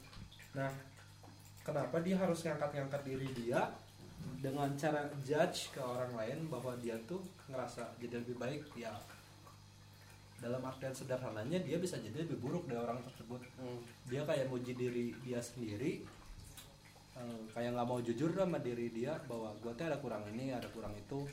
nah 0.53 0.71
kenapa 1.61 1.97
dia 1.99 2.15
harus 2.15 2.39
ngangkat-ngangkat 2.41 3.01
diri 3.03 3.27
dia 3.33 3.67
dengan 4.39 4.69
cara 4.73 5.05
judge 5.21 5.69
ke 5.69 5.81
orang 5.81 6.13
lain 6.13 6.45
bahwa 6.47 6.73
dia 6.77 6.95
tuh 7.03 7.19
ngerasa 7.45 7.85
jadi 7.97 8.21
lebih 8.21 8.37
baik 8.37 8.63
ya 8.73 8.93
dalam 10.35 10.61
artian 10.61 10.91
sederhananya 10.91 11.57
dia 11.59 11.77
bisa 11.77 11.97
jadi 11.97 12.21
lebih 12.21 12.37
buruk 12.37 12.65
dari 12.65 12.77
orang 12.77 13.01
tersebut 13.03 13.41
Hmm. 13.57 13.81
dia 14.05 14.21
kayak 14.21 14.47
muji 14.47 14.73
diri 14.73 15.13
dia 15.21 15.39
sendiri 15.39 16.01
eh, 17.15 17.41
kayak 17.49 17.71
nggak 17.73 17.87
mau 17.87 17.99
jujur 17.99 18.29
sama 18.29 18.59
diri 18.59 18.91
dia 18.91 19.15
bahwa 19.25 19.53
gue 19.57 19.71
tuh 19.71 19.85
ada 19.85 19.97
kurang 19.97 20.27
ini 20.29 20.51
ada 20.51 20.67
kurang 20.69 20.91
itu 20.93 21.23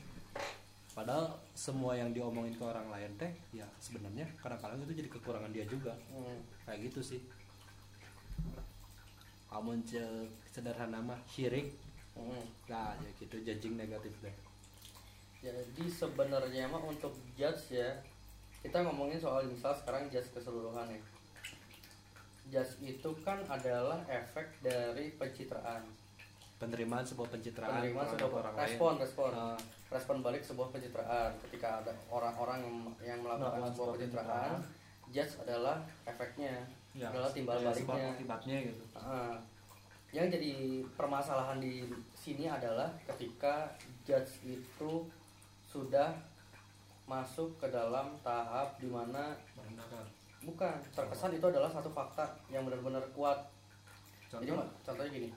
padahal 0.93 1.25
semua 1.53 1.93
yang 1.93 2.13
diomongin 2.13 2.53
ke 2.53 2.61
orang 2.61 2.85
lain 2.87 3.11
teh 3.17 3.29
ya 3.51 3.65
sebenarnya 3.77 4.29
kadang-kadang 4.37 4.77
itu 4.83 5.01
jadi 5.01 5.09
kekurangan 5.09 5.49
dia 5.49 5.65
juga 5.65 5.93
Hmm. 6.07 6.37
kayak 6.63 6.87
gitu 6.87 7.01
sih 7.03 7.21
amun 9.49 9.81
sederhana 10.47 10.97
mah 10.99 11.19
syirik 11.25 11.73
Hmm. 12.13 12.45
nah 12.69 12.93
ya 12.93 13.09
gitu 13.17 13.41
judging 13.41 13.73
negatif 13.73 14.13
deh 14.21 14.35
Jadi 15.41 15.89
sebenarnya 15.89 16.69
mah 16.69 16.79
untuk 16.79 17.09
judge 17.33 17.73
ya 17.73 17.89
kita 18.61 18.79
ngomongin 18.79 19.19
soal 19.19 19.43
misal 19.43 19.75
sekarang 19.75 20.07
judge 20.07 20.31
keseluruhan 20.31 20.87
ya. 20.87 21.01
Judge 22.47 22.79
itu 22.79 23.09
kan 23.25 23.43
adalah 23.49 23.99
efek 24.07 24.47
dari 24.63 25.11
pencitraan, 25.11 25.83
penerimaan 26.65 27.03
sebuah 27.03 27.27
pencitraan 27.29 27.71
penerimaan 27.77 28.07
sebuah 28.07 28.31
orang 28.39 28.53
lain. 28.53 28.63
respon, 28.65 28.93
respon, 28.97 29.29
Nah, 29.29 29.57
respon 29.89 30.15
balik 30.21 30.41
sebuah 30.41 30.67
pencitraan. 30.69 31.29
Ketika 31.41 31.83
ada 31.83 31.91
orang-orang 32.07 32.59
yang, 32.61 32.77
yang 33.03 33.19
melakukan 33.19 33.51
Melakukan 33.51 33.69
sebuah 33.69 33.85
sebuah 33.85 33.93
pencitraan, 33.99 34.51
judge 35.09 35.33
adalah 35.39 35.77
efeknya, 36.03 36.53
ya, 36.91 37.07
adalah 37.07 37.29
timbal 37.29 37.55
sebab 37.57 37.69
baliknya. 37.69 38.07
akibatnya 38.11 38.57
gitu 38.65 38.83
Ah, 38.95 39.35
yang 40.09 40.27
jadi 40.27 40.53
permasalahan 40.93 41.57
di 41.57 41.85
sini 42.13 42.45
adalah 42.45 42.89
ketika 43.05 43.69
judge 44.01 44.41
itu 44.43 44.91
sudah 45.63 46.13
masuk 47.03 47.49
ke 47.57 47.67
dalam 47.67 48.13
tahap 48.19 48.77
di 48.77 48.87
mana 48.87 49.35
Benar. 49.53 50.05
bukan 50.41 50.73
terkesan 50.89 51.33
itu 51.33 51.43
adalah 51.43 51.67
satu 51.67 51.89
fakta 51.89 52.23
yang 52.47 52.63
benar-benar 52.63 53.03
kuat. 53.11 53.37
Jadi 54.29 54.49
contoh 54.49 54.55
Ma- 54.59 54.71
contohnya 54.81 55.11
gini, 55.11 55.29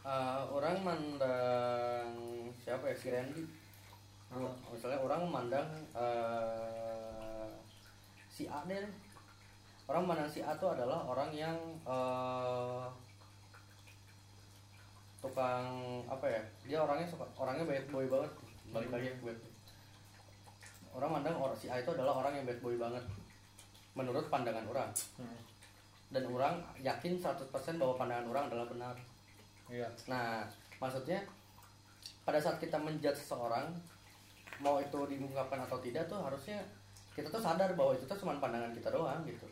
Ah, 0.00 0.48
orang 0.48 0.80
mandang 0.80 2.08
siapa 2.56 2.88
ya 2.88 2.96
si 2.96 3.12
Randy, 3.12 3.44
Ah, 4.30 4.54
misalnya 4.70 4.96
orang 5.02 5.26
memandang 5.26 5.66
eh, 5.92 7.50
si 8.30 8.46
A 8.46 8.62
deh, 8.64 8.86
orang 9.90 10.06
memandang 10.06 10.30
si 10.30 10.40
A 10.40 10.54
itu 10.54 10.66
adalah 10.70 11.04
orang 11.04 11.28
yang 11.34 11.58
eh, 11.84 12.86
tukang 15.20 16.00
apa 16.08 16.24
ya 16.24 16.40
dia 16.64 16.78
orangnya 16.80 17.04
suka 17.04 17.28
orangnya 17.36 17.68
bad 17.68 17.86
boy 17.92 18.06
banget. 18.08 18.32
Balik 18.72 18.90
lagi 18.94 19.06
ke 19.12 19.24
bad 19.26 19.36
boy. 19.36 19.50
orang 20.90 21.10
mandang 21.20 21.38
orang 21.38 21.54
si 21.54 21.68
A 21.70 21.78
itu 21.78 21.90
adalah 21.92 22.24
orang 22.24 22.40
yang 22.40 22.46
bad 22.48 22.60
boy 22.64 22.74
banget 22.80 23.04
menurut 23.92 24.24
pandangan 24.32 24.64
orang. 24.64 24.90
Hmm. 25.20 25.38
dan 26.10 26.26
orang 26.26 26.58
yakin 26.82 27.14
100% 27.22 27.46
bahwa 27.78 27.94
pandangan 27.94 28.26
orang 28.26 28.44
adalah 28.50 28.66
benar 28.66 28.94
iya 29.70 29.88
Nah, 30.10 30.44
maksudnya 30.82 31.22
pada 32.26 32.38
saat 32.42 32.58
kita 32.58 32.76
menjudge 32.76 33.16
seseorang 33.16 33.70
mau 34.60 34.76
itu 34.76 34.98
diungkapkan 35.08 35.64
atau 35.64 35.80
tidak 35.80 36.04
tuh 36.04 36.20
harusnya 36.20 36.60
kita 37.16 37.32
tuh 37.32 37.40
sadar 37.40 37.72
bahwa 37.74 37.96
itu 37.96 38.04
tuh 38.04 38.18
cuma 38.20 38.36
pandangan 38.36 38.70
kita 38.76 38.92
doang 38.92 39.24
gitu. 39.24 39.48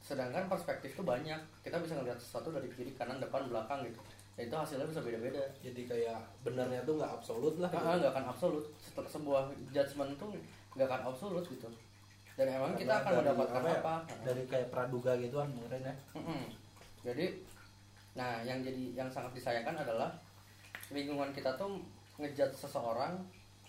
Sedangkan 0.00 0.48
perspektif 0.48 0.96
tuh 0.96 1.04
banyak. 1.04 1.38
Kita 1.60 1.76
bisa 1.78 1.94
ngeliat 2.00 2.18
sesuatu 2.18 2.50
dari 2.50 2.66
kiri, 2.72 2.96
kanan, 2.96 3.20
depan, 3.20 3.46
belakang 3.46 3.84
gitu. 3.86 4.00
Dan 4.34 4.48
itu 4.48 4.56
hasilnya 4.56 4.88
bisa 4.88 5.04
beda-beda. 5.04 5.44
jadi 5.60 5.82
kayak 5.84 6.18
benernya 6.40 6.80
tuh 6.88 6.96
nggak 6.96 7.12
absolut 7.20 7.54
lah 7.60 7.68
gitu. 7.68 7.84
Nah, 7.84 8.00
nggak 8.00 8.12
akan 8.16 8.26
absolut. 8.32 8.64
Setelah 8.80 9.10
sebuah 9.12 9.42
judgement 9.70 10.12
tuh 10.16 10.32
nggak 10.74 10.88
akan 10.88 11.02
absolut 11.12 11.44
gitu. 11.46 11.68
Dan 12.34 12.46
emang 12.56 12.72
kita 12.72 12.88
Karena 12.88 13.04
akan 13.04 13.12
dari 13.12 13.20
mendapatkan 13.20 13.60
apa 13.60 13.68
ya, 13.68 13.78
apa? 13.84 13.94
dari 14.24 14.42
kayak 14.48 14.68
praduga 14.72 15.12
gituan 15.20 15.48
mungkin 15.52 15.84
ya 15.84 15.94
Mm-mm. 16.16 16.42
Jadi, 17.04 17.26
nah 18.12 18.40
yang 18.40 18.58
jadi 18.60 18.96
yang 18.96 19.08
sangat 19.08 19.30
disayangkan 19.32 19.76
adalah 19.76 20.10
lingkungan 20.88 21.30
kita 21.30 21.54
tuh 21.54 21.78
ngejudge 22.16 22.52
seseorang 22.56 23.14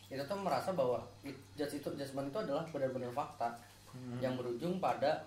itu 0.07 0.19
tuh 0.19 0.35
merasa 0.35 0.71
bahwa 0.71 0.99
it- 1.21 1.37
judge 1.53 1.77
itu 1.77 1.89
judgement 1.93 2.27
itu 2.27 2.39
adalah 2.41 2.65
benar-benar 2.67 3.11
fakta 3.11 3.47
yang 4.19 4.33
berujung 4.33 4.79
pada 4.79 5.19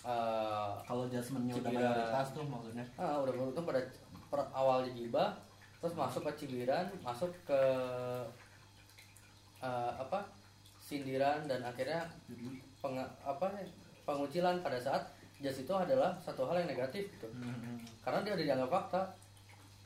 eh, 0.00 0.72
kalau 0.80 1.04
judgementnya 1.06 1.54
udah 1.56 1.70
mayoritas 1.76 2.26
tuh 2.32 2.44
maksudnya. 2.44 2.84
Ah, 2.96 3.18
udah 3.18 3.32
beruntung 3.32 3.64
pada 3.64 3.80
per- 4.26 4.50
awalnya 4.50 4.90
gibah 4.90 5.30
terus 5.76 5.92
masuk 5.94 6.22
ke 6.24 6.32
cibiran 6.38 6.86
masuk 7.00 7.28
ke 7.42 7.60
eh, 9.60 9.92
apa 9.94 10.24
sindiran 10.80 11.44
dan 11.44 11.60
akhirnya 11.62 12.02
penge- 12.80 13.14
apa 13.22 13.46
pengucilan 14.02 14.58
pada 14.60 14.78
saat 14.80 15.02
jas 15.40 15.56
itu 15.56 15.72
adalah 15.72 16.16
satu 16.20 16.44
hal 16.48 16.64
yang 16.64 16.70
negatif 16.76 17.08
gitu. 17.16 17.28
Karena 18.04 18.20
dia 18.24 18.32
udah 18.36 18.46
dianggap 18.46 18.70
fakta. 18.70 19.02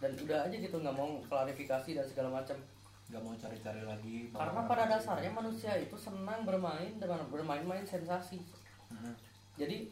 Dan 0.02 0.10
udah 0.20 0.44
aja 0.44 0.56
gitu 0.58 0.76
nggak 0.76 0.96
mau 0.98 1.22
klarifikasi 1.30 1.90
dan 1.96 2.04
segala 2.04 2.42
macam. 2.42 2.58
Nggak 3.08 3.22
mau 3.22 3.34
cari-cari 3.36 3.82
lagi 3.84 4.16
karena 4.32 4.64
pada 4.64 4.84
dasarnya 4.88 5.28
manusia 5.28 5.76
itu 5.76 5.92
senang 5.92 6.42
bermain 6.48 6.96
dengan 6.96 7.20
bermain-main 7.28 7.84
sensasi. 7.84 8.40
Hmm. 8.84 9.16
jadi 9.58 9.90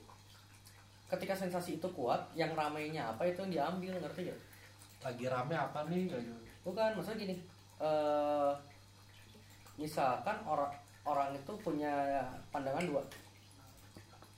ketika 1.12 1.34
sensasi 1.36 1.76
itu 1.76 1.88
kuat 1.92 2.24
yang 2.32 2.56
ramainya 2.56 3.12
apa 3.12 3.28
itu 3.28 3.44
yang 3.44 3.52
diambil 3.52 3.98
ngerti 4.00 4.32
gak 4.32 4.40
lagi 5.02 5.24
rame 5.28 5.54
apa 5.58 5.84
nih? 5.90 6.08
Gitu. 6.08 6.16
bukan 6.62 6.94
maksudnya 6.96 7.18
gini 7.26 7.36
eh 7.82 8.52
misalkan 9.76 10.38
orang 10.46 10.72
orang 11.02 11.34
itu 11.34 11.52
punya 11.60 12.22
pandangan 12.54 12.86
dua. 12.86 13.02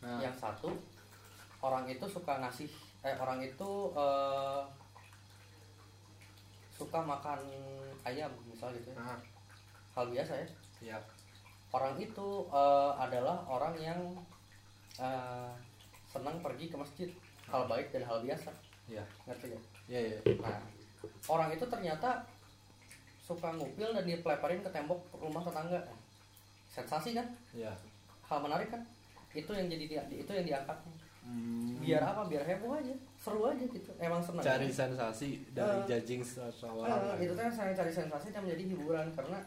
Nah. 0.00 0.20
Yang 0.20 0.34
satu 0.40 0.70
orang 1.64 1.88
itu 1.88 2.04
suka 2.04 2.36
ngasih 2.44 2.68
eh 3.00 3.16
orang 3.16 3.40
itu 3.40 3.70
eh, 3.96 4.62
suka 6.76 7.00
makan 7.00 7.40
ayam 8.04 8.28
misal 8.44 8.68
gitu 8.76 8.92
ya. 8.92 9.00
nah 9.00 9.16
hal 9.96 10.12
biasa 10.12 10.32
ya 10.36 10.46
siap 10.76 11.02
orang 11.72 11.96
itu 11.96 12.28
eh, 12.52 12.92
adalah 13.00 13.40
orang 13.48 13.74
yang 13.80 14.00
eh, 15.00 15.52
senang 16.04 16.44
pergi 16.44 16.68
ke 16.68 16.76
masjid 16.76 17.08
hal 17.48 17.64
baik 17.64 17.88
dan 17.88 18.04
hal 18.04 18.20
biasa 18.20 18.52
ya 18.84 19.04
ngerti 19.24 19.56
gak? 19.56 19.64
ya 19.88 20.00
ya 20.00 20.18
Nah, 20.44 20.60
orang 21.28 21.52
itu 21.52 21.64
ternyata 21.64 22.24
suka 23.24 23.48
ngupil 23.56 23.96
dan 23.96 24.04
dipeleparin 24.04 24.60
ke 24.60 24.68
tembok 24.68 25.00
rumah 25.16 25.40
tetangga. 25.40 25.80
Sensasi 26.68 27.16
kan? 27.16 27.24
ya 27.56 27.72
Hal 28.28 28.44
menarik 28.44 28.68
kan? 28.68 28.84
Itu 29.32 29.56
yang 29.56 29.68
jadi 29.72 29.84
dia, 29.88 30.02
itu 30.12 30.28
yang 30.28 30.44
diangkat. 30.44 30.76
Hmm. 31.24 31.80
Biar 31.80 32.00
apa? 32.00 32.22
Biar 32.24 32.44
heboh 32.44 32.72
aja, 32.74 32.92
seru 33.14 33.44
aja 33.44 33.64
gitu. 33.64 33.90
Emang 33.96 34.20
senang. 34.20 34.40
cari 34.40 34.68
sensasi 34.68 35.28
dari 35.50 35.78
Eh. 35.80 35.84
judging 35.88 36.20
seseorang 36.20 37.16
Eh, 37.16 37.24
itu 37.24 37.34
kan 37.34 37.48
saya 37.48 37.72
cari 37.72 37.88
sensasi 37.90 38.28
dan 38.28 38.44
menjadi 38.44 38.64
hiburan 38.70 39.08
karena 39.12 39.38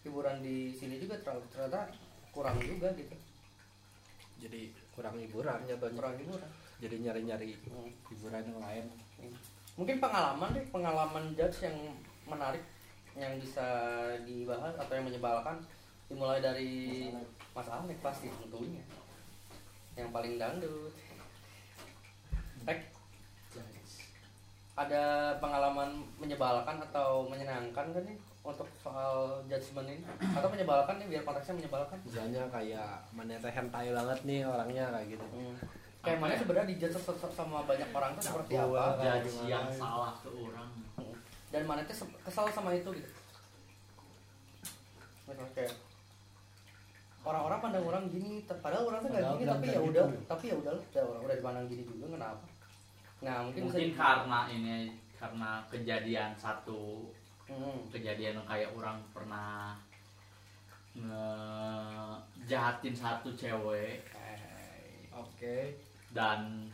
hiburan 0.00 0.38
di 0.38 0.70
sini 0.70 0.96
juga 0.96 1.18
terlalu 1.18 1.42
ternyata 1.48 1.90
kurang 2.30 2.56
juga 2.58 2.88
gitu. 2.92 3.16
jadi 4.36 4.68
kurang 4.92 5.16
hiburan 5.16 5.64
jatuhnya 5.64 5.96
Kurang 5.96 6.16
hiburan. 6.16 6.50
jadi 6.76 6.96
nyari-nyari 7.00 7.56
Hmm. 7.64 7.88
hiburan 8.06 8.44
yang 8.44 8.60
lain 8.60 8.84
Mungkin 9.74 9.96
pengalaman 9.98 10.52
deh, 10.52 10.64
pengalaman 10.70 11.24
judge 11.32 11.64
yang 11.64 11.76
menarik 12.24 12.60
yang 13.12 13.36
bisa 13.36 13.64
dibahas 14.22 14.72
atau 14.74 14.92
yang 14.92 15.04
menyebalkan 15.04 15.56
dimulai 16.06 16.38
dari 16.38 17.08
Mas 17.50 17.64
Alek 17.66 17.96
pasti 17.98 18.28
tentunya 18.30 18.80
yang 19.94 20.08
paling 20.10 20.36
dangdut. 20.36 20.92
Rek, 22.66 22.80
ada 24.76 25.32
pengalaman 25.40 26.04
menyebalkan 26.20 26.76
atau 26.90 27.24
menyenangkan 27.30 27.96
kan 27.96 28.02
nih 28.04 28.18
untuk 28.44 28.68
soal 28.78 29.40
judgement 29.48 29.88
ini 29.88 30.04
atau 30.36 30.48
menyebalkan 30.52 31.00
nih 31.00 31.16
biar 31.16 31.22
konteksnya 31.24 31.56
menyebalkan 31.58 31.98
misalnya 32.04 32.44
kayak 32.52 33.02
mana 33.10 33.40
teh 33.40 33.50
hentai 33.50 33.90
banget 33.90 34.18
nih 34.28 34.40
orangnya 34.44 34.84
kayak 34.92 35.06
gitu 35.16 35.24
hmm. 35.32 35.56
kayak 36.04 36.18
mana 36.20 36.32
ya? 36.36 36.38
sebenarnya 36.44 36.68
dijudge 36.76 36.98
sama 37.34 37.58
banyak 37.66 37.88
orang 37.90 38.10
tuh 38.14 38.22
seperti 38.22 38.52
Cabul, 38.54 38.78
apa 38.78 39.02
gimana 39.24 39.48
yang 39.48 39.66
ya? 39.66 39.74
salah 39.74 40.12
ke 40.20 40.28
orang 40.30 40.70
dan 41.50 41.62
mana 41.64 41.80
tuh 41.88 41.96
se- 41.96 42.18
kesal 42.22 42.46
sama 42.52 42.70
itu 42.76 42.90
gitu 42.94 43.10
Misalnya 45.26 45.50
kayak 45.58 45.74
orang-orang 47.26 47.58
pandang 47.58 47.82
orang 47.82 48.04
gini 48.06 48.46
padahal 48.46 48.84
orang 48.86 49.00
tuh 49.02 49.10
nggak 49.10 49.24
gini 49.34 49.44
tapi 49.50 49.66
ya 49.66 49.78
gitu. 49.82 49.90
udah 49.90 50.04
tapi 50.30 50.44
ya 50.46 50.54
udah 50.54 50.72
udah 50.78 51.02
orang 51.02 51.22
udah 51.26 51.36
dipandang 51.42 51.66
gini 51.66 51.82
juga 51.82 52.06
kenapa 52.14 52.46
nah 53.24 53.46
mungkin, 53.48 53.64
bisa 53.64 53.76
mungkin 53.80 53.88
di- 53.90 53.96
karena 53.96 54.38
ini 54.52 54.76
karena 55.16 55.50
kejadian 55.72 56.32
satu. 56.36 57.08
Hmm. 57.46 57.78
kejadian 57.94 58.42
yang 58.42 58.48
kayak 58.50 58.74
orang 58.74 58.98
pernah 59.14 59.78
ngejahatin 60.98 62.90
satu 62.90 63.30
cewek. 63.38 64.02
Oke. 65.14 65.78
Dan 66.10 66.66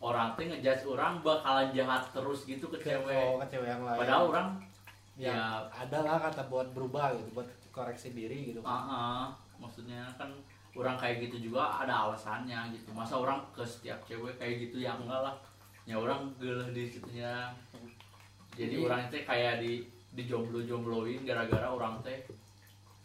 orang 0.00 0.38
tuh 0.38 0.46
ngejudge 0.48 0.86
orang 0.86 1.18
bakalan 1.20 1.74
jahat 1.74 2.08
terus 2.14 2.46
gitu 2.46 2.70
ke 2.70 2.78
cewek. 2.78 3.26
oh, 3.26 3.42
ke 3.42 3.58
cewek 3.58 3.68
yang 3.68 3.82
lain. 3.82 4.00
Padahal 4.06 4.24
orang 4.30 4.48
ya, 5.18 5.34
ya 5.34 5.66
ada 5.68 5.98
lah 6.06 6.16
kata 6.22 6.48
buat 6.48 6.70
berubah 6.72 7.12
gitu 7.18 7.34
buat 7.34 7.50
koreksi 7.74 8.14
diri 8.14 8.54
gitu. 8.54 8.62
Ah 8.62 8.86
ah, 8.86 9.24
maksudnya 9.58 10.06
kan 10.14 10.30
orang 10.78 10.94
kayak 10.94 11.26
gitu 11.28 11.50
juga 11.50 11.66
ada 11.82 12.08
alasannya 12.08 12.70
gitu. 12.72 12.94
Masa 12.94 13.18
orang 13.18 13.42
ke 13.50 13.66
setiap 13.66 14.00
cewek 14.06 14.38
kayak 14.38 14.70
gitu 14.70 14.78
ya 14.80 14.94
enggak 14.96 15.20
lah 15.26 15.34
ya 15.90 15.96
orang 15.96 16.30
geleh 16.38 16.70
di 16.70 16.86
situnya 16.86 17.50
jadi 18.52 18.70
Jadi- 18.72 18.84
orang 18.84 19.00
teh 19.10 19.22
kayak 19.24 19.58
di 19.58 19.82
dijomblo 20.10 20.62
jombloin 20.62 21.22
gara-gara 21.22 21.66
orang 21.66 21.98
teh 22.00 22.22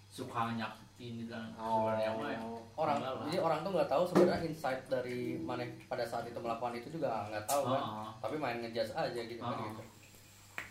suka 0.08 0.54
nyakitin 0.54 1.26
dan 1.26 1.50
Oh. 1.56 1.86
sebenarnya 1.86 2.10
mah 2.13 2.30
ya 2.30 2.39
orang 2.76 2.98
enggak 2.98 3.12
lah. 3.12 3.24
jadi 3.26 3.38
orang 3.39 3.60
tuh 3.60 3.71
nggak 3.71 3.89
tahu 3.89 4.04
sebenarnya 4.06 4.39
insight 4.43 4.82
dari 4.86 5.19
mana 5.39 5.62
pada 5.86 6.04
saat 6.04 6.24
itu 6.24 6.38
melakukan 6.38 6.74
itu 6.74 6.88
juga 6.91 7.26
nggak 7.26 7.45
tahu 7.45 7.62
kan 7.67 7.82
Heeh. 7.82 8.08
tapi 8.21 8.36
main 8.36 8.58
ngejudge 8.60 8.93
aja 8.93 9.21
gitu 9.21 9.39
kan 9.39 9.54
Heeh. 9.56 9.65
gitu 9.67 9.82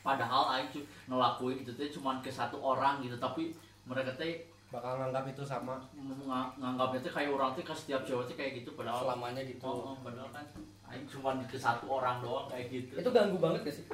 padahal 0.00 0.42
aing 0.54 0.68
ngelakuin 1.06 1.58
itu 1.60 1.72
teh 1.72 1.88
cuman 1.90 2.20
ke 2.20 2.30
satu 2.30 2.56
orang 2.58 3.00
gitu 3.00 3.16
tapi 3.16 3.52
mereka 3.84 4.12
teh 4.14 4.44
bakal 4.74 4.98
nganggap 4.98 5.24
itu 5.30 5.42
sama. 5.46 5.78
Ng- 5.94 6.52
nganggapnya 6.58 6.98
teh 6.98 7.12
kayak 7.14 7.30
orang 7.30 7.54
teh 7.54 7.62
ke 7.62 7.70
setiap 7.70 8.02
cewek 8.02 8.26
teh 8.26 8.34
kayak 8.34 8.52
gitu 8.58 8.74
padahal 8.74 9.06
selamanya 9.06 9.46
gitu. 9.46 9.62
Oh, 9.62 9.94
oh, 9.94 9.96
padahal 10.02 10.34
kan 10.34 10.42
aing 10.90 11.06
cuman 11.06 11.38
ke 11.46 11.54
satu 11.54 11.86
orang 11.86 12.18
doang 12.18 12.50
kayak 12.50 12.66
gitu. 12.74 12.98
Itu 12.98 13.10
ganggu 13.14 13.38
banget 13.38 13.62
gak 13.62 13.74
sih? 13.78 13.86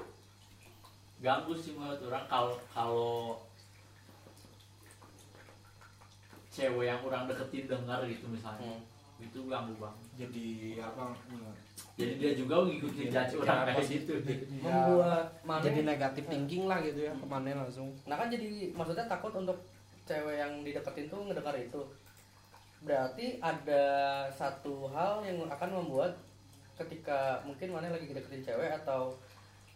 Ganggu 1.21 1.53
sih 1.53 1.77
menurut 1.77 2.01
orang 2.09 2.25
kalau 2.25 2.57
kalau 2.73 3.37
cewek 6.51 6.89
yang 6.89 7.01
orang 7.05 7.29
deketin 7.29 7.69
dengar 7.69 8.01
gitu 8.09 8.27
misalnya 8.27 8.75
Hmm. 8.75 9.23
itu 9.23 9.39
ganggu 9.47 9.77
banget. 9.77 10.05
Jadi 10.17 10.49
apa 10.81 11.13
jadi 11.95 12.13
dia 12.17 12.33
juga 12.33 12.65
ngikutin 12.65 13.13
judge 13.13 13.37
orang 13.39 13.69
kayak 13.69 13.85
gitu. 13.85 14.13
Membuat 14.65 15.29
jadi 15.61 15.81
negatif 15.85 16.25
thinking 16.25 16.65
lah 16.65 16.81
gitu 16.81 17.05
ya 17.05 17.13
ke 17.13 17.27
mana 17.29 17.53
langsung. 17.55 17.93
Nah 18.09 18.17
kan 18.17 18.33
jadi 18.33 18.73
maksudnya 18.73 19.05
takut 19.05 19.37
untuk 19.37 19.61
cewek 20.11 20.37
yang 20.37 20.53
dideketin 20.61 21.07
tuh 21.07 21.23
ngedengar 21.23 21.55
itu. 21.55 21.81
Berarti 22.81 23.39
ada 23.39 23.85
satu 24.31 24.91
hal 24.91 25.23
yang 25.23 25.47
akan 25.47 25.71
membuat 25.79 26.19
ketika 26.75 27.45
mungkin 27.45 27.71
mana 27.71 27.93
lagi 27.93 28.09
ngedeketin 28.09 28.43
cewek 28.43 28.73
atau 28.75 29.15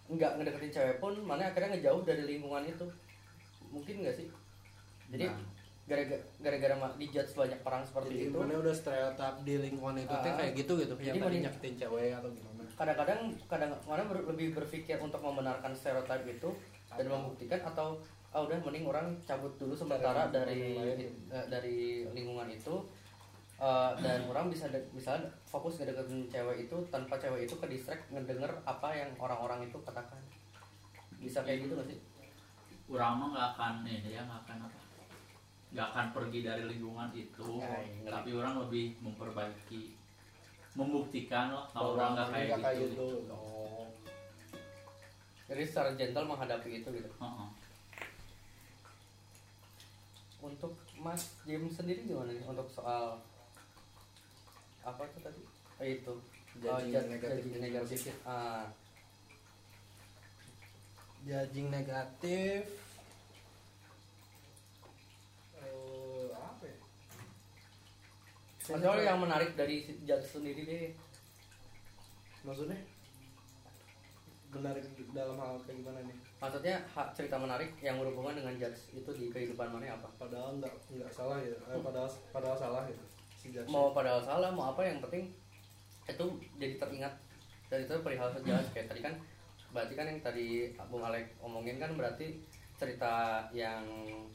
nggak 0.06 0.36
ngedeketin 0.36 0.72
cewek 0.72 0.96
pun 0.98 1.14
mana 1.20 1.46
akhirnya 1.46 1.76
ngejauh 1.76 2.02
dari 2.02 2.26
lingkungan 2.26 2.64
itu. 2.64 2.86
Mungkin 3.70 4.02
nggak 4.02 4.16
sih? 4.16 4.26
Jadi 5.12 5.24
Nah. 5.24 5.36
gara-gara 5.84 6.16
gara-gara 6.40 6.74
dijudge 6.96 7.36
banyak 7.36 7.60
orang 7.60 7.84
seperti 7.84 8.08
jadi 8.10 8.24
itu. 8.26 8.38
Mana 8.40 8.56
udah 8.56 8.74
stereotip 8.74 9.34
di 9.44 9.54
lingkungan 9.60 9.96
itu 10.00 10.14
Ah. 10.16 10.32
kayak 10.32 10.52
gitu 10.56 10.72
gitu 10.80 10.94
Jadi 10.96 11.08
yang 11.12 11.20
tadi 11.20 11.36
nyakitin 11.44 11.74
cewek 11.76 12.10
atau 12.14 12.30
gimana? 12.32 12.52
kadang-kadang 12.74 13.20
kadang 13.46 13.70
mana 13.84 14.02
ber- 14.02 14.26
lebih 14.26 14.50
berpikir 14.50 14.98
untuk 14.98 15.20
membenarkan 15.20 15.70
stereotip 15.76 16.26
itu 16.26 16.50
dan 16.90 17.06
membuktikan 17.06 17.60
atau 17.62 18.00
ah 18.34 18.42
udah 18.42 18.58
mending 18.60 18.82
orang 18.84 19.06
cabut 19.22 19.54
dulu 19.54 19.70
sementara 19.72 20.26
dari 20.26 20.74
lingkungan 20.74 20.98
lain. 20.98 21.30
eh, 21.30 21.46
dari 21.46 21.76
lingkungan 22.10 22.48
itu 22.50 22.74
eh, 23.56 23.92
dan 23.96 24.26
orang 24.26 24.50
bisa 24.50 24.66
de- 24.66 24.90
bisa 24.90 25.14
fokus 25.44 25.78
ngedeketin 25.78 26.26
cewek 26.26 26.66
itu 26.66 26.76
tanpa 26.90 27.14
cewek 27.14 27.46
itu 27.46 27.54
ke 27.54 27.66
distract 27.68 28.10
ngedenger 28.10 28.50
apa 28.64 28.90
yang 28.92 29.14
orang-orang 29.16 29.62
itu 29.62 29.78
katakan 29.80 30.18
bisa 31.16 31.40
kayak 31.40 31.62
gitu 31.62 31.72
gak 31.74 31.86
sih 31.86 31.98
orang 32.86 33.16
mah 33.16 33.28
nggak 33.30 33.48
akan 33.54 33.74
ini 33.86 34.10
ya 34.10 34.20
nggak 34.20 34.40
akan 34.44 34.58
apa 34.60 34.78
nggak 35.70 35.86
akan 35.88 36.06
pergi 36.12 36.40
dari 36.42 36.62
lingkungan 36.66 37.08
itu 37.12 37.46
Ya, 37.56 37.70
iya. 37.80 38.10
tapi 38.10 38.30
orang 38.32 38.60
lebih 38.60 38.98
memperbaiki 39.00 39.94
membuktikan 40.74 41.54
lah 41.54 41.64
kalau 41.70 41.94
orang 41.94 42.12
nggak 42.12 42.28
kayak 42.28 42.50
gitu, 42.58 42.82
gitu. 42.90 43.06
oh 43.30 43.86
jadi 45.46 45.62
secara 45.62 45.94
gentle 45.94 46.26
menghadapi 46.26 46.82
itu 46.82 46.88
gitu 46.90 47.10
Heeh. 47.14 47.48
Untuk 50.44 50.76
Mas 51.00 51.32
James 51.48 51.72
sendiri 51.72 52.04
gimana 52.04 52.30
nih? 52.30 52.44
Untuk 52.44 52.68
soal 52.68 53.16
apa 54.84 55.02
tuh 55.16 55.20
tadi? 55.24 55.40
Eh, 55.80 55.98
itu. 55.98 56.14
Judging 56.60 56.94
Oh, 56.94 57.08
negatif 57.08 57.40
judging 57.40 57.50
dan 57.50 57.62
negatif. 57.64 58.00
ah. 58.22 58.64
Judging 61.24 61.68
negatif. 61.72 62.62
Eh 65.56 66.28
apa 66.30 66.64
ya? 66.68 66.76
Yang 69.08 69.20
menarik 69.24 69.50
dari 69.56 69.76
judge 70.04 70.28
sendiri 70.28 70.62
deh. 70.62 70.92
Maksudnya? 72.44 72.76
Menarik 74.52 74.84
dalam 75.10 75.40
hal 75.40 75.58
kayak 75.64 75.80
gimana 75.82 76.00
nih 76.04 76.18
maksudnya 76.44 76.76
ha- 76.92 77.08
cerita 77.16 77.40
menarik 77.40 77.72
yang 77.80 77.96
berhubungan 77.96 78.36
dengan 78.36 78.52
judge 78.60 78.92
itu 78.92 79.10
di 79.16 79.32
kehidupan 79.32 79.72
mana 79.72 79.96
apa? 79.96 80.12
Padahal 80.20 80.60
nggak 80.60 80.74
nggak 80.92 81.08
salah 81.08 81.40
ya. 81.40 81.56
Eh, 81.56 81.80
padahal 81.80 82.08
padahal 82.36 82.56
salah 82.60 82.84
gitu 82.84 83.00
si 83.40 83.48
judge 83.48 83.68
mau 83.72 83.96
padahal 83.96 84.20
salah 84.20 84.52
mau 84.52 84.76
apa 84.76 84.84
yang 84.84 85.00
penting 85.00 85.32
itu 86.04 86.24
jadi 86.60 86.76
teringat. 86.76 87.14
Dan 87.72 87.88
itu 87.88 87.96
perihal 88.04 88.28
judge. 88.44 88.68
Kayak 88.76 88.92
tadi 88.92 89.00
kan 89.00 89.14
berarti 89.72 89.92
kan 89.96 90.06
yang 90.06 90.20
tadi 90.20 90.48
Bung 90.92 91.00
Alek 91.00 91.32
omongin 91.40 91.80
kan 91.80 91.96
berarti 91.96 92.36
cerita 92.76 93.48
yang 93.56 93.84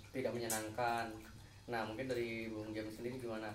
tidak 0.10 0.34
menyenangkan. 0.34 1.14
Nah 1.70 1.86
mungkin 1.86 2.10
dari 2.10 2.50
Bung 2.50 2.74
James 2.74 2.98
sendiri 2.98 3.22
gimana? 3.22 3.54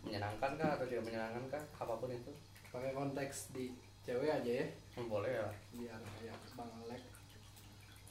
Menyenangkan 0.00 0.56
kah 0.56 0.80
atau 0.80 0.88
tidak 0.88 1.04
menyenangkan 1.04 1.44
kah? 1.52 1.62
Apa 1.84 2.00
pun 2.00 2.08
itu. 2.08 2.32
Pakai 2.72 2.96
konteks 2.96 3.52
di 3.52 3.76
cewek 4.00 4.40
aja 4.40 4.64
ya. 4.64 4.66
Hmm, 4.96 5.12
boleh 5.12 5.32
ya. 5.36 5.48
Biar 5.76 6.00
kayak 6.00 6.36
bang 6.56 6.72
Alek 6.88 7.13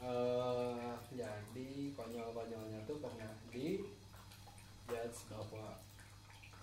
eh 0.03 0.91
jadi 1.13 1.69
konyol-konyolnya 1.93 2.83
tuh 2.83 2.99
pernah 2.99 3.31
di 3.47 3.79
judge 4.83 5.19
bahwa 5.29 5.79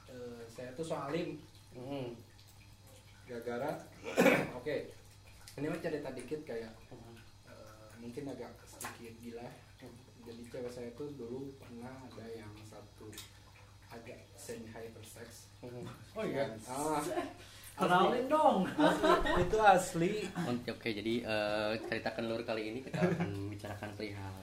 eh, 0.07 0.42
saya 0.46 0.70
tuh 0.72 0.85
soalim 0.85 1.40
Hmm. 1.70 2.11
gara-gara 3.24 3.79
oke 4.59 4.76
ini 5.55 5.66
mah 5.66 5.79
cerita 5.79 6.11
dikit 6.11 6.42
kayak 6.42 6.74
Hmm. 6.90 7.14
eh, 7.46 7.88
mungkin 7.96 8.26
agak 8.26 8.50
sedikit 8.61 9.14
gila 9.20 9.46
jadi 10.20 10.42
cewek 10.46 10.68
saya 10.68 10.90
tuh 10.92 11.09
dulu 11.14 11.55
pernah 11.57 11.94
ada 12.05 12.26
yang 12.29 12.50
satu 12.61 13.09
agak 13.88 14.18
semi 14.35 14.66
hypersex 14.68 15.48
Hmm. 15.62 15.87
oh 16.12 16.24
iya 16.26 16.50
ah 16.66 16.98
kenalin 17.81 18.27
dong. 18.29 18.57
Asli, 18.77 19.11
itu 19.40 19.57
asli. 19.59 20.12
Oke, 20.45 20.69
oke, 20.77 20.88
jadi 20.93 21.14
eh, 21.25 21.71
ceritakan 21.88 22.29
lur 22.29 22.45
kali 22.45 22.71
ini 22.71 22.79
kita 22.85 23.01
akan 23.01 23.29
membicarakan 23.33 23.90
perihal 23.97 24.37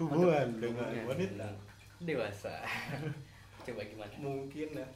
hubungan 0.00 0.48
dengan 0.56 0.88
wanita. 1.04 1.48
dewasa. 2.00 2.64
Coba 3.66 3.82
gimana? 3.84 4.14
mungkin 4.16 4.68
ya. 4.72 4.88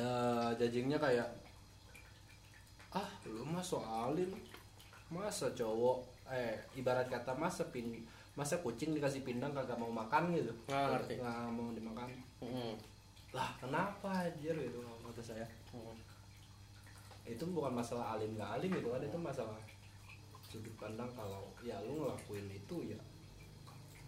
Eh, 0.00 0.50
jajingnya 0.58 0.98
kayak 0.98 1.28
ah 2.92 3.08
lu 3.28 3.44
mah 3.44 3.62
soalin. 3.62 4.32
Masa 5.12 5.52
cowok 5.52 6.00
eh 6.32 6.56
ibarat 6.72 7.04
kata 7.12 7.36
masa 7.36 7.68
pin 7.68 8.00
masa 8.32 8.56
kucing 8.64 8.96
dikasih 8.96 9.20
pindang 9.20 9.52
kagak 9.52 9.76
mau 9.76 9.92
makan 9.92 10.32
gitu. 10.32 10.52
Ah, 10.72 10.96
ngerti. 10.96 11.20
nggak 11.20 11.52
mau 11.52 11.68
dimakan. 11.76 12.08
Hmm. 12.40 12.74
lah 13.32 13.48
kenapa 13.60 14.28
anjir? 14.28 14.56
Gitu 14.56 14.80
kata 14.80 15.20
saya. 15.20 15.46
Hmm. 15.68 15.92
Itu 17.22 17.44
bukan 17.54 17.70
masalah 17.70 18.18
alim 18.18 18.34
nggak 18.34 18.50
alim 18.58 18.70
gitu 18.74 18.88
kan 18.90 19.02
itu 19.02 19.18
masalah 19.18 19.58
sudut 20.42 20.74
pandang 20.74 21.08
kalau 21.14 21.48
ya 21.62 21.78
lu 21.86 22.02
ngelakuin 22.02 22.50
itu 22.50 22.92
ya 22.92 23.00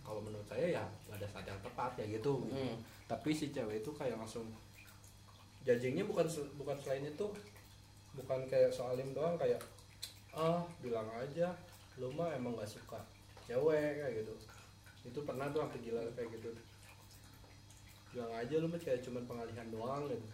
kalau 0.04 0.20
menurut 0.20 0.44
saya 0.44 0.82
ya 0.82 0.84
pada 1.08 1.24
saat 1.24 1.48
yang 1.48 1.56
tepat 1.64 1.96
ya 1.96 2.04
gitu. 2.20 2.44
Hmm. 2.52 2.76
tapi 3.08 3.32
si 3.32 3.48
cewek 3.54 3.80
itu 3.80 3.90
kayak 3.96 4.20
langsung 4.20 4.44
judgingnya 5.64 6.04
bukan 6.04 6.28
bukan 6.60 6.76
selain 6.76 7.08
itu 7.08 7.26
bukan 8.12 8.44
kayak 8.44 8.68
soalim 8.68 9.16
doang 9.16 9.40
kayak 9.40 9.56
ah 10.36 10.60
bilang 10.84 11.08
aja 11.16 11.56
lu 11.96 12.12
mah 12.12 12.28
emang 12.36 12.58
gak 12.58 12.68
suka 12.68 13.00
cewek 13.46 14.02
kayak 14.02 14.24
gitu. 14.24 14.34
Itu 15.06 15.20
pernah 15.22 15.48
tuh 15.54 15.62
sampai 15.64 15.80
gila 15.80 16.02
kayak 16.12 16.28
gitu. 16.36 16.50
Bilang 18.12 18.32
aja 18.34 18.54
lu 18.60 18.66
mah 18.68 18.80
kayak 18.82 19.00
cuman 19.00 19.24
pengalihan 19.24 19.68
doang 19.70 20.10
gitu 20.10 20.26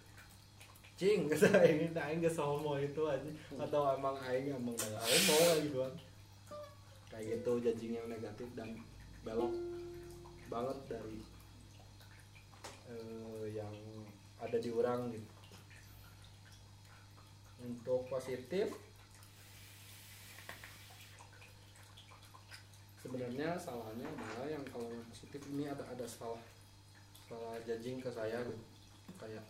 cing 1.00 1.24
kata 1.32 1.48
aing 1.64 1.96
aing 1.96 2.20
gak 2.20 2.36
sehomo 2.36 2.76
itu 2.76 3.00
aja 3.08 3.30
atau 3.56 3.96
emang 3.96 4.20
aing 4.28 4.52
emang 4.52 4.76
gak 4.76 5.00
homo 5.00 5.40
gitu 5.64 5.80
kayak 7.08 7.40
gitu 7.40 7.52
judging 7.64 7.96
yang 7.96 8.06
negatif 8.12 8.48
dan 8.52 8.76
belok 9.24 9.56
banget 10.52 10.78
dari 10.90 11.18
eh, 12.90 13.44
yang 13.54 13.74
ada 14.40 14.56
di 14.58 14.70
orang 14.72 15.12
gitu. 15.14 15.30
Untuk 17.60 18.08
positif 18.08 18.72
sebenarnya 23.04 23.60
salahnya 23.60 24.08
adalah 24.08 24.48
yang 24.48 24.64
kalau 24.72 24.88
positif 25.12 25.44
ini 25.52 25.68
ada 25.68 25.84
ada 25.92 26.08
salah 26.08 26.40
salah 27.28 27.60
judging 27.68 28.00
ke 28.00 28.08
saya 28.08 28.40
gitu. 28.42 28.64
Kayak 29.20 29.44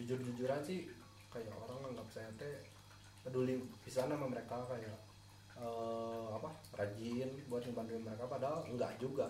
jujur 0.00 0.16
jujuran 0.24 0.60
sih 0.64 0.88
kayak 1.28 1.52
orang 1.52 1.92
anggap 1.92 2.08
saya 2.08 2.32
teh 2.34 2.56
peduli 3.20 3.60
bisa 3.84 4.08
sama 4.08 4.24
mereka 4.24 4.56
kayak 4.64 4.96
eh, 5.54 6.26
apa 6.32 6.48
rajin 6.74 7.28
buat 7.46 7.60
ngebantuin 7.60 8.00
mereka 8.00 8.24
padahal 8.24 8.64
enggak 8.64 8.96
juga. 8.96 9.28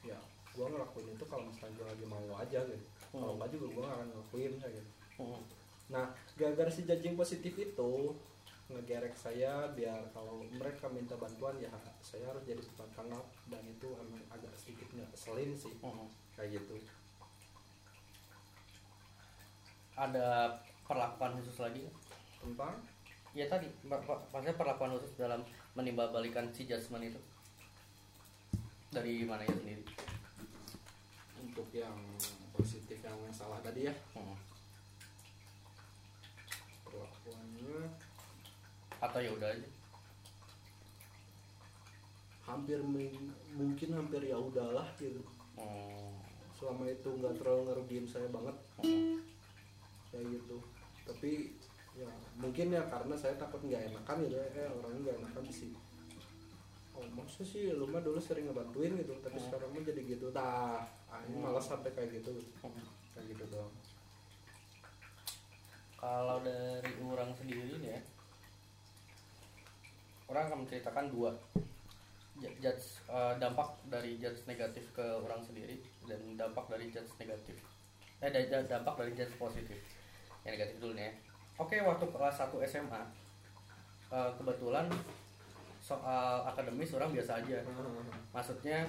Ya 0.00 0.16
gua 0.56 0.66
ngelakuin 0.72 1.12
itu 1.12 1.24
kalau 1.28 1.44
misalnya 1.46 1.76
gua 1.76 1.86
lagi 1.92 2.04
mau 2.08 2.28
aja 2.40 2.60
gitu. 2.64 2.86
Kalau 3.12 3.36
enggak 3.36 3.50
juga 3.52 3.66
gua 3.76 3.82
nggak 3.84 3.96
akan 4.00 4.08
ngelakuin 4.10 4.52
kayak 4.56 4.74
gitu. 4.80 4.90
Hmm. 5.18 5.42
nah 5.88 6.06
gara-gara 6.38 6.70
si 6.70 6.86
judging 6.86 7.18
positif 7.18 7.56
itu 7.58 7.92
ngegerek 8.68 9.16
saya 9.16 9.66
biar 9.72 10.04
kalau 10.12 10.44
mereka 10.46 10.86
minta 10.92 11.16
bantuan 11.16 11.56
ya 11.58 11.72
saya 11.98 12.28
harus 12.28 12.44
jadi 12.44 12.60
tempat 12.60 12.92
tanggap 12.94 13.24
dan 13.48 13.64
itu 13.64 13.88
emang 13.96 14.20
agak 14.28 14.52
sedikit 14.54 14.84
ngeselin 14.92 15.56
sih 15.56 15.72
Mhm. 15.80 16.06
kayak 16.36 16.60
gitu 16.60 16.76
ada 19.98 20.54
perlakuan 20.86 21.34
khusus 21.42 21.58
lagi? 21.58 21.82
Tentang? 22.38 22.78
Ya 23.34 23.50
tadi. 23.50 23.66
Maksudnya 23.82 24.54
perlakuan 24.54 24.94
khusus 24.94 25.18
dalam 25.18 25.42
menimbal 25.74 26.14
balikan 26.14 26.46
si 26.54 26.64
judgment 26.64 27.10
itu. 27.10 27.20
Dari 28.88 29.26
mana 29.26 29.42
ya 29.42 29.52
sendiri? 29.52 29.84
Untuk 31.42 31.68
yang 31.74 31.98
positif 32.54 33.02
yang 33.02 33.18
salah 33.34 33.58
tadi 33.60 33.90
ya. 33.90 33.94
Mhm. 34.14 34.36
perlakuannya. 36.88 37.84
Atau 38.98 39.20
ya 39.20 39.30
udah 39.30 39.50
aja. 39.52 39.68
Hampir 42.48 42.80
mung- 42.80 43.36
mungkin 43.52 43.92
hampir 43.92 44.24
ya 44.24 44.38
udahlah 44.38 44.88
gitu. 44.96 45.20
Hmm. 45.58 46.14
selama 46.54 46.90
itu 46.90 47.06
nggak 47.06 47.38
terlalu 47.38 47.70
ngerugiin 47.70 48.06
saya 48.08 48.26
banget. 48.34 48.56
Mhm. 48.82 49.27
Kayak 50.08 50.26
gitu. 50.30 50.56
Tapi 51.04 51.32
ya 51.98 52.06
mungkin 52.38 52.70
ya 52.70 52.82
karena 52.86 53.14
saya 53.18 53.34
takut 53.34 53.58
nggak 53.60 53.90
enakan 53.90 54.22
gitu 54.22 54.36
ya 54.36 54.46
eh, 54.54 54.70
orangnya 54.70 55.00
nggak 55.04 55.18
enakan 55.20 55.44
sih. 55.48 55.72
Oh 56.94 57.06
masa 57.14 57.42
sih 57.42 57.70
lu 57.70 57.86
mah 57.86 58.02
dulu 58.02 58.18
sering 58.18 58.46
ngebantuin 58.46 58.94
gitu 58.94 59.14
tapi 59.18 59.38
Hmm. 59.38 59.46
sekarang 59.50 59.68
mah 59.70 59.82
jadi 59.82 60.02
gitu. 60.04 60.26
Tah 60.30 60.82
ah, 61.08 61.20
ini 61.26 61.38
Hmm. 61.38 61.46
malah 61.46 61.62
sampai 61.62 61.90
kayak 61.92 62.22
gitu. 62.22 62.34
Mhm. 62.62 62.82
kayak 63.14 63.34
gitu 63.34 63.44
doang. 63.50 63.72
Kalau 65.98 66.38
dari 66.40 66.92
orang 67.02 67.34
sendiri 67.34 67.74
nih 67.82 67.90
ya 67.90 68.00
orang 70.28 70.44
akan 70.46 70.58
menceritakan 70.62 71.06
dua. 71.10 71.32
Judge 72.38 73.02
eh, 73.10 73.34
dampak 73.42 73.66
dari 73.90 74.14
judge 74.14 74.46
negatif 74.46 74.86
ke 74.94 75.02
orang 75.02 75.42
sendiri 75.42 75.74
dan 76.06 76.38
dampak 76.38 76.70
dari 76.70 76.86
judge 76.86 77.10
negatif 77.18 77.58
eh 78.18 78.28
da- 78.28 78.48
da- 78.48 78.68
dampak 78.68 78.94
dari 78.96 79.12
judge 79.14 79.34
positif. 79.36 79.78
Yang 80.42 80.52
negatif 80.54 80.76
dulu 80.78 80.92
nih 80.94 81.06
ya. 81.06 81.12
Oke 81.56 81.76
waktu 81.78 82.04
kelas 82.06 82.34
1 82.36 82.54
SMA 82.64 83.02
eh, 84.08 84.30
kebetulan 84.34 84.86
soal 85.78 86.42
akademis 86.44 86.92
orang 86.92 87.10
biasa 87.10 87.38
aja. 87.38 87.58
Maksudnya 88.30 88.82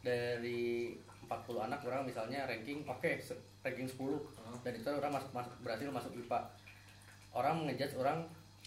dari 0.00 0.96
40 1.22 1.32
anak 1.62 1.80
orang 1.82 2.02
misalnya 2.02 2.44
ranking 2.44 2.82
oke 2.84 3.10
se- 3.16 3.38
ranking 3.60 3.86
10 3.86 4.20
dan 4.60 4.72
itu 4.74 4.88
orang 4.90 5.12
masuk, 5.12 5.30
masuk 5.32 5.54
berhasil 5.62 5.88
masuk 5.88 6.12
IPA 6.14 6.38
orang 7.32 7.64
ngejudge 7.64 7.96
orang 7.96 8.18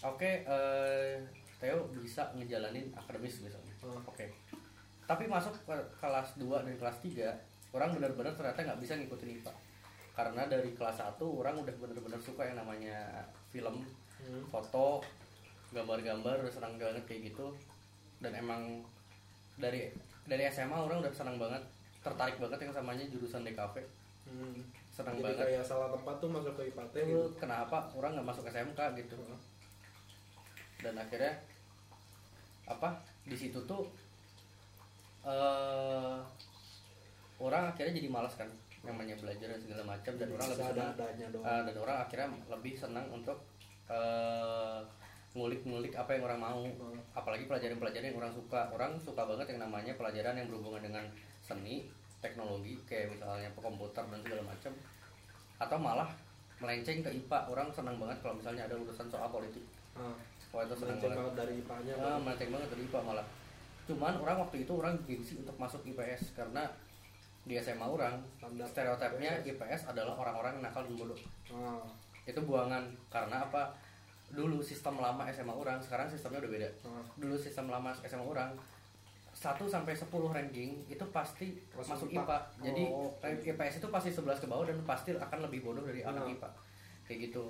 oke 0.02 0.24
eh, 0.42 1.14
Theo 1.56 1.88
bisa 1.94 2.28
ngejalanin 2.34 2.92
akademis 2.92 3.40
misalnya. 3.40 3.72
Oke. 4.04 4.28
Tapi 5.06 5.24
masuk 5.24 5.56
ke 5.56 5.72
kelas 5.96 6.36
2 6.36 6.44
dan 6.60 6.74
kelas 6.76 6.98
3 7.00 7.32
orang 7.72 7.90
benar-benar 7.92 8.34
ternyata 8.34 8.60
nggak 8.62 8.80
bisa 8.80 8.92
ngikutin 8.94 9.40
IPA 9.40 9.52
karena 10.16 10.48
dari 10.48 10.72
kelas 10.72 10.96
1 10.96 11.20
orang 11.20 11.60
udah 11.60 11.74
benar-benar 11.76 12.16
suka 12.18 12.42
yang 12.42 12.56
namanya 12.56 13.20
film 13.50 13.84
Hmm. 14.16 14.42
foto 14.48 15.04
gambar-gambar 15.70 16.40
udah 16.40 16.50
senang 16.50 16.80
banget 16.80 17.04
kayak 17.04 17.30
gitu 17.30 17.52
dan 18.18 18.32
emang 18.32 18.80
dari 19.54 19.92
dari 20.24 20.48
SMA 20.48 20.72
orang 20.72 20.98
udah 20.98 21.12
senang 21.12 21.36
banget 21.36 21.60
tertarik 22.00 22.40
banget 22.40 22.64
yang 22.64 22.72
samanya 22.72 23.04
jurusan 23.06 23.44
DKV 23.44 23.76
Hmm. 24.24 24.58
senang 24.88 25.14
jadi 25.14 25.24
banget 25.30 25.46
kayak 25.46 25.62
salah 25.62 25.92
tempat 25.92 26.16
tuh 26.16 26.32
masuk 26.32 26.56
ke 26.56 26.72
IPAT 26.72 26.90
Itu 26.90 27.00
gitu 27.04 27.20
kenapa 27.36 27.86
orang 27.92 28.16
nggak 28.16 28.26
masuk 28.26 28.48
SMK 28.48 28.80
gitu 28.96 29.14
Heeh. 29.14 29.40
dan 30.80 30.94
akhirnya 30.96 31.32
apa 32.66 32.88
di 33.22 33.36
situ 33.36 33.60
tuh 33.62 33.84
eh 35.22 36.18
orang 37.36 37.70
akhirnya 37.70 37.94
jadi 37.94 38.08
malas 38.08 38.34
kan 38.34 38.48
namanya 38.86 39.14
belajar 39.18 39.48
dan 39.52 39.60
segala 39.60 39.82
macam 39.84 40.12
dan 40.16 40.28
orang 40.32 40.48
lebih 40.54 40.66
senang 40.70 40.92
eh, 41.42 41.62
dan 41.66 41.76
orang 41.76 41.96
akhirnya 42.06 42.28
lebih 42.48 42.74
senang 42.78 43.06
untuk 43.10 43.38
eh, 43.90 44.80
ngulik-ngulik 45.36 45.92
apa 45.92 46.16
yang 46.16 46.24
orang 46.24 46.40
mau. 46.40 46.62
Hmm. 46.64 46.96
apalagi 47.12 47.44
pelajaran-pelajaran 47.44 48.08
yang 48.08 48.18
orang 48.18 48.32
suka. 48.32 48.60
Orang 48.72 48.96
suka 49.04 49.22
banget 49.28 49.46
yang 49.52 49.60
namanya 49.68 49.92
pelajaran 50.00 50.34
yang 50.40 50.48
berhubungan 50.48 50.80
dengan 50.80 51.04
seni 51.44 51.84
teknologi 52.24 52.80
kayak 52.88 53.12
misalnya 53.12 53.52
komputer 53.52 54.04
dan 54.08 54.20
segala 54.24 54.42
macam. 54.48 54.72
Atau 55.60 55.76
malah 55.76 56.08
melenceng 56.56 57.04
ke 57.04 57.10
IPA 57.12 57.38
orang 57.52 57.68
senang 57.68 58.00
banget 58.00 58.16
kalau 58.24 58.34
misalnya 58.40 58.64
ada 58.64 58.76
urusan 58.80 59.06
soal 59.12 59.28
politik. 59.28 59.64
Nah, 59.92 60.16
wah 60.56 60.64
itu 60.64 60.74
senang 60.80 60.96
melenceng 60.96 61.12
banget. 61.12 61.20
banget 61.20 61.34
dari 61.36 61.54
IPA-nya 61.60 61.94
Ah, 62.00 62.18
melenceng 62.20 62.50
banget 62.56 62.68
dari 62.72 62.82
IPA 62.88 63.00
malah. 63.04 63.26
Cuman 63.86 64.14
orang 64.24 64.36
waktu 64.40 64.56
itu 64.64 64.72
orang 64.72 64.94
gengsi 65.04 65.34
untuk 65.36 65.56
masuk 65.60 65.80
IPS 65.84 66.32
karena 66.32 66.64
di 67.46 67.54
SMA 67.56 67.86
orang 67.86 68.18
Standar 68.36 68.66
stereotipnya 68.66 69.38
IPS. 69.40 69.86
Adalah 69.86 70.12
orang-orang 70.14 70.58
nakal 70.58 70.82
dan 70.82 70.94
bodoh 70.96 71.18
Ah, 71.48 71.78
itu 72.22 72.40
buangan 72.40 72.82
karena 73.06 73.38
apa 73.40 73.70
dulu 74.26 74.58
sistem 74.58 74.98
lama 74.98 75.22
SMA 75.26 75.48
orang 75.48 75.78
sekarang 75.78 76.10
sistemnya 76.10 76.42
udah 76.42 76.50
beda 76.50 76.68
ah. 76.82 76.98
dulu 77.14 77.38
sistem 77.38 77.70
lama 77.70 77.94
SMA 77.96 78.18
orang 78.20 78.50
1 79.30 79.38
sampai 79.62 79.92
10 79.92 80.10
ranking 80.26 80.70
itu 80.86 81.04
pasti 81.08 81.54
Masuk 81.70 81.86
masuk 81.86 82.08
IPA. 82.10 82.24
IPA. 82.24 82.38
Jadi 82.64 82.82
Oh, 82.88 83.06
oke. 83.06 83.28
IPS 83.46 83.74
itu 83.78 83.88
pasti 83.88 84.10
11 84.10 84.40
ke 84.40 84.46
bawah 84.46 84.64
dan 84.64 84.80
pasti 84.82 85.12
akan 85.12 85.38
lebih 85.44 85.60
bodoh 85.62 85.84
dari 85.84 86.00
anak 86.00 86.24
Hmm. 86.24 86.34
IPA. 86.34 86.48
Kayak 87.04 87.18
gitu. 87.22 87.44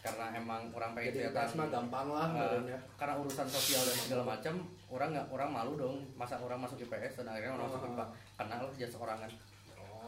Karena 0.00 0.32
emang 0.34 0.68
orang 0.70 0.90
pengen 0.92 1.12
jadi 1.14 1.18
kelihatan 1.24 1.46
IPS 1.46 1.56
mah 1.56 1.68
gampang 1.70 2.06
lah 2.10 2.28
barunya 2.28 2.78
karena 2.94 3.14
urusan 3.16 3.46
sosial 3.46 3.80
dan 3.80 3.96
segala 3.96 4.24
macam 4.26 4.54
orang 4.90 5.14
nggak 5.14 5.26
orang 5.30 5.50
malu 5.54 5.72
dong 5.78 5.96
masa 6.18 6.34
orang 6.42 6.58
masuk 6.58 6.82
IPS 6.82 7.22
dan 7.22 7.30
akhirnya 7.30 7.54
orang 7.54 7.70
masuk 7.70 7.80
Ah. 7.86 7.90
IPA 7.94 8.06
karena 8.36 8.54
lo 8.58 8.68
jadi 8.74 8.92
seorangan. 8.92 9.30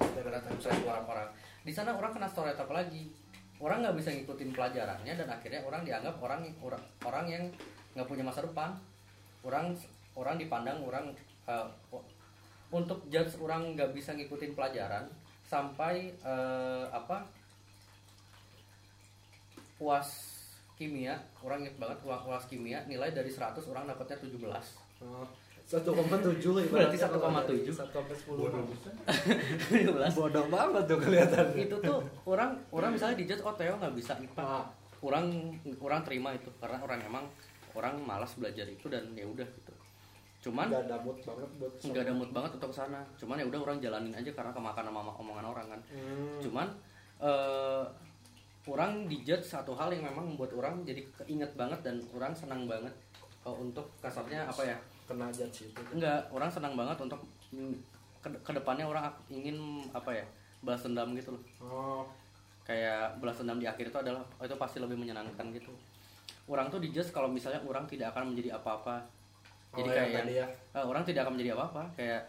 Oh 0.02 0.08
karena 0.18 0.38
stereotip 0.42 0.86
orang-orang 0.88 1.28
di 1.62 1.72
sana 1.72 1.90
orang 1.94 2.10
kena 2.10 2.26
stereotip 2.26 2.66
lagi? 2.66 3.02
Orang 3.62 3.86
nggak 3.86 3.94
bisa 3.94 4.10
ngikutin 4.10 4.50
pelajarannya 4.50 5.12
dan 5.14 5.28
akhirnya 5.30 5.62
orang 5.62 5.86
dianggap 5.86 6.18
orang 6.18 6.42
orang 6.58 6.82
orang 7.06 7.24
yang 7.30 7.44
nggak 7.94 8.08
punya 8.10 8.26
masa 8.26 8.42
depan. 8.42 8.74
Orang 9.46 9.78
orang 10.18 10.34
dipandang 10.34 10.82
orang 10.82 11.14
eh, 11.46 11.66
untuk 12.74 13.06
judge 13.06 13.38
orang 13.38 13.78
nggak 13.78 13.94
bisa 13.94 14.18
ngikutin 14.18 14.58
pelajaran 14.58 15.06
sampai 15.46 16.10
eh, 16.10 16.84
apa? 16.90 17.22
Puas 19.78 20.31
kimia 20.82 21.14
orang 21.38 21.62
inget 21.62 21.78
banget 21.78 21.98
puas, 22.02 22.18
puas 22.20 22.44
kimia 22.44 22.82
nilai 22.84 23.10
dari 23.10 23.30
100 23.30 23.54
orang 23.70 23.86
dapatnya 23.86 24.18
17 24.18 24.42
Oh, 25.02 25.26
satu 25.62 25.90
koma 25.90 26.18
tujuh 26.18 26.62
Berarti 26.66 26.94
1,7. 26.94 27.02
satu 27.02 27.18
koma 27.96 28.14
sepuluh. 28.14 28.50
Bodoh. 30.14 30.46
banget 30.46 30.84
tuh 30.86 30.98
kelihatan 30.98 31.46
itu 31.56 31.76
tuh 31.78 31.98
orang 32.24 32.54
orang 32.70 32.90
misalnya 32.94 33.18
dijudge 33.18 33.42
oh 33.42 33.54
Theo 33.54 33.74
nggak 33.78 33.94
bisa 33.94 34.14
IPA 34.18 34.42
Ah. 34.42 34.66
orang 35.02 35.26
orang 35.82 36.00
terima 36.06 36.30
itu 36.30 36.46
karena 36.62 36.78
orang 36.78 37.02
emang 37.02 37.24
orang 37.74 37.98
malas 37.98 38.38
belajar 38.38 38.62
itu 38.62 38.86
dan 38.86 39.10
ya 39.18 39.26
udah 39.26 39.42
gitu. 39.42 39.72
Cuman 40.42 40.70
nggak 40.70 40.86
ada 40.86 40.96
mood 41.02 41.18
banget 41.18 41.50
buat 41.58 41.72
nggak 41.80 42.04
ada 42.04 42.14
mood 42.14 42.30
banget 42.30 42.50
untuk 42.54 42.70
ke 42.70 42.76
sana. 42.76 43.00
Cuman 43.18 43.38
ya 43.38 43.46
udah 43.46 43.60
orang 43.62 43.78
jalanin 43.82 44.14
aja 44.14 44.30
karena 44.30 44.54
kemakan 44.54 44.84
sama 44.86 45.12
omongan 45.18 45.46
orang 45.46 45.66
kan. 45.66 45.80
Hmm. 45.90 46.38
cuman 46.38 46.68
eh 47.18 47.82
orang 48.62 49.10
dijudge 49.10 49.42
satu 49.42 49.74
hal 49.74 49.90
yang 49.90 50.06
memang 50.06 50.34
membuat 50.34 50.54
orang 50.54 50.86
jadi 50.86 51.02
keinget 51.18 51.50
banget 51.58 51.82
dan 51.82 51.98
orang 52.14 52.30
senang 52.30 52.70
banget 52.70 52.94
eh, 53.42 53.56
untuk 53.56 53.90
kasarnya 53.98 54.46
apa 54.46 54.62
ya? 54.62 54.76
Kena 55.08 55.26
judge 55.34 55.66
itu. 55.66 55.80
Enggak 55.90 56.30
orang 56.30 56.46
senang 56.46 56.78
banget 56.78 56.94
untuk 57.02 57.18
ke 58.22 58.28
ke 58.30 58.52
depannya 58.54 58.86
orang 58.86 59.10
ingin 59.26 59.82
apa 59.90 60.14
ya 60.14 60.24
balas 60.62 60.86
dendam 60.86 61.10
gitu 61.18 61.34
loh. 61.34 61.42
Oh. 61.58 62.02
Kayak 62.62 63.18
balas 63.18 63.42
dendam 63.42 63.58
di 63.58 63.66
akhir 63.66 63.90
itu 63.90 63.98
adalah 63.98 64.22
oh, 64.38 64.44
itu 64.46 64.54
pasti 64.54 64.78
lebih 64.78 64.94
menyenangkan 64.94 65.50
gitu. 65.50 65.74
Orang 66.46 66.70
tuh 66.70 66.78
dijudge 66.78 67.10
kalau 67.10 67.26
misalnya 67.26 67.58
orang 67.66 67.82
tidak 67.90 68.14
akan 68.14 68.30
menjadi 68.30 68.54
apa-apa. 68.54 69.02
Jadi 69.74 69.88
Oh, 69.88 69.94
kayak 69.94 70.10
tadi 70.22 70.34
ya. 70.38 70.46
eh, 70.78 70.84
orang 70.86 71.02
tidak 71.02 71.26
akan 71.26 71.34
menjadi 71.34 71.58
apa-apa. 71.58 71.82
Kayak 71.98 72.22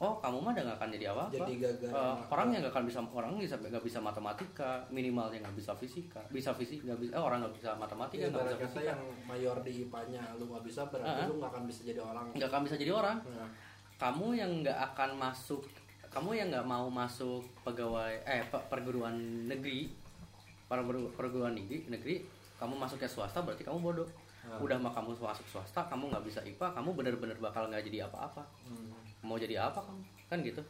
oh 0.00 0.16
kamu 0.16 0.40
mah 0.40 0.50
udah 0.50 0.64
gak 0.64 0.78
akan 0.78 0.90
jadi 0.90 1.06
apa-apa. 1.08 1.32
Jadi 1.34 1.52
gagal 1.58 1.90
Eh, 1.90 2.16
orang 2.26 2.48
yang 2.50 2.60
gak 2.62 2.72
akan 2.72 2.84
bisa 2.84 2.98
orang 3.04 3.30
bisa 3.36 3.54
nggak 3.54 3.84
bisa 3.84 3.98
matematika 4.00 4.70
minimalnya 4.88 5.38
nggak 5.38 5.52
bisa 5.54 5.72
fisika. 5.72 6.24
Bisa 6.26 6.50
fisik 6.50 6.80
nggak 6.82 6.98
bisa 6.98 7.12
eh, 7.12 7.20
orang 7.20 7.38
nggak 7.40 7.54
bisa 7.54 7.70
matematika 7.74 8.16
Iya, 8.18 8.28
nggak 8.30 8.44
bisa 8.46 8.58
fisika. 8.66 8.80
yang 8.86 9.00
mayor 9.22 9.56
di 9.60 9.72
IPA-nya 9.82 10.22
lu 10.34 10.44
nggak 10.46 10.64
bisa 10.64 10.80
berarti 10.86 11.20
Ah. 11.20 11.26
lu 11.26 11.34
nggak 11.36 11.50
akan 11.50 11.64
bisa 11.64 11.80
jadi 11.82 12.00
orang. 12.00 12.26
Nggak 12.32 12.48
akan 12.48 12.60
bisa 12.64 12.76
jadi 12.76 12.92
orang. 12.92 13.16
Nah, 13.22 13.48
kamu 13.96 14.26
yang 14.34 14.50
nggak 14.60 14.78
akan 14.90 15.10
masuk 15.14 15.60
kamu 16.08 16.30
yang 16.34 16.48
nggak 16.48 16.64
mau 16.64 16.88
masuk 16.88 17.44
pegawai 17.62 18.24
eh 18.24 18.42
pe- 18.42 18.64
perguruan 18.66 19.14
negeri 19.46 19.92
per- 20.64 20.82
perguruan 21.12 21.52
negeri 21.52 21.86
negeri 21.86 22.24
kamu 22.56 22.74
masuknya 22.74 23.06
swasta 23.06 23.40
berarti 23.40 23.62
kamu 23.62 23.78
bodoh. 23.78 24.08
Ah. 24.40 24.56
udah 24.56 24.74
mah 24.74 24.88
kamu 24.88 25.12
masuk 25.14 25.44
swasta 25.46 25.84
kamu 25.84 26.08
nggak 26.08 26.24
bisa 26.24 26.40
IPA 26.40 26.72
kamu 26.72 26.96
bener-bener 26.96 27.36
bakal 27.36 27.68
nggak 27.68 27.84
jadi 27.84 28.08
apa-apa. 28.08 28.40
Hmm. 28.64 28.88
Mau 29.20 29.36
jadi 29.36 29.60
apa 29.62 29.78
kamu 29.78 30.02
kan 30.26 30.38
gitu. 30.40 30.62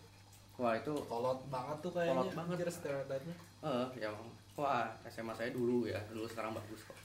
Wah 0.57 0.75
itu 0.75 0.93
kolot 1.05 1.41
banget 1.47 1.77
tuh 1.81 1.91
kayaknya 1.91 2.21
Kolot 2.21 2.35
banget. 2.35 2.69
stereotipnya 2.69 3.37
eh 3.61 3.87
ya 3.99 4.11
wah 4.53 4.85
SMA 5.07 5.33
saya 5.33 5.51
dulu 5.51 5.85
ya 5.85 6.01
dulu 6.09 6.25
sekarang 6.25 6.53
bagus 6.53 6.83
kok. 6.83 6.97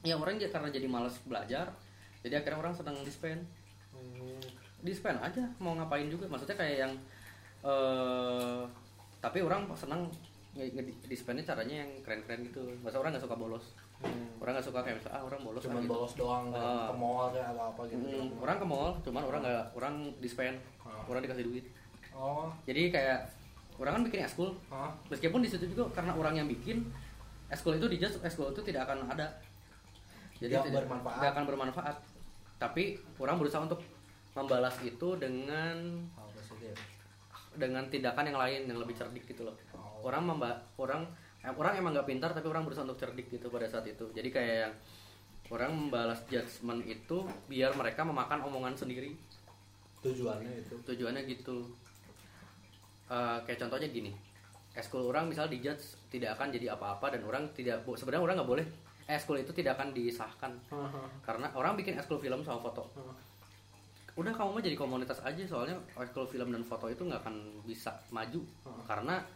Ya 0.00 0.14
orang 0.14 0.36
ya 0.36 0.48
karena 0.48 0.68
jadi 0.68 0.86
malas 0.86 1.18
belajar 1.22 1.68
jadi 2.20 2.38
akhirnya 2.38 2.58
orang 2.58 2.72
senang 2.72 2.96
dispen 3.00 3.42
Hmm. 3.90 4.38
dispen 4.80 5.18
aja 5.18 5.44
mau 5.58 5.74
ngapain 5.74 6.06
juga. 6.06 6.24
Maksudnya 6.26 6.54
kayak 6.54 6.76
yang 6.80 6.92
eh 7.60 8.62
tapi 9.18 9.38
orang 9.40 9.68
senang 9.74 10.08
nge- 10.52 10.72
nge- 10.72 11.04
dispennya 11.04 11.44
caranya 11.44 11.84
yang 11.84 11.90
keren-keren 12.00 12.40
gitu. 12.42 12.62
Masa 12.80 12.96
orang 12.96 13.12
nggak 13.12 13.22
suka 13.22 13.36
bolos 13.36 13.76
Hmm. 14.00 14.40
orang 14.40 14.52
nggak 14.54 14.64
suka 14.64 14.80
kayak 14.80 14.96
misalnya 14.96 15.14
ah 15.14 15.22
orang 15.22 15.40
bolos 15.40 15.60
Cuman 15.60 15.74
ah, 15.74 15.80
gitu. 15.80 15.92
bolos 15.92 16.12
doang 16.14 16.44
Ah. 16.50 16.88
ke 16.88 16.94
mall 16.96 17.28
ya, 17.30 17.44
atau 17.46 17.64
apa 17.68 17.82
gitu. 17.84 18.00
Mm, 18.00 18.28
orang 18.38 18.56
ke 18.56 18.66
mall 18.66 18.90
cuman 18.98 19.22
orang 19.22 19.40
nggak 19.42 19.64
orang 19.70 19.94
dispen 20.18 20.54
Ah. 20.80 21.04
orang 21.04 21.20
dikasih 21.20 21.44
duit 21.44 21.64
Oh, 22.10 22.48
jadi 22.64 22.82
kayak 22.88 23.18
orang 23.76 23.92
kan 23.94 24.02
bikin 24.04 24.20
eskul 24.22 24.50
hah? 24.66 24.92
meskipun 25.06 25.40
di 25.40 25.48
situ 25.48 25.64
juga 25.66 25.88
karena 25.90 26.12
orang 26.12 26.34
yang 26.34 26.46
bikin 26.46 26.84
eskul 27.48 27.72
itu 27.72 27.86
di 27.86 27.96
just 27.96 28.20
eskul 28.20 28.48
itu 28.48 28.60
tidak 28.62 28.84
akan 28.84 29.04
ada 29.06 29.28
Tidak 30.34 30.60
tidak 30.62 30.84
bermanfaat. 30.84 31.16
tidak 31.16 31.30
akan 31.30 31.44
bermanfaat 31.46 31.96
tapi 32.56 32.84
orang 33.16 33.36
berusaha 33.36 33.60
untuk 33.60 33.80
membalas 34.32 34.76
itu 34.80 35.08
dengan 35.16 35.76
Oh, 36.14 36.28
dengan 37.52 37.82
tindakan 37.86 38.24
yang 38.24 38.38
lain 38.38 38.60
yang 38.64 38.78
lebih 38.78 38.94
cerdik 38.94 39.26
gitu 39.26 39.42
loh 39.42 39.56
Oh. 39.70 40.06
orang 40.06 40.24
memba 40.24 40.50
orang 40.76 41.04
orang 41.42 41.72
emang 41.74 41.92
nggak 41.92 42.04
pintar 42.06 42.30
tapi 42.30 42.46
orang 42.46 42.62
berusaha 42.62 42.84
untuk 42.84 42.96
cerdik 42.96 43.28
gitu 43.28 43.48
pada 43.48 43.64
saat 43.64 43.84
itu 43.84 44.04
jadi 44.10 44.28
kayak 44.28 44.56
yang 44.60 44.74
orang 45.50 45.70
membalas 45.72 46.20
judgement 46.24 46.84
itu 46.84 47.18
biar 47.46 47.72
mereka 47.72 48.02
memakan 48.02 48.42
omongan 48.42 48.74
sendiri 48.74 49.16
Tujuannya 50.00 50.52
itu. 50.58 50.74
tujuannya 50.82 51.22
gitu 51.26 51.68
Eh, 53.06 53.38
kayak 53.42 53.58
contohnya 53.58 53.90
gini 53.90 54.14
eskul 54.70 55.02
orang 55.04 55.26
misal 55.26 55.44
dijudge 55.44 55.82
tidak 56.06 56.38
akan 56.38 56.54
jadi 56.54 56.70
apa-apa 56.70 57.10
dan 57.10 57.26
orang 57.26 57.50
tidak 57.50 57.82
sebenarnya 57.84 58.22
orang 58.22 58.34
nggak 58.38 58.46
boleh 58.48 58.66
eskul 59.04 59.34
itu 59.34 59.50
tidak 59.50 59.74
akan 59.74 59.90
disahkan 59.90 60.54
Haha. 60.68 61.02
karena 61.20 61.50
orang 61.50 61.74
bikin 61.74 61.98
eskul 61.98 62.16
film 62.16 62.38
sama 62.40 62.62
foto 62.62 62.86
Haha. 62.88 63.10
udah 64.14 64.30
kamu 64.30 64.50
mah 64.52 64.62
jadi 64.62 64.76
komunitas 64.78 65.18
aja 65.20 65.42
soalnya 65.42 65.74
eskul 65.96 66.22
film 66.24 66.54
dan 66.54 66.62
foto 66.62 66.86
itu 66.86 67.02
nggak 67.02 67.18
akan 67.18 67.34
bisa 67.66 67.90
maju 68.10 68.38
Hmm. 68.62 68.78
karena 68.86 69.26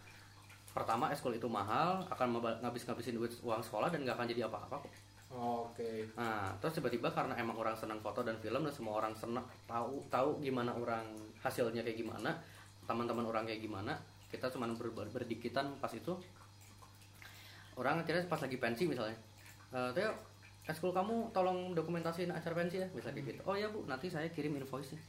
pertama 0.75 1.07
eskul 1.15 1.39
itu 1.39 1.47
mahal 1.47 2.03
akan 2.11 2.43
ngabis-ngabisin 2.59 3.15
duit 3.15 3.31
uang 3.47 3.63
sekolah 3.63 3.95
dan 3.95 4.03
nggak 4.03 4.19
akan 4.19 4.27
jadi 4.27 4.51
apa-apa 4.51 4.83
kok. 4.83 4.93
Oke. 5.35 6.07
nah 6.15 6.55
terus 6.63 6.79
tiba-tiba 6.79 7.11
karena 7.11 7.35
emang 7.35 7.59
orang 7.59 7.75
senang 7.75 7.99
foto 7.99 8.23
dan 8.23 8.39
film 8.39 8.63
dan 8.63 8.71
semua 8.71 9.03
orang 9.03 9.11
senang 9.19 9.43
tahu 9.67 9.99
tahu 10.07 10.39
gimana 10.39 10.71
orang 10.71 11.03
hasilnya 11.43 11.83
kayak 11.83 11.99
gimana 11.99 12.31
teman-teman 12.87 13.27
orang 13.27 13.43
kayak 13.43 13.59
gimana 13.59 13.99
kita 14.31 14.47
cuma 14.51 14.71
ber, 14.71 14.91
ber- 14.95 15.11
berdikitan 15.11 15.75
pas 15.83 15.91
itu. 15.91 16.15
Orang 17.75 18.07
akhirnya 18.07 18.23
pas 18.31 18.39
lagi 18.39 18.59
pensi 18.63 18.87
misalnya 18.87 19.19
eh 19.75 19.91
Teo 19.91 20.15
eskul 20.71 20.95
kamu 20.95 21.35
tolong 21.35 21.75
dokumentasiin 21.75 22.31
acara 22.31 22.55
pensi 22.55 22.79
ya 22.79 22.87
misalnya 22.95 23.19
kayak 23.23 23.31
gitu. 23.35 23.43
Oh 23.47 23.59
ya 23.59 23.67
bu 23.71 23.83
nanti 23.91 24.07
saya 24.07 24.31
kirim 24.31 24.55
invoice 24.55 24.95
nya 24.95 25.03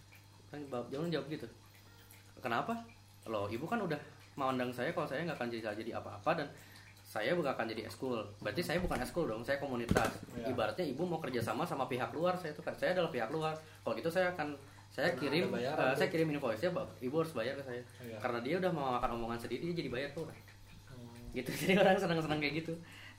kan 0.50 0.62
jangan 0.90 1.10
jawab 1.14 1.26
gitu. 1.30 1.48
Kenapa? 2.42 2.74
Loh 3.30 3.46
ibu 3.50 3.66
kan 3.70 3.82
udah 3.82 3.98
memandang 4.36 4.70
saya 4.70 4.92
kalau 4.92 5.04
saya 5.04 5.24
nggak 5.24 5.36
akan 5.36 5.48
jadi 5.50 5.72
jadi 5.74 5.92
apa-apa 5.96 6.32
dan 6.36 6.48
saya 7.02 7.32
bukan 7.32 7.48
akan 7.50 7.68
jadi 7.68 7.86
eskul 7.86 8.20
berarti 8.40 8.60
saya 8.60 8.78
bukan 8.78 9.00
eskul 9.00 9.26
dong 9.26 9.42
saya 9.42 9.56
komunitas 9.58 10.12
Ya. 10.36 10.48
ibaratnya 10.48 10.84
ibu 10.84 11.02
mau 11.02 11.18
kerjasama 11.18 11.64
sama 11.64 11.86
pihak 11.86 12.12
luar 12.12 12.36
saya 12.36 12.52
tuh 12.52 12.64
saya 12.70 12.92
adalah 12.92 13.08
pihak 13.08 13.30
luar 13.30 13.56
kalau 13.82 13.96
gitu 13.96 14.08
saya 14.08 14.30
akan 14.30 14.52
saya 14.88 15.10
Karena 15.10 15.22
kirim 15.22 15.44
tuh. 15.50 15.96
saya 15.96 16.10
kirim 16.10 16.28
invoice 16.30 16.62
nya 16.62 16.72
ibu 17.00 17.16
harus 17.16 17.32
bayar 17.32 17.56
ke 17.56 17.64
saya 17.64 17.82
Iya. 18.02 18.18
karena 18.20 18.40
dia 18.40 18.56
udah 18.58 18.72
mau 18.72 18.92
makan 18.94 19.10
omongan 19.16 19.40
sendiri 19.40 19.64
dia 19.66 19.76
jadi 19.78 19.90
bayar 19.90 20.10
tuh 20.12 20.28
Hmm. 20.86 21.32
gitu 21.32 21.50
jadi 21.62 21.74
orang 21.78 21.96
senang-senang 21.96 22.40
kayak 22.40 22.56
gitu 22.60 22.74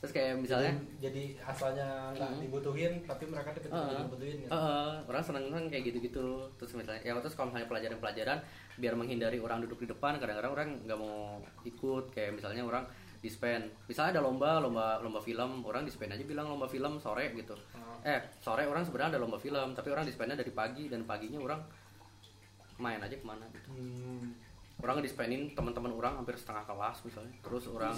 terus 0.06 0.14
kayak 0.14 0.38
misalnya 0.38 0.70
jadi, 0.70 1.02
jadi 1.02 1.24
asalnya 1.42 1.88
nggak 2.12 2.30
Hmm. 2.30 2.40
dibutuhin 2.40 2.92
tapi 3.02 3.24
mereka 3.26 3.50
tiba-tiba 3.50 3.74
Heeh. 3.82 4.02
dibutuhin 4.06 4.36
ya. 4.38 4.48
Heeh, 4.48 4.90
orang 5.04 5.18
seneng-seneng 5.20 5.64
kayak 5.66 5.82
gitu-gitu 5.84 6.26
terus 6.54 6.72
misalnya 6.72 7.02
ya 7.02 7.12
terus 7.16 7.34
kalau 7.34 7.50
misalnya 7.50 7.66
pelajaran-pelajaran 7.66 8.38
biar 8.76 8.94
menghindari 8.94 9.38
orang 9.38 9.58
duduk 9.60 9.82
di 9.82 9.88
depan 9.88 10.14
kadang-kadang 10.16 10.52
orang 10.52 10.68
nggak 10.80 10.94
mau 10.94 11.36
ikut 11.62 12.04
kayak 12.08 12.32
misalnya 12.32 12.62
orang 12.62 12.86
dispen 13.18 13.58
misalnya 13.84 14.14
ada 14.14 14.22
lomba 14.22 14.60
lomba 14.60 15.02
lomba 15.02 15.18
film 15.18 15.58
orang 15.60 15.82
dispen 15.82 16.06
aja 16.06 16.22
bilang 16.22 16.46
lomba 16.46 16.64
film 16.64 16.96
sore 16.96 17.34
gitu 17.34 17.58
Ah. 17.74 17.98
eh 18.06 18.20
sore 18.38 18.62
orang 18.62 18.86
sebenarnya 18.86 19.10
ada 19.12 19.20
lomba 19.20 19.34
film 19.36 19.74
tapi 19.74 19.90
orang 19.90 20.04
dispennya 20.04 20.34
dari 20.34 20.52
pagi 20.52 20.86
dan 20.86 21.02
paginya 21.02 21.42
orang 21.42 21.58
main 22.76 23.00
aja 23.00 23.12
ke 23.12 23.24
mana 23.24 23.42
gitu 23.50 23.72
Hmm. 23.72 24.30
orang 24.78 25.00
ngedispenin 25.00 25.50
teman-teman 25.50 25.90
orang 25.90 26.12
hampir 26.14 26.36
setengah 26.36 26.62
kelas 26.62 27.02
misalnya 27.02 27.32
terus 27.40 27.64
orang 27.66 27.96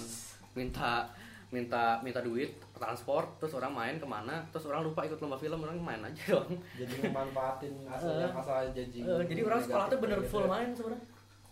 minta 0.55 1.11
minta 1.49 1.97
minta 2.01 2.21
duit 2.21 2.53
transport 2.73 3.41
terus 3.41 3.57
orang 3.57 3.73
main 3.73 3.97
ke 3.97 4.05
mana 4.05 4.45
terus 4.53 4.69
orang 4.69 4.85
lupa 4.85 5.01
ikut 5.03 5.17
lomba 5.17 5.35
film 5.35 5.65
orang 5.65 5.81
main 5.81 6.01
aja 6.05 6.23
dong 6.37 6.61
jadi 6.77 7.09
memanfaatin 7.09 7.73
asalnya 7.89 8.29
asal 8.31 8.69
janji 8.77 9.01
Eh, 9.01 9.25
jadi 9.25 9.41
orang 9.43 9.61
sekolah 9.61 9.87
tuh 9.89 9.99
bener 9.99 10.21
full 10.23 10.45
gitu 10.45 10.49
ya. 10.49 10.53
main 10.53 10.69
sebenarnya. 10.71 11.03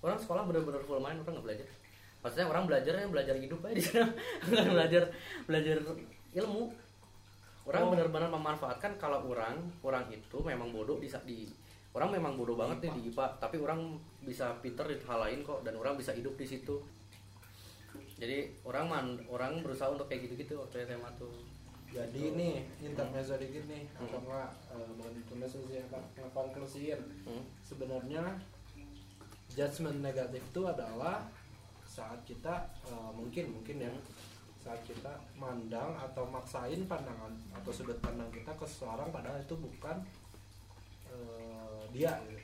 Orang 0.04 0.18
sekolah 0.20 0.42
bener-bener 0.44 0.82
full 0.84 1.00
main 1.00 1.16
orang 1.16 1.32
nggak 1.32 1.46
belajar. 1.48 1.66
Maksudnya 2.20 2.46
orang 2.46 2.64
belajarnya 2.68 3.06
belajar 3.08 3.34
hidup 3.34 3.60
aja 3.64 3.74
di 3.74 3.82
sana. 3.82 4.10
Bukan 4.44 4.66
belajar 4.76 5.02
belajar 5.44 5.76
ilmu. 6.34 6.62
Orang 7.66 7.82
Oh. 7.82 7.90
benar-benar 7.90 8.30
memanfaatkan 8.30 8.94
kalau 8.94 9.26
orang 9.26 9.58
orang 9.80 10.06
itu 10.06 10.38
memang 10.38 10.70
bodoh 10.70 11.00
di 11.00 11.10
di 11.24 11.50
orang 11.90 12.12
memang 12.12 12.36
bodoh 12.36 12.54
banget 12.54 12.86
nih 12.86 12.92
di 12.92 13.00
IPA 13.10 13.26
tapi 13.40 13.56
orang 13.58 13.96
bisa 14.20 14.52
pinter 14.60 14.84
di 14.84 15.00
hal 15.02 15.18
lain 15.18 15.40
kok 15.42 15.64
dan 15.64 15.74
orang 15.74 15.96
bisa 15.96 16.12
hidup 16.12 16.36
di 16.36 16.44
situ 16.44 16.76
jadi 18.16 18.38
orang 18.62 18.86
man 18.86 19.06
orang 19.26 19.60
berusaha 19.60 19.88
untuk 19.88 20.06
kayak 20.06 20.24
gitu-gitu 20.24 20.56
waktu 20.56 20.84
SMA 20.84 21.10
tuh 21.16 21.32
jadi 21.86 22.22
nih 22.32 22.54
intermezzo 22.82 23.36
dikit 23.36 23.64
nih 23.66 23.84
Hmm. 23.92 24.04
atau 24.04 24.18
enggak 24.20 24.50
eh, 24.70 24.86
bukan 24.90 25.12
intermezzo 25.14 25.58
sih 25.62 25.78
apa 25.80 26.00
ngekonklusiin 26.16 27.00
Hmm. 27.24 27.44
sebenarnya 27.60 28.24
judgement 29.48 30.00
negatif 30.00 30.42
itu 30.42 30.60
adalah 30.62 31.28
saat 31.86 32.20
kita 32.24 32.54
eh, 32.84 33.10
mungkin 33.12 33.52
mungkin 33.52 33.76
ya 33.80 33.92
saat 34.60 34.82
kita 34.82 35.12
mandang 35.34 35.94
atau 35.94 36.26
maksain 36.26 36.82
pandangan 36.84 37.30
atau 37.54 37.70
sudut 37.70 37.96
pandang 37.98 38.26
kita 38.28 38.50
ke 38.50 38.66
seseorang 38.66 39.08
padahal 39.08 39.38
itu 39.38 39.54
bukan 39.54 39.96
eh, 41.06 41.82
dia 41.92 42.18
gitu. 42.24 42.42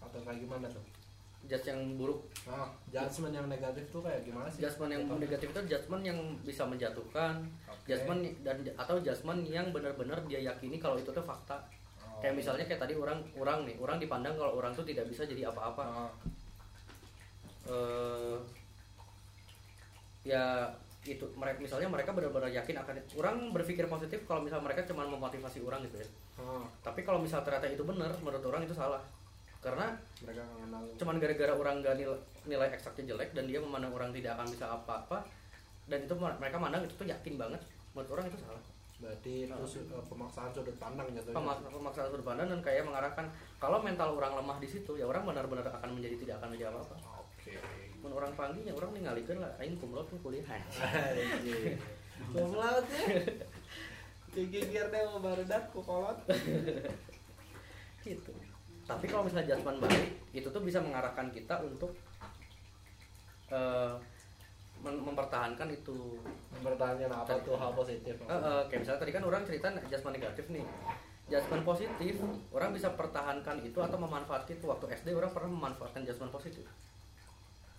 atau 0.00 0.18
kayak 0.22 0.40
gimana 0.40 0.66
tuh 0.66 0.82
judge 1.48 1.66
yang 1.72 1.80
buruk. 1.96 2.20
Nah 2.44 2.68
judgement 2.92 3.32
yang 3.32 3.46
negatif 3.48 3.88
tuh 3.88 4.04
kayak 4.04 4.20
gimana 4.22 4.46
sih? 4.52 4.60
Judgement 4.60 4.92
yang 4.92 5.02
Contohnya? 5.08 5.24
negatif 5.24 5.48
itu 5.50 5.60
judgement 5.64 6.02
yang 6.04 6.18
bisa 6.44 6.62
menjatuhkan 6.68 7.32
Oke. 7.66 7.88
judgement 7.88 8.20
dan 8.44 8.56
atau 8.76 8.96
judgement 9.00 9.40
yang 9.48 9.72
benar-benar 9.72 10.20
dia 10.28 10.40
yakini 10.44 10.76
kalau 10.76 11.00
itu 11.00 11.08
tuh 11.08 11.24
fakta. 11.24 11.56
Oh. 11.98 12.20
kayak 12.20 12.34
misalnya 12.34 12.66
kayak 12.66 12.82
tadi 12.82 12.94
orang 12.98 13.22
orang 13.38 13.62
nih 13.64 13.76
orang 13.78 13.96
dipandang 13.96 14.34
kalau 14.36 14.58
orang 14.58 14.74
tuh 14.76 14.84
tidak 14.84 15.08
bisa 15.08 15.24
jadi 15.24 15.48
apa-apa. 15.48 15.82
Ah, 15.86 16.10
eh 17.68 18.36
ya 20.26 20.68
itu 21.06 21.24
mereka 21.38 21.62
misalnya 21.62 21.88
mereka 21.88 22.10
benar-benar 22.12 22.50
yakin 22.52 22.76
akan 22.76 22.94
orang 23.16 23.36
berpikir 23.54 23.88
positif 23.88 24.20
kalau 24.28 24.44
misal 24.44 24.60
mereka 24.60 24.84
cuma 24.84 25.06
memotivasi 25.08 25.64
orang 25.64 25.80
gitu 25.88 26.02
ya. 26.02 26.08
Ah, 26.36 26.66
tapi 26.84 27.06
kalau 27.06 27.22
misal 27.22 27.40
ternyata 27.40 27.70
itu 27.70 27.80
benar 27.86 28.12
menurut 28.20 28.44
orang 28.44 28.66
itu 28.66 28.74
salah 28.76 29.00
karena 29.58 29.90
mereka 30.22 30.42
cuman 30.94 31.18
gara-gara 31.18 31.52
orang 31.52 31.82
gak 31.82 31.98
nilai, 31.98 32.18
nilai 32.46 32.68
eksaknya 32.70 33.14
jelek 33.14 33.34
dan 33.34 33.50
dia 33.50 33.58
memandang 33.58 33.90
orang 33.90 34.10
tidak 34.14 34.38
akan 34.38 34.46
bisa 34.46 34.70
apa-apa 34.70 35.18
dan 35.90 36.06
itu 36.06 36.14
mereka 36.14 36.56
mandang 36.60 36.86
itu 36.86 36.94
tuh 36.94 37.08
yakin 37.08 37.34
banget 37.34 37.58
menurut 37.96 38.10
orang 38.14 38.30
itu 38.30 38.38
salah. 38.38 38.62
Berarti 38.98 39.46
itu 39.46 39.64
su- 39.66 39.86
eh, 39.86 40.04
pemaksaan 40.10 40.50
sudut 40.50 40.74
pandang 40.74 41.06
jatuhnya. 41.14 41.38
Pemak- 41.38 41.62
pemaksaan 41.70 42.10
sudut 42.10 42.26
pandang 42.26 42.50
dan 42.50 42.60
kayak 42.62 42.82
mengarahkan 42.82 43.26
kalau 43.58 43.78
mental 43.78 44.14
orang 44.14 44.34
lemah 44.38 44.58
di 44.58 44.66
situ 44.66 44.94
ya 44.94 45.06
orang 45.06 45.22
benar-benar 45.22 45.66
akan 45.70 45.90
menjadi 45.94 46.18
tidak 46.18 46.34
akan 46.42 46.48
menjadi 46.54 46.70
apa-apa. 46.74 46.94
Oke. 47.22 47.54
Mun 47.98 48.12
orang 48.14 48.30
panggil 48.34 48.62
ya 48.62 48.74
orang 48.74 48.90
ningalikeun 48.94 49.38
lah 49.38 49.50
aing 49.58 49.78
kumlot 49.78 50.06
tuh 50.06 50.18
kuliah. 50.18 50.46
Kumlaut 52.34 52.86
ya. 52.90 53.06
Gigir 54.34 54.86
deh 54.90 55.02
mau 55.08 55.18
baru 55.18 55.42
dak 55.46 55.70
ku 55.70 55.78
kolot. 55.82 56.18
gitu 58.02 58.32
tapi 58.88 59.04
kalau 59.04 59.28
misalnya 59.28 59.52
judgement 59.52 59.84
baik 59.84 60.08
itu 60.32 60.48
tuh 60.48 60.62
bisa 60.64 60.80
mengarahkan 60.80 61.28
kita 61.28 61.60
untuk 61.60 61.92
mem- 64.80 65.04
mempertahankan 65.04 65.68
itu. 65.68 66.16
Pertanyaan 66.64 67.12
apa 67.12 67.36
tuh 67.44 67.54
hal 67.60 67.76
positif? 67.76 68.16
Eh, 68.16 68.32
eh, 68.32 68.62
kayak 68.72 68.80
misalnya 68.82 69.00
tadi 69.04 69.12
kan 69.12 69.24
orang 69.28 69.42
cerita 69.44 69.68
judgement 69.84 70.14
negatif 70.16 70.44
nih. 70.48 70.64
Judgement 71.28 71.64
positif 71.68 72.14
orang 72.56 72.72
bisa 72.72 72.88
pertahankan 72.96 73.60
itu 73.60 73.76
atau 73.76 73.98
memanfaatkan 74.00 74.56
itu. 74.56 74.64
Waktu 74.64 74.86
SD 74.96 75.12
orang 75.12 75.36
pernah 75.36 75.50
memanfaatkan 75.52 76.08
judgement 76.08 76.32
positif. 76.32 76.64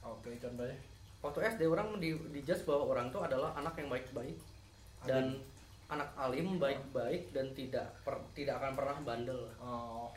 Oke, 0.05 0.37
contohnya. 0.37 0.77
waktu 1.19 1.39
SD 1.51 1.67
orang 1.67 1.99
di, 1.99 2.15
dijudge 2.31 2.63
bahwa 2.63 2.95
orang 2.95 3.11
tuh 3.11 3.19
adalah 3.19 3.51
anak 3.59 3.75
yang 3.75 3.91
baik-baik 3.91 4.39
dan 5.03 5.35
anak 5.91 6.07
alim 6.15 6.55
baik-baik 6.55 7.35
dan 7.35 7.51
tidak 7.51 7.91
per- 8.07 8.23
tidak 8.31 8.55
akan 8.63 8.71
pernah 8.71 8.95
bandel. 9.03 9.51
Oh, 9.59 10.07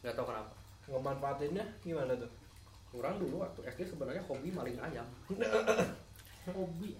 nggak 0.00 0.14
tahu 0.16 0.26
kenapa. 0.28 0.52
Ngemanfaatinnya 0.90 1.64
gimana 1.80 2.12
tuh? 2.16 2.30
orang 2.90 3.22
dulu 3.22 3.46
waktu 3.46 3.60
SD 3.70 3.94
sebenarnya 3.94 4.22
hobi 4.26 4.50
maling 4.50 4.78
ayam. 4.82 5.06
Hobi 6.50 6.96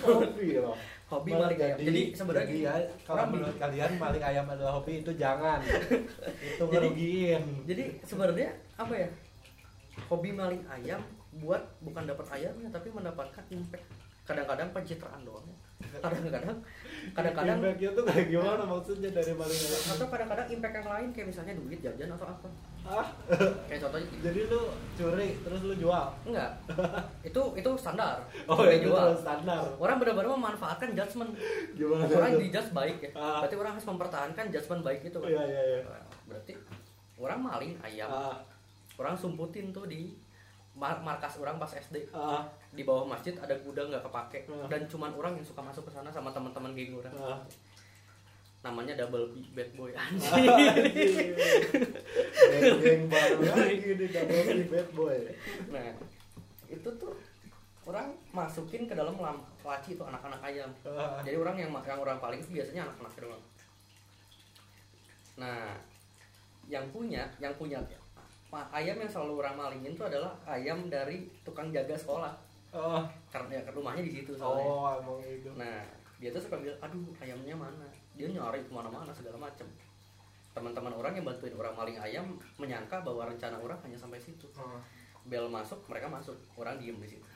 hobi 0.00 0.56
loh. 0.56 0.78
Hobi 1.10 1.34
Malah 1.34 1.50
maling 1.50 1.60
ayam. 1.60 1.76
jadi 1.82 2.02
sebenarnya 2.14 2.46
jadi 2.48 2.62
ya, 2.62 2.74
kalau 3.04 3.24
menurut 3.28 3.56
kalian 3.58 3.92
maling 3.98 4.24
ayam 4.24 4.46
adalah 4.48 4.72
hobi 4.80 5.02
itu 5.04 5.12
jangan. 5.18 5.60
Itu 6.54 6.62
Jadi- 6.64 6.70
ngerugiin 6.72 7.42
jadi 7.68 7.84
sebenarnya 8.06 8.54
apa 8.78 8.94
ya? 8.94 9.08
Hobi 10.08 10.30
maling 10.32 10.62
ayam 10.70 11.02
buat 11.42 11.60
bukan 11.82 12.06
dapat 12.06 12.26
ayamnya 12.38 12.70
tapi 12.70 12.88
mendapatkan 12.94 13.44
impact. 13.50 13.84
Kadang-kadang 14.24 14.70
pencitraan 14.72 15.20
doang 15.26 15.44
kadang-kadang 16.02 16.56
kadang-kadang 17.12 17.58
Feedbacknya 17.60 17.90
tuh 17.92 18.04
kayak 18.08 18.26
gimana 18.32 18.62
maksudnya 18.64 19.10
dari 19.12 19.32
maling 19.36 19.60
atau 19.92 20.06
kadang-kadang 20.08 20.46
impact 20.48 20.74
yang 20.80 20.88
lain 20.88 21.08
kayak 21.12 21.26
misalnya 21.28 21.54
duit 21.56 21.78
jajan 21.84 22.10
atau 22.16 22.26
apa. 22.28 22.48
Ah 22.84 23.08
kayak 23.68 23.80
contohnya 23.80 24.06
gini. 24.12 24.20
jadi 24.20 24.40
lu 24.52 24.62
curi 24.96 25.28
terus 25.40 25.60
lu 25.64 25.74
jual? 25.76 26.06
Enggak. 26.28 26.50
Itu 27.28 27.42
itu 27.56 27.70
standar. 27.80 28.20
Oh 28.44 28.60
Kayak 28.60 28.84
itu 28.84 28.88
jual. 28.92 29.16
standar. 29.16 29.64
Orang 29.80 29.96
benar-benar 30.00 30.32
memanfaatkan 30.36 30.92
judgement. 30.92 31.32
Gimana 31.72 32.04
orang 32.04 32.32
tuh? 32.36 32.40
dijudge 32.44 32.70
baik 32.76 32.96
ya. 33.00 33.10
Ah. 33.16 33.40
berarti 33.44 33.56
orang 33.56 33.72
harus 33.76 33.86
mempertahankan 33.88 34.44
judgement 34.52 34.82
baik 34.84 35.00
itu 35.08 35.16
kan? 35.16 35.28
Iya 35.28 35.42
iya 35.48 35.62
iya. 35.64 35.80
Berarti 36.28 36.52
orang 37.16 37.40
maling 37.40 37.74
ayam. 37.80 38.08
Ah. 38.12 38.36
Orang 39.00 39.16
sumputin 39.16 39.72
tuh 39.72 39.88
di 39.88 40.12
mar- 40.74 41.02
markas 41.06 41.38
orang 41.38 41.56
pas 41.56 41.70
SD 41.70 42.10
ah 42.10 42.42
di 42.74 42.82
bawah 42.82 43.06
masjid 43.06 43.34
ada 43.38 43.54
gudang 43.62 43.88
nggak 43.90 44.02
kepake. 44.02 44.50
Ah. 44.50 44.66
dan 44.66 44.82
cuman 44.90 45.14
orang 45.14 45.38
yang 45.38 45.46
suka 45.46 45.62
masuk 45.62 45.86
ke 45.86 45.92
sana 45.94 46.10
sama 46.10 46.34
teman-teman 46.34 46.74
geng 46.74 46.98
orang. 46.98 47.14
Ah 47.14 47.38
namanya 48.64 48.96
double 48.96 49.28
B 49.28 49.52
bad 49.52 49.70
boy 49.76 49.92
anjing. 50.00 50.48
Baru 53.12 53.44
lagi 53.52 53.90
di 53.92 54.06
double 54.08 54.40
si 54.40 54.64
bad 54.72 54.88
boy. 54.96 55.18
Nah 55.68 55.92
itu 56.72 56.88
tuh 56.96 57.12
orang 57.84 58.16
masukin 58.32 58.88
ke 58.88 58.96
dalam 58.96 59.20
lam- 59.20 59.44
laci 59.60 59.92
itu 59.94 60.00
anak-anak 60.00 60.40
ayam. 60.40 60.72
Ah. 60.88 61.20
jadi 61.20 61.36
orang 61.36 61.60
yang 61.60 61.70
yang 61.76 62.00
orang 62.00 62.16
paling 62.16 62.40
itu 62.40 62.56
biasanya 62.56 62.88
anak-anak 62.88 63.12
doang. 63.20 63.42
Nah 65.36 65.76
yang 66.64 66.88
punya 66.88 67.28
yang 67.36 67.52
punya 67.60 67.76
ayam 68.70 68.96
yang 69.00 69.10
selalu 69.10 69.42
orang 69.42 69.56
malingin 69.56 69.92
itu 69.96 70.04
adalah 70.04 70.34
ayam 70.46 70.86
dari 70.92 71.26
tukang 71.42 71.72
jaga 71.74 71.96
sekolah 71.98 72.32
oh 72.74 73.02
karena 73.30 73.62
ya, 73.62 73.70
rumahnya 73.70 74.02
di 74.02 74.12
situ 74.22 74.34
soalnya 74.34 74.66
oh 74.66 74.90
emang 74.98 75.18
itu 75.22 75.50
Nah, 75.54 75.86
dia 76.18 76.30
tuh 76.30 76.42
suka 76.42 76.56
bilang, 76.56 76.78
aduh 76.80 77.04
ayamnya 77.20 77.52
mana? 77.52 77.86
Dia 78.14 78.30
nyari 78.30 78.62
ke 78.62 78.72
mana-mana 78.72 79.10
segala 79.10 79.36
macem. 79.36 79.66
Teman-teman 80.54 80.94
orang 80.94 81.18
yang 81.18 81.26
bantuin 81.26 81.52
orang 81.58 81.74
maling 81.74 81.98
ayam 81.98 82.38
menyangka 82.56 83.02
bahwa 83.02 83.26
rencana 83.26 83.58
orang 83.58 83.78
hanya 83.82 83.98
sampai 83.98 84.22
situ. 84.22 84.46
Ah. 84.54 84.78
Bel 85.26 85.50
masuk, 85.50 85.82
mereka 85.90 86.06
masuk, 86.06 86.36
orang 86.54 86.78
diem 86.78 86.94
di 86.96 87.12
situ. 87.12 87.26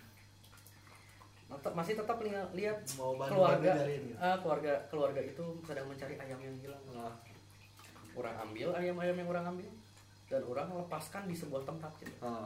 Masih 1.49 1.97
tetap 1.97 2.21
lihat, 2.23 2.79
mau 3.01 3.17
bantu 3.17 3.41
keluarga, 3.41 3.73
ah, 4.21 4.37
keluarga 4.39 4.73
keluarga 4.93 5.21
itu 5.25 5.45
sedang 5.65 5.89
mencari 5.89 6.15
ayam 6.17 6.39
yang 6.39 6.57
hilang. 6.63 6.85
Ah. 6.95 7.13
Orang 8.15 8.35
ambil 8.41 8.73
ayam-ayam 8.73 9.17
yang 9.21 9.29
orang 9.29 9.45
ambil 9.53 9.71
dan 10.29 10.45
orang 10.45 10.69
lepaskan 10.77 11.25
di 11.25 11.35
sebuah 11.35 11.65
tempat 11.65 11.93
gitu. 12.01 12.13
Ah. 12.21 12.45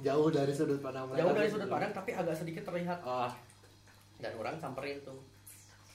jauh 0.00 0.32
dari 0.32 0.48
sudut 0.56 0.80
pandang 0.80 1.04
mereka 1.12 1.20
Jauh 1.20 1.32
dari 1.36 1.48
gitu. 1.52 1.54
sudut 1.60 1.68
pandang 1.68 1.92
tapi 1.92 2.10
agak 2.16 2.36
sedikit 2.36 2.64
terlihat. 2.64 2.98
Ah. 3.04 3.32
Dan 4.16 4.32
orang 4.40 4.56
samperin 4.56 5.00
tuh 5.04 5.20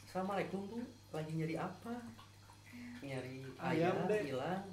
assalamualaikum 0.06 0.62
bu. 0.70 0.78
Lagi 1.10 1.32
nyari 1.34 1.56
apa? 1.58 1.94
Nyari 3.02 3.42
Ayam, 3.58 4.06
ayam 4.06 4.26
hilang. 4.26 4.64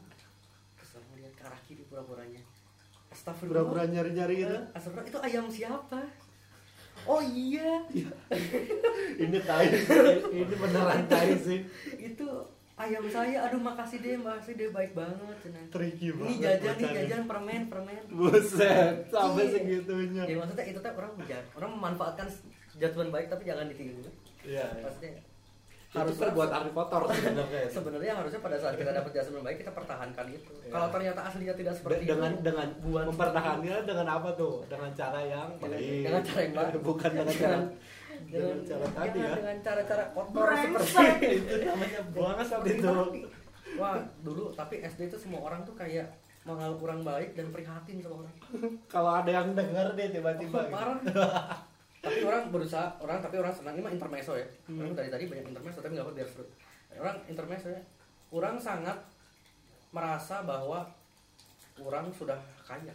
Terus 0.77 0.91
orang 1.01 1.11
lihat 1.17 1.33
ke 1.33 1.43
arah 1.49 1.61
kiri 1.65 1.83
pura-puranya. 1.89 2.43
Pura-pura 2.45 3.13
astagfirullah 3.13 3.87
nyari-nyari 3.89 4.35
gitu? 4.41 4.57
Eh, 4.57 4.65
astagfirullah 4.77 5.09
itu 5.09 5.19
ayam 5.25 5.47
siapa? 5.49 6.01
Oh 7.09 7.21
iya. 7.21 7.83
Ini 9.23 9.39
tai 9.43 9.69
ini 10.31 10.55
beneran 10.55 11.03
tai 11.11 11.35
sih. 11.35 11.67
Itu 12.09 12.27
ayam 12.73 13.05
saya 13.07 13.39
aduh 13.47 13.61
makasih 13.61 13.99
deh 14.01 14.17
makasih 14.17 14.53
deh 14.57 14.69
baik 14.73 14.93
banget 14.97 15.37
cenah. 15.45 15.65
tricky 15.69 16.09
ini 16.09 16.17
banget 16.17 16.41
jajan 16.41 16.75
nih 16.81 16.91
jajan 17.05 17.23
permen 17.29 17.63
permen 17.69 18.03
buset 18.09 18.95
sampai 19.13 19.45
Iya. 19.45 19.53
segitunya 19.61 20.23
jadi 20.25 20.39
maksudnya 20.41 20.65
itu 20.67 20.79
tuh 20.81 20.93
orang 20.97 21.13
orang 21.53 21.71
memanfaatkan 21.77 22.27
judgement 22.75 23.11
baik 23.13 23.27
tapi 23.29 23.43
jangan 23.45 23.69
ditiru 23.69 24.09
iya 24.43 24.65
iya. 24.73 24.83
maksudnya 24.83 25.21
harus 25.93 26.17
harusnya 26.17 26.33
buat 26.33 26.49
arti 26.49 26.71
kotor 26.73 27.03
sebenarnya 27.13 27.63
sebenarnya 27.69 28.13
harusnya 28.17 28.41
pada 28.41 28.57
saat 28.57 28.75
kita 28.81 28.91
dapat 28.97 29.11
judgement 29.13 29.45
baik 29.45 29.59
kita 29.61 29.73
pertahankan 29.77 30.27
itu 30.33 30.53
Iya. 30.65 30.73
kalau 30.73 30.89
ternyata 30.89 31.21
aslinya 31.29 31.55
tidak 31.55 31.75
seperti 31.77 32.09
dengan 32.09 32.33
itu 32.33 32.41
dengan 32.41 32.69
buat 32.81 33.05
mempertahankannya 33.13 33.77
dengan 33.85 34.07
apa 34.09 34.29
tuh 34.33 34.65
dengan 34.65 34.91
cara 34.97 35.21
yang 35.21 35.49
dengan, 35.61 35.77
baik. 35.77 36.03
dengan 36.09 36.23
cara 36.25 36.41
yang 36.41 36.55
baik 36.57 36.73
bukan 36.89 37.11
dengan 37.13 37.35
cara 37.37 37.59
dengan, 38.27 38.57
cara 38.63 38.87
tadi 38.89 39.17
jangan 39.17 39.27
ya. 39.27 39.37
dengan 39.39 39.57
cara-cara 39.61 40.05
kotor 40.11 40.47
seperti 40.53 41.27
itu 41.33 41.55
namanya 41.63 42.01
bangsat 42.09 42.63
itu 42.65 42.87
Tapi- 42.87 43.27
wah 43.75 43.97
dulu 44.21 44.45
tapi 44.53 44.75
SD 44.81 45.01
itu 45.07 45.17
semua 45.17 45.41
orang 45.43 45.63
tuh 45.63 45.73
kayak 45.73 46.07
menganggap 46.43 46.75
kurang 46.77 47.01
baik 47.01 47.33
dan 47.33 47.49
prihatin 47.49 48.03
sama 48.03 48.19
orang. 48.21 48.35
Kalau 48.93 49.13
ada 49.15 49.31
yang 49.31 49.55
denger 49.55 49.95
deh 49.95 50.11
tiba-tiba 50.11 50.51
Oh, 50.53 50.67
gitu. 50.67 50.75
parah. 50.75 50.99
Tapi 52.03 52.19
orang 52.21 52.51
berusaha 52.51 52.99
orang 52.99 53.23
tapi 53.23 53.39
orang 53.39 53.55
senang. 53.55 53.79
Ini 53.79 53.83
mah 53.87 53.95
intermezzo 53.95 54.35
ya. 54.35 54.43
Hmm. 54.67 54.83
orang 54.83 54.91
dari 54.93 55.07
tadi 55.07 55.31
banyak 55.31 55.47
intermezzo 55.49 55.79
tapi 55.79 55.95
nggak 55.95 56.03
apa 56.03 56.13
biar 56.13 56.27
seru 56.27 56.43
orang 56.99 57.17
intermezzo 57.25 57.71
ya. 57.71 57.79
Orang 58.29 58.59
sangat 58.59 58.99
merasa 59.91 60.43
bahwa 60.43 60.83
orang 61.79 62.11
sudah 62.11 62.37
kaya. 62.61 62.91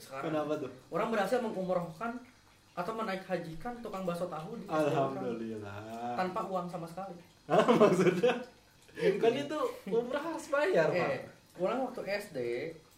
Sekarang 0.00 0.24
kenapa 0.32 0.56
tuh? 0.56 0.72
Orang 0.88 1.12
berhasil 1.12 1.38
mengumrohkan 1.38 2.16
atau 2.78 2.92
menaik 2.94 3.22
hajikan 3.24 3.74
tukang 3.78 4.06
bakso 4.06 4.26
tahu 4.26 4.54
di 4.54 4.64
alhamdulillah 4.64 6.14
tanpa 6.14 6.40
uang 6.44 6.66
sama 6.66 6.86
sekali 6.86 7.18
Hah, 7.44 7.64
maksudnya 7.64 8.34
Jadi 8.92 9.16
kan 9.16 9.32
itu 9.32 9.58
umrah 9.88 10.20
harus 10.20 10.46
bayar 10.48 10.86
pak 10.86 11.08
eh, 11.08 11.20
orang 11.56 11.78
waktu 11.82 12.00
SD 12.06 12.38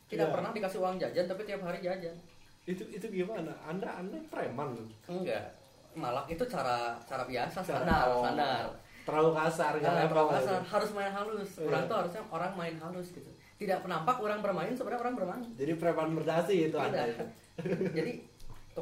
tidak 0.07 0.27
Iya. 0.27 0.35
pernah 0.35 0.51
dikasih 0.51 0.79
uang 0.79 0.97
jajan 0.97 1.25
tapi 1.25 1.43
tiap 1.45 1.63
hari 1.63 1.81
jajan 1.81 2.17
itu 2.65 2.83
itu 2.87 3.07
gimana 3.09 3.53
anda 3.63 3.89
anda 3.95 4.19
preman 4.27 4.75
enggak 5.07 5.55
malah 5.93 6.23
itu 6.27 6.43
cara 6.45 6.99
cara 7.03 7.25
biasa 7.25 7.59
Cara- 7.59 7.65
standar 7.65 8.05
oh. 8.11 8.21
standar 8.21 8.65
terlalu 9.01 9.31
kasar 9.35 9.73
Nah, 9.73 9.83
jangan 9.83 10.07
terlalu 10.07 10.29
kasar, 10.31 10.61
harus 10.63 10.91
main 10.93 11.11
halus. 11.11 11.51
Iya. 11.57 11.67
Orang 11.67 11.83
tuh 11.83 11.97
harusnya 11.99 12.23
orang 12.31 12.53
main 12.55 12.77
halus 12.77 13.09
gitu. 13.11 13.31
Tidak 13.57 13.79
penampak 13.81 14.17
orang 14.17 14.39
bermain, 14.39 14.71
sebenarnya 14.71 15.01
orang 15.01 15.15
bermain. 15.17 15.43
jadi 15.53 15.73
preman 15.75 16.11
berdasi 16.15 16.55
itu 16.69 16.77
anda 16.77 17.01
Tidak. 17.01 17.09
itu 17.11 17.25
Jadi 17.99 18.13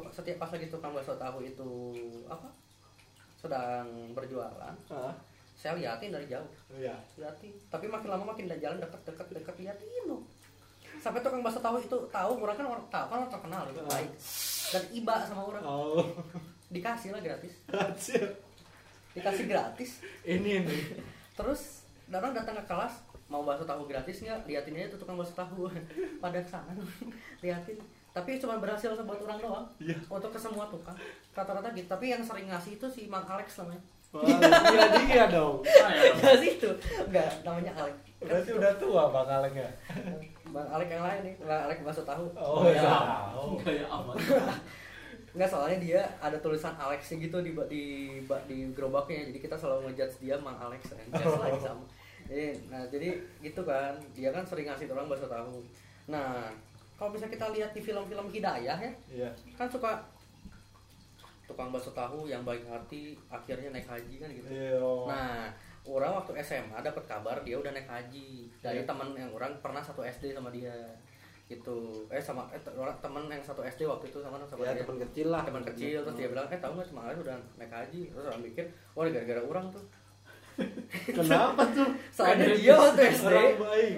setiap 0.09 0.37
pas 0.39 0.51
lagi 0.51 0.67
tukang 0.67 0.91
bakso 0.91 1.15
tahu 1.15 1.41
itu 1.41 1.69
apa? 2.25 2.47
Sedang 3.35 3.87
berjualan, 4.11 4.75
Hah? 4.91 5.15
saya 5.55 5.75
liatin 5.75 6.15
dari 6.15 6.23
jauh, 6.25 6.47
iya. 6.71 6.95
Liatin. 7.15 7.51
Tapi 7.67 7.87
makin 7.87 8.07
lama 8.07 8.31
makin 8.31 8.47
jalan 8.47 8.79
deket 8.79 9.01
deket 9.03 9.27
deket 9.33 9.55
liatin 9.59 10.03
loh. 10.07 10.23
Sampai 10.99 11.19
tukang 11.19 11.39
bakso 11.39 11.59
tahu 11.59 11.79
itu 11.79 11.97
tahu 12.07 12.31
orang 12.39 12.55
kan 12.55 12.67
orang 12.67 12.83
tahu 12.87 13.05
kan 13.07 13.17
orang 13.19 13.31
terkenal 13.31 13.63
itu 13.67 13.79
Ah. 13.83 13.87
baik. 13.91 14.11
Dan 14.69 14.83
iba 14.95 15.15
sama 15.23 15.41
orang. 15.43 15.63
Oh. 15.63 16.03
Dikasih 16.73 17.11
lah 17.11 17.19
gratis. 17.19 17.53
Dikasih 19.11 19.45
gratis. 19.49 19.91
Ini 20.23 20.63
nih 20.63 20.83
terus 21.39 21.83
datang 22.07 22.31
datang 22.31 22.55
ke 22.59 22.65
kelas 22.67 22.93
mau 23.27 23.43
bakso 23.43 23.65
tahu 23.65 23.83
gratis 23.85 24.21
nggak? 24.21 24.45
Liatin 24.45 24.75
aja 24.77 24.93
tuh 24.93 24.99
tukang 25.01 25.17
bakso 25.17 25.33
tahu. 25.33 25.67
Pada 26.23 26.39
ke 26.39 26.49
sana 26.49 26.71
liatin 27.41 27.79
tapi 28.09 28.37
cuma 28.37 28.57
berhasil 28.57 28.89
buat 28.99 29.19
orang 29.21 29.39
doang. 29.39 29.65
Iya. 29.77 29.95
untuk 30.05 30.29
ke 30.29 30.39
semua 30.39 30.65
tukang 30.67 30.97
rata-rata 31.31 31.69
gitu. 31.71 31.87
Tapi 31.87 32.09
yang 32.09 32.21
sering 32.21 32.49
ngasih 32.49 32.75
itu 32.75 32.87
si 32.89 33.05
Mang 33.05 33.23
Alex 33.23 33.61
namanya. 33.61 33.81
Wah, 34.09 34.25
iya 34.25 34.85
dia 35.05 35.25
dong. 35.29 35.61
Ah, 35.85 35.93
ya. 35.93 36.09
nggak 36.17 36.35
sih 36.41 36.51
itu 36.57 36.69
nggak 37.07 37.29
namanya 37.45 37.71
Alex. 37.77 37.95
Berarti 38.17 38.49
udah 38.51 38.71
tua 38.81 39.03
bang 39.13 39.29
Alek 39.29 39.53
ya? 39.55 39.69
Bang 40.53 40.65
Alex 40.65 40.87
yang 40.89 41.05
lain 41.05 41.21
nih. 41.29 41.35
Bang 41.45 41.61
Alex 41.69 41.77
bakso 41.85 42.01
tahu. 42.01 42.25
Oh 42.33 42.65
Ya. 42.65 42.81
iya 42.81 42.97
Kayak 43.61 43.85
amat. 43.93 44.17
nggak 45.37 45.45
soalnya 45.45 45.77
dia 45.77 46.01
ada 46.17 46.33
tulisan 46.41 46.73
Alex 46.73 47.13
gitu 47.13 47.37
di 47.45 47.53
di 47.69 47.83
di 48.49 48.57
gerobaknya. 48.73 49.29
Jadi 49.29 49.39
kita 49.39 49.53
selalu 49.53 49.93
ngejudge 49.93 50.25
dia 50.25 50.35
Mang 50.41 50.57
Alex. 50.57 50.89
Ngejudge 50.89 51.37
lagi 51.37 51.59
sama. 51.61 51.85
Jadi 52.25 52.45
nah 52.73 52.81
jadi 52.89 53.09
gitu 53.45 53.61
kan. 53.61 53.93
Dia 54.17 54.33
kan 54.33 54.41
sering 54.41 54.65
ngasih 54.65 54.89
orang 54.89 55.05
bakso 55.05 55.29
tahu. 55.29 55.61
Nah 56.09 56.49
kalau 56.99 57.15
bisa 57.15 57.31
kita 57.31 57.47
lihat 57.55 57.71
di 57.71 57.79
film-film 57.79 58.27
hidayah 58.27 58.75
ya 58.75 58.91
iya. 59.07 59.29
kan 59.55 59.71
suka 59.71 60.03
tukang 61.49 61.73
bakso 61.73 61.89
tahu 61.97 62.29
yang 62.29 62.45
baik 62.45 62.61
hati 62.69 63.17
akhirnya 63.25 63.73
naik 63.73 63.89
haji 63.89 64.21
kan 64.21 64.29
gitu. 64.29 64.47
Iya 64.53 64.77
nah 65.09 65.49
orang 65.81 66.21
waktu 66.21 66.37
SMA 66.45 66.77
dapat 66.85 67.01
kabar 67.09 67.41
dia 67.41 67.57
udah 67.57 67.73
naik 67.73 67.89
haji. 67.89 68.45
Dari 68.61 68.83
Iya. 68.83 68.85
teman 68.85 69.17
yang 69.17 69.33
orang 69.33 69.57
pernah 69.57 69.81
satu 69.81 70.05
SD 70.05 70.37
sama 70.37 70.53
dia 70.53 70.69
gitu. 71.49 72.05
Eh 72.13 72.21
sama 72.21 72.45
eh 72.53 72.61
teman 73.01 73.25
yang 73.25 73.41
satu 73.41 73.65
SD 73.65 73.89
waktu 73.89 74.13
itu 74.13 74.21
sama 74.21 74.37
sama 74.45 74.61
ya 74.61 74.77
dia. 74.77 74.85
teman 74.85 75.01
kecil 75.01 75.33
lah. 75.33 75.41
Teman 75.41 75.65
kecil 75.65 76.05
terus 76.05 76.13
dia 76.21 76.29
bilang 76.29 76.45
eh 76.53 76.59
tahu 76.61 76.77
nggak 76.77 76.85
semalam 76.93 77.17
udah 77.17 77.35
naik 77.57 77.73
haji? 77.73 78.01
Terus 78.13 78.25
orang 78.29 78.43
mikir 78.45 78.65
wah 78.93 79.09
gara-gara 79.09 79.41
orang 79.41 79.65
tuh 79.73 79.81
Kenapa 81.17 81.63
tuh? 81.71 81.89
soalnya 82.09 82.51
dia 82.51 82.73
waktu 82.75 83.01
SD 83.13 83.25
Orang 83.29 83.49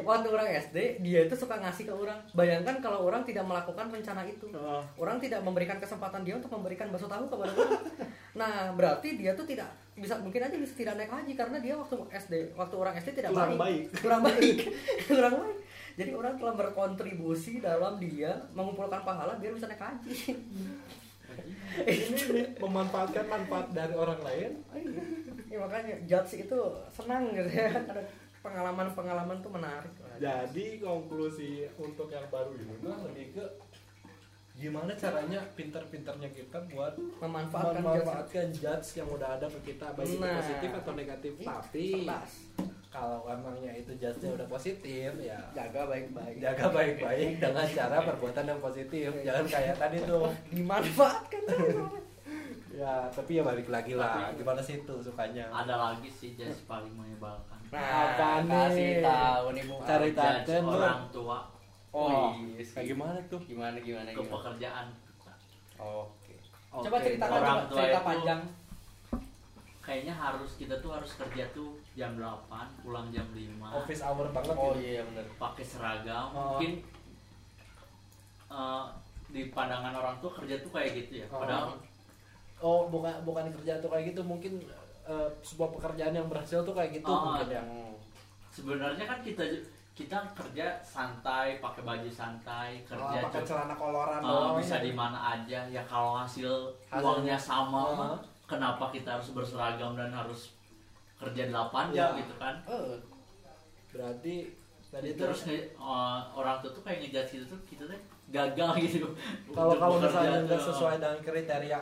waktu 0.06 0.28
orang 0.30 0.48
SD 0.60 0.78
dia 1.02 1.20
itu 1.26 1.36
suka 1.36 1.58
ngasih 1.58 1.90
ke 1.90 1.94
orang. 1.94 2.20
Bayangkan 2.32 2.78
kalau 2.80 3.08
orang 3.08 3.26
tidak 3.26 3.46
melakukan 3.48 3.90
rencana 3.90 4.22
itu. 4.28 4.48
Oh. 4.54 4.84
orang 5.00 5.18
tidak 5.18 5.42
memberikan 5.42 5.82
kesempatan 5.82 6.22
dia 6.22 6.38
untuk 6.38 6.52
memberikan 6.54 6.88
bakso 6.90 7.10
tahu 7.10 7.26
kepada 7.28 7.52
orang. 7.56 7.84
Nah 8.40 8.72
berarti 8.72 9.20
dia 9.20 9.36
tuh 9.36 9.44
tidak 9.44 9.68
bisa 9.92 10.16
mungkin 10.24 10.40
aja 10.40 10.56
bisa 10.56 10.72
tidak 10.72 10.96
naik 10.96 11.12
haji 11.12 11.34
karena 11.36 11.58
dia 11.60 11.76
waktu 11.76 12.00
SD 12.08 12.56
waktu 12.56 12.76
orang 12.80 12.96
SD 12.96 13.10
tidak 13.20 13.36
Kurang 13.36 13.60
baik. 13.60 13.60
baik. 13.60 13.84
kurang 14.04 14.22
baik. 14.24 14.58
Kurang 15.08 15.34
baik. 15.36 15.58
Jadi 15.92 16.12
orang 16.16 16.34
telah 16.40 16.56
berkontribusi 16.56 17.60
dalam 17.60 18.00
dia 18.00 18.32
mengumpulkan 18.56 19.04
pahala 19.04 19.36
biar 19.36 19.52
bisa 19.52 19.68
naik 19.68 19.84
haji. 19.84 20.16
Ini 21.72 22.20
nih, 22.36 22.48
memanfaatkan 22.60 23.24
manfaat 23.28 23.72
dari 23.72 23.96
orang 23.96 24.20
lain. 24.20 24.52
Ya 25.52 25.58
makanya 25.60 25.96
judge 26.08 26.48
itu 26.48 26.60
senang 26.88 27.36
gitu 27.36 27.52
ya 27.52 27.68
pengalaman-pengalaman 28.46 29.38
tuh 29.38 29.52
menarik 29.54 29.94
Jadi 30.18 30.82
konklusi 30.82 31.70
untuk 31.78 32.10
yang 32.10 32.26
baru 32.32 32.56
ini 32.56 32.74
mah 32.82 32.98
lebih 33.06 33.38
ke 33.38 33.46
gimana 34.52 34.94
caranya 34.94 35.42
pinter-pinternya 35.54 36.30
kita 36.30 36.58
buat 36.70 36.94
memanfaatkan 37.18 37.82
judge 37.82 38.06
memanfaatkan 38.06 38.48
judge 38.54 38.88
yang 38.98 39.10
udah 39.10 39.30
ada 39.38 39.46
ke 39.46 39.74
kita 39.74 39.88
baik 39.94 40.10
itu 40.10 40.22
Nah. 40.22 40.38
positif 40.38 40.70
atau 40.74 40.92
negatif. 40.94 41.32
Tapi 41.42 41.86
cerdas. 42.02 42.32
kalau 42.92 43.24
emangnya 43.26 43.72
itu 43.74 43.92
judge-nya 43.96 44.30
udah 44.36 44.48
positif 44.52 45.10
ya 45.18 45.40
jaga 45.56 45.82
baik-baik 45.88 46.36
jaga 46.38 46.66
baik-baik 46.70 47.30
dengan 47.40 47.66
cara 47.66 47.98
perbuatan 48.04 48.46
yang 48.46 48.62
positif. 48.62 49.10
Jangan 49.22 49.46
kayak 49.48 49.76
tadi 49.78 49.98
tuh. 50.04 50.28
dimanfaatkan 50.54 51.42
Ya, 52.72 53.04
tapi 53.10 53.36
ya 53.36 53.44
balik 53.44 53.68
lagi 53.68 53.94
lah. 53.94 54.32
Tapi- 54.32 54.40
Gimana 54.40 54.60
sih 54.60 54.76
itu 54.78 54.94
sukanya? 54.98 55.44
ada 55.50 55.76
lagi 55.90 56.08
sih 56.08 56.34
jas 56.34 56.64
paling 56.64 56.92
menyebalkan 56.92 57.60
nah 57.68 57.80
Apa 58.12 58.30
nih? 58.42 58.52
kasih 58.68 58.92
tahu 59.02 59.46
nih 59.50 59.64
bu 59.64 59.76
lu. 60.68 60.76
orang 60.78 61.04
tua 61.10 61.40
oh, 61.90 62.36
Kayak 62.36 62.60
iya 62.60 62.82
gimana 62.86 63.20
tuh? 63.28 63.40
gimana 63.42 63.78
gimana 63.78 64.08
ke 64.08 64.16
gimana 64.18 64.34
pekerjaan 64.34 64.88
oke 65.78 66.36
Oke, 66.70 66.84
coba 66.84 66.98
ceritakan 67.00 67.32
orang 67.34 67.56
coba 67.58 67.64
tua 67.66 67.78
cerita 67.78 67.96
itu- 67.96 68.08
panjang 68.08 68.42
kayaknya 69.82 70.14
harus 70.14 70.52
kita 70.54 70.76
tuh 70.78 70.92
harus 70.92 71.12
kerja 71.14 71.44
tuh 71.50 71.70
jam 71.94 72.12
8 72.14 72.52
pulang 72.80 73.08
jam 73.10 73.28
5 73.30 73.40
Office 73.74 74.02
hour 74.02 74.28
banget 74.30 74.52
oh 74.54 74.72
gitu. 74.72 74.84
iya 74.86 75.02
benar 75.02 75.26
pakai 75.38 75.64
seragam 75.66 76.28
Oh. 76.30 76.40
mungkin 76.54 76.72
eh, 78.50 78.84
di 79.30 79.48
pandangan 79.50 79.94
orang 79.94 80.16
tuh 80.20 80.32
kerja 80.34 80.60
tuh 80.60 80.72
kayak 80.72 80.92
gitu 80.98 81.14
ya 81.18 81.28
Oh. 81.30 81.40
padahal 81.40 81.72
Oh, 81.72 81.80
bukan 82.62 83.14
bukan 83.22 83.46
kerja 83.52 83.78
tuh 83.78 83.90
kayak 83.90 84.06
gitu, 84.08 84.22
mungkin 84.22 84.62
eh, 85.04 85.30
sebuah 85.42 85.70
pekerjaan 85.72 86.14
yang 86.14 86.28
berhasil 86.28 86.62
tuh 86.62 86.72
kayak 86.72 86.94
gitu 86.94 87.08
Oh, 87.08 87.34
mungkin 87.34 87.48
ya. 87.50 87.64
sebenarnya 88.48 89.04
kan 89.04 89.20
kita 89.20 89.42
kita 89.92 90.18
kerja 90.32 90.78
santai 90.80 91.58
pakai 91.58 91.82
baju 91.82 92.08
santai 92.08 92.80
Oh, 92.82 92.88
kerja 92.88 93.18
pakai 93.20 93.40
cuma- 93.40 93.50
celana 93.50 93.76
koloran 93.76 94.20
doang. 94.20 94.56
bisa 94.56 94.78
di 94.78 94.92
mana 94.92 95.20
aja 95.32 95.60
ya 95.66 95.82
kalau 95.84 96.16
hasil 96.16 96.48
Hasilnya- 96.88 97.02
uangnya 97.04 97.38
sama 97.38 97.82
Oh. 97.84 97.96
mah, 97.96 98.16
kenapa 98.46 98.88
kita 98.90 99.16
harus 99.16 99.32
berseragam 99.32 99.94
dan 99.94 100.12
harus 100.12 100.54
kerja 101.18 101.44
8 101.46 101.90
Ya. 101.90 102.08
jam 102.08 102.20
gitu 102.20 102.34
kan 102.36 102.56
eh 102.66 102.98
Berarti 103.90 104.36
tadi 104.88 105.08
terus 105.14 105.44
terus 105.44 105.50
nge- 105.50 105.68
eh, 105.74 106.20
orang 106.32 106.56
tua 106.60 106.72
tuh 106.72 106.82
kayak 106.82 107.00
ngejudge 107.02 107.32
gitu 107.34 107.46
tuh 107.48 107.60
kita 107.66 107.84
tuh 107.86 108.00
gagal 108.30 108.72
gitu 108.82 109.08
kalau 109.50 109.76
kalau 109.76 109.96
misalnya 109.98 110.44
nggak 110.46 110.56
tuh. 110.58 110.68
sesuai 110.68 110.96
dengan 110.98 111.20
kriteria 111.22 111.80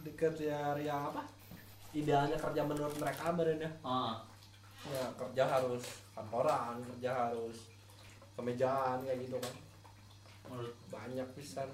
di 0.00 0.12
kriteria 0.12 0.76
apa? 1.04 1.22
Idealnya 1.90 2.36
kerja 2.36 2.62
menurut 2.62 2.94
mereka 2.96 3.32
berarti 3.32 3.60
ya. 3.60 3.70
Ah, 3.80 4.14
Ya, 4.84 5.04
kerja 5.12 5.42
harus 5.44 5.82
kantoran, 6.12 6.78
kerja 6.86 7.10
harus 7.26 7.66
kemejaan 8.32 9.02
kayak 9.02 9.18
gitu 9.20 9.36
kan. 9.36 9.54
menurut 10.44 10.74
Banyak 10.88 11.28
pisan. 11.34 11.68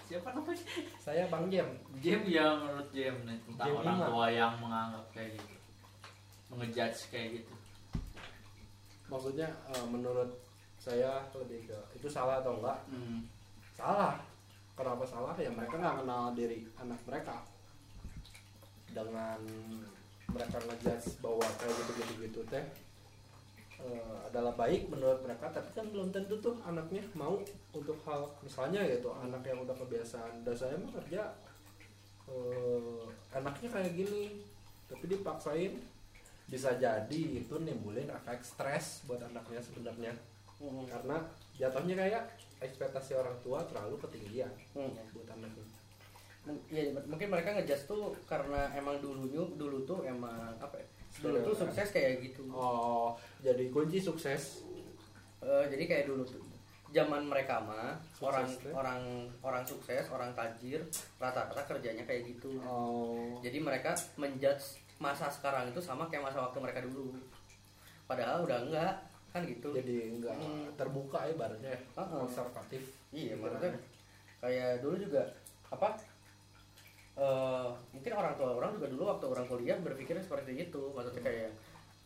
siapa 0.00 0.32
namanya 0.32 0.64
Saya 0.96 1.28
Bang 1.28 1.52
Jem. 1.52 1.68
Jem 1.98 2.24
ya 2.24 2.56
menurut 2.56 2.88
Jem 2.88 3.12
nih 3.22 3.36
tentang 3.44 3.66
Jem 3.66 3.76
orang 3.76 3.98
tua 4.02 4.26
yang 4.28 4.54
menganggap 4.56 5.04
kayak 5.12 5.36
gitu 5.36 5.54
mengejudge 6.48 7.00
kayak 7.12 7.28
gitu 7.36 7.52
Maksudnya 9.04 9.48
eh, 9.68 9.84
menurut 9.84 10.32
saya 10.78 11.20
lebih 11.34 11.68
ke 11.68 11.76
itu 11.92 12.08
salah 12.08 12.40
atau 12.40 12.56
enggak? 12.56 12.78
hmm. 12.88 13.20
salah 13.74 14.16
kenapa 14.78 15.02
salah 15.02 15.34
ya 15.34 15.50
mereka 15.50 15.74
nggak 15.74 16.06
kenal 16.06 16.30
diri 16.38 16.62
anak 16.78 17.00
mereka. 17.02 17.42
Dengan 18.94 19.42
mereka 20.30 20.56
ngejudge 20.62 21.18
bahwa 21.18 21.42
kayak 21.58 21.74
gitu 21.74 21.92
gitu 21.98 22.12
gitu 22.22 22.40
teh 22.46 22.62
eh, 23.82 24.16
adalah 24.30 24.54
baik 24.54 24.86
menurut 24.86 25.18
mereka 25.24 25.50
tapi 25.50 25.70
kan 25.74 25.86
belum 25.90 26.14
tentu 26.14 26.36
tuh 26.38 26.54
anaknya 26.62 27.02
mau 27.16 27.40
untuk 27.74 27.98
hal 28.06 28.28
misalnya 28.44 28.86
gitu 28.86 29.10
anak 29.10 29.42
yang 29.42 29.58
udah 29.58 29.74
kebiasaan. 29.74 30.46
Dan 30.46 30.54
saya 30.54 30.78
mah 30.78 30.94
kerja 31.02 31.34
eh, 32.30 33.02
anaknya 33.34 33.68
kayak 33.74 33.92
gini 33.98 34.46
tapi 34.86 35.04
dipaksain. 35.10 35.74
Bisa 36.48 36.72
jadi 36.80 37.20
itu 37.44 37.60
nimbulin 37.60 38.08
efek 38.08 38.40
stres 38.40 39.04
buat 39.04 39.20
anaknya 39.20 39.58
sebenarnya. 39.58 40.14
Hmm. 40.58 40.82
karena 40.90 41.22
jatuhnya 41.54 41.94
kayak 41.94 42.22
ekspektasi 42.60 43.14
orang 43.14 43.36
tua 43.38 43.62
terlalu 43.64 43.96
ketinggian. 44.00 44.50
Hmm. 44.72 44.90
buat 45.10 45.28
anaknya 45.28 45.64
M- 46.46 46.64
ya, 46.66 46.80
mungkin 47.04 47.28
mereka 47.28 47.52
ngejudge 47.52 47.84
tuh 47.84 48.16
karena 48.24 48.72
emang 48.72 48.96
dulunya 48.98 49.42
dulu 49.52 49.84
tuh 49.84 50.00
emang 50.02 50.32
apa 50.56 50.76
ya 50.76 50.86
dulu 51.20 51.36
tuh 51.42 51.52
Stereotip. 51.52 51.60
sukses 51.68 51.88
kayak 51.92 52.12
gitu. 52.22 52.42
Oh 52.48 53.12
jadi 53.38 53.68
kunci 53.68 53.98
sukses. 53.98 54.64
Eh, 55.38 55.64
jadi 55.68 55.84
kayak 55.84 56.04
dulu 56.06 56.24
tuh 56.24 56.40
zaman 56.88 57.28
mereka 57.28 57.60
mah 57.60 58.00
Sukses 58.10 58.24
orang 58.24 58.46
tuh. 58.58 58.72
orang 58.72 59.00
orang 59.38 59.62
sukses 59.62 60.08
orang 60.08 60.32
tajir 60.32 60.80
rata-rata 61.16 61.60
kerjanya 61.68 62.02
kayak 62.02 62.24
gitu. 62.26 62.56
Oh. 62.64 63.36
Jadi 63.38 63.60
mereka 63.60 63.92
menjudge 64.16 64.80
masa 64.96 65.28
sekarang 65.28 65.68
itu 65.68 65.78
sama 65.78 66.08
kayak 66.08 66.26
masa 66.26 66.40
waktu 66.40 66.58
mereka 66.58 66.80
dulu. 66.80 67.12
Padahal 68.08 68.42
udah 68.42 68.58
enggak 68.64 68.92
kan 69.28 69.42
gitu. 69.44 69.68
Jadi 69.70 70.16
enggak 70.16 70.34
Hmm. 70.34 70.66
terbuka 70.74 71.22
ya 71.22 71.34
barunya 71.34 71.72
Uh-uh. 71.92 72.24
konservatif. 72.24 72.82
Iya 73.10 73.36
maksudnya 73.36 73.72
kayak 74.38 74.80
dulu 74.80 74.96
juga 74.96 75.22
apa 75.68 75.88
eh 77.18 77.68
mungkin 77.90 78.12
orang 78.14 78.34
tua 78.38 78.54
orang 78.54 78.70
juga 78.78 78.86
dulu 78.86 79.02
waktu 79.04 79.26
orang 79.26 79.46
kuliah 79.46 79.76
berpikirnya 79.78 80.22
seperti 80.22 80.52
itu. 80.64 80.82
Maksudnya 80.94 81.22
kayak 81.22 81.50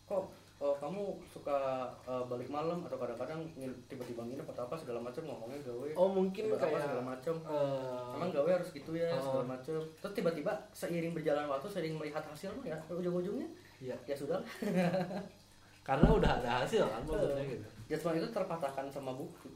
kok 0.09 0.25
oh, 0.57 0.75
kamu 0.79 1.03
suka 1.29 1.59
eh, 2.07 2.25
balik 2.25 2.47
malam 2.49 2.81
atau 2.87 2.95
kadang-kadang 2.97 3.43
tiba-tiba 3.87 4.23
nginep 4.23 4.47
atau 4.49 4.63
apa 4.65 4.79
segala 4.79 5.03
macam 5.03 5.27
ngomongnya 5.27 5.59
gawe. 5.67 5.91
Oh 5.99 6.09
mungkin 6.09 6.55
kayak 6.55 6.81
segala 6.81 7.03
macam 7.05 7.35
eh, 7.45 8.15
emang 8.17 8.31
gawe 8.31 8.51
harus 8.57 8.71
gitu 8.71 8.95
ya 8.95 9.11
Oh. 9.13 9.21
segala 9.21 9.45
macam 9.53 9.75
terus 9.83 10.15
tiba-tiba 10.15 10.53
seiring 10.73 11.13
berjalan 11.13 11.45
waktu 11.45 11.67
seiring 11.69 11.99
melihat 11.99 12.23
hasilnya 12.25 12.73
ya 12.73 12.79
ujung-ujungnya 12.89 13.49
iya. 13.83 13.97
ya 14.07 14.15
sudah 14.15 14.39
karena 15.83 16.09
udah 16.15 16.31
ada 16.43 16.51
hasil 16.63 16.87
kan 16.87 17.03
maksudnya 17.03 17.45
gitu 17.47 17.67
judgement 17.91 18.17
itu 18.23 18.29
terpatahkan 18.31 18.87
sama 18.89 19.13
bukti 19.13 19.51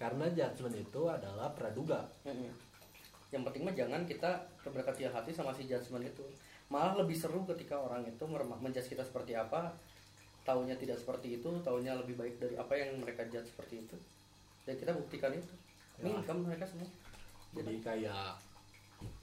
karena 0.00 0.24
judgment 0.32 0.80
itu 0.80 1.02
adalah 1.12 1.52
praduga. 1.52 2.00
Yang 3.28 3.42
penting 3.52 3.62
mah 3.68 3.76
jangan 3.76 4.02
kita 4.08 4.32
berkecil 4.64 5.12
hati 5.12 5.28
sama 5.28 5.52
si 5.52 5.68
judgement 5.68 6.00
itu. 6.00 6.24
Malah 6.72 6.96
lebih 7.04 7.12
seru 7.12 7.44
ketika 7.44 7.76
orang 7.76 8.08
itu 8.08 8.24
menjudge 8.24 8.96
kita 8.96 9.04
seperti 9.04 9.36
apa, 9.36 9.68
taunya 10.40 10.72
tidak 10.80 10.96
seperti 10.96 11.36
itu, 11.36 11.52
taunya 11.60 11.92
lebih 12.00 12.16
baik 12.16 12.40
dari 12.40 12.56
apa 12.56 12.72
yang 12.80 12.96
mereka 12.96 13.28
judge 13.28 13.52
seperti 13.52 13.84
itu. 13.84 13.96
Dan 14.64 14.80
kita 14.80 14.96
buktikan 14.96 15.36
itu. 15.36 15.52
Ya. 16.00 16.08
Ini 16.08 16.24
kan 16.24 16.36
mereka 16.40 16.64
semua. 16.64 16.88
jadi 17.50 17.74
kayak 17.82 18.40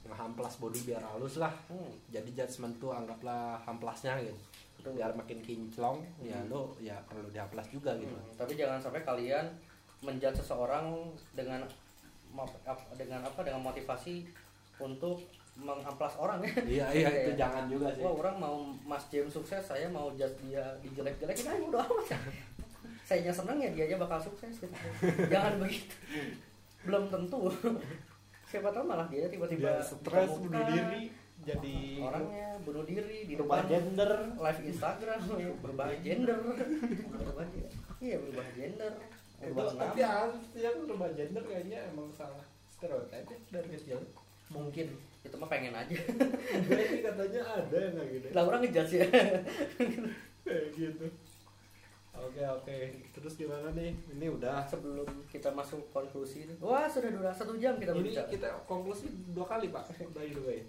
ngehamplas 0.03 0.59
body 0.59 0.83
biar 0.83 0.99
halus 0.99 1.39
lah 1.39 1.53
Hmm. 1.71 1.95
jadi 2.11 2.27
judgment 2.43 2.75
tuh 2.75 2.91
anggaplah 2.91 3.55
hamplasnya 3.63 4.19
gitu 4.19 4.35
Betul. 4.77 4.91
biar 4.93 5.11
makin 5.11 5.39
kinclong 5.39 5.97
ya 6.19 6.37
Hmm. 6.37 6.47
lo 6.47 6.61
ya 6.77 6.95
perlu 7.03 7.27
dihamplas 7.27 7.67
juga 7.67 7.91
gitu 7.95 8.09
Hmm, 8.09 8.35
Tapi 8.35 8.53
jangan 8.53 8.79
sampai 8.79 9.01
kalian 9.01 9.45
menjudge 9.99 10.37
seseorang 10.37 10.85
dengan 11.31 11.65
dengan 12.93 13.21
apa 13.23 13.41
dengan 13.41 13.61
motivasi 13.61 14.27
untuk 14.77 15.25
mengamplas 15.55 16.13
orang 16.15 16.37
ya. 16.39 16.53
iya 16.61 16.85
iya 16.87 17.07
itu 17.09 17.33
Kayak, 17.33 17.37
jangan 17.39 17.63
juga 17.65 17.87
sih 17.89 18.01
Wah 18.01 18.13
orang 18.15 18.35
mau 18.37 18.55
Mas 18.83 19.03
James 19.07 19.27
sukses, 19.27 19.57
saya 19.59 19.89
mau 19.89 20.13
judge 20.13 20.37
dia 20.43 20.61
dijelek-jelekin 20.79 21.47
aja 21.47 21.63
udah 21.63 21.81
amat. 21.83 22.13
Saya 23.03 23.31
seneng 23.31 23.57
ya 23.57 23.71
dia 23.71 23.87
aja 23.87 23.97
bakal 23.97 24.19
sukses. 24.19 24.53
Gitu. 24.53 24.75
Jangan 25.33 25.57
begitu. 25.57 25.95
Belum 26.83 27.07
tentu. 27.07 27.47
Siapa 28.47 28.69
tahu 28.69 28.83
malah 28.83 29.07
dia 29.07 29.25
tiba-tiba 29.25 29.81
stres 29.81 30.29
bunuh 30.29 30.61
diri 30.67 31.09
jadi 31.47 31.77
Orangnya 32.03 32.49
bunuh 32.67 32.83
diri 32.83 33.23
di 33.23 33.33
berubah 33.39 33.63
depan 33.63 33.71
gender 33.71 34.11
live 34.35 34.61
Instagram, 34.67 35.19
berubah 35.63 35.87
gender. 36.03 36.37
Berubah 37.07 37.45
gender. 37.47 37.71
Iya 38.03 38.15
berubah 38.19 38.47
gender. 38.51 38.93
itu 39.37 39.47
Berubah 39.47 39.63
tapi 39.71 40.01
nama. 40.03 40.33
yang 40.59 40.75
berubah 40.83 41.09
gender 41.15 41.43
kayaknya 41.47 41.79
emang 41.93 42.11
salah 42.11 42.43
stereotip 42.77 43.25
ya 43.25 43.37
dari 43.49 43.69
kecil 43.73 43.97
mungkin 44.53 44.87
itu 45.25 45.35
mah 45.35 45.49
pengen 45.49 45.75
aja 45.75 45.91
ini 45.91 46.99
katanya 47.03 47.41
ada 47.43 47.77
yang 47.77 47.93
kayak 47.99 48.09
gini 48.15 48.27
lah 48.31 48.43
orang 48.47 48.59
ngejudge 48.63 48.93
ya 48.95 49.07
kayak 50.47 50.65
gitu 50.71 51.05
oke 52.19 52.41
oke. 52.55 52.77
Terus 53.11 53.33
gimana 53.35 53.69
nih? 53.71 53.91
Ini 54.11 54.27
udah 54.29 54.63
sebelum 54.63 55.05
kita 55.27 55.49
masuk 55.49 55.81
konklusi 55.89 56.45
nih. 56.45 56.57
wah 56.57 56.85
sudah 56.85 57.09
dua 57.09 57.29
satu 57.29 57.53
jam 57.55 57.75
kita 57.75 57.91
ini 57.91 58.09
berbicara. 58.09 58.27
kita 58.27 58.47
konklusi 58.63 59.05
dua 59.31 59.45
kali 59.45 59.69
pak. 59.69 59.85
By 60.15 60.27
the 60.27 60.41
way. 60.41 60.59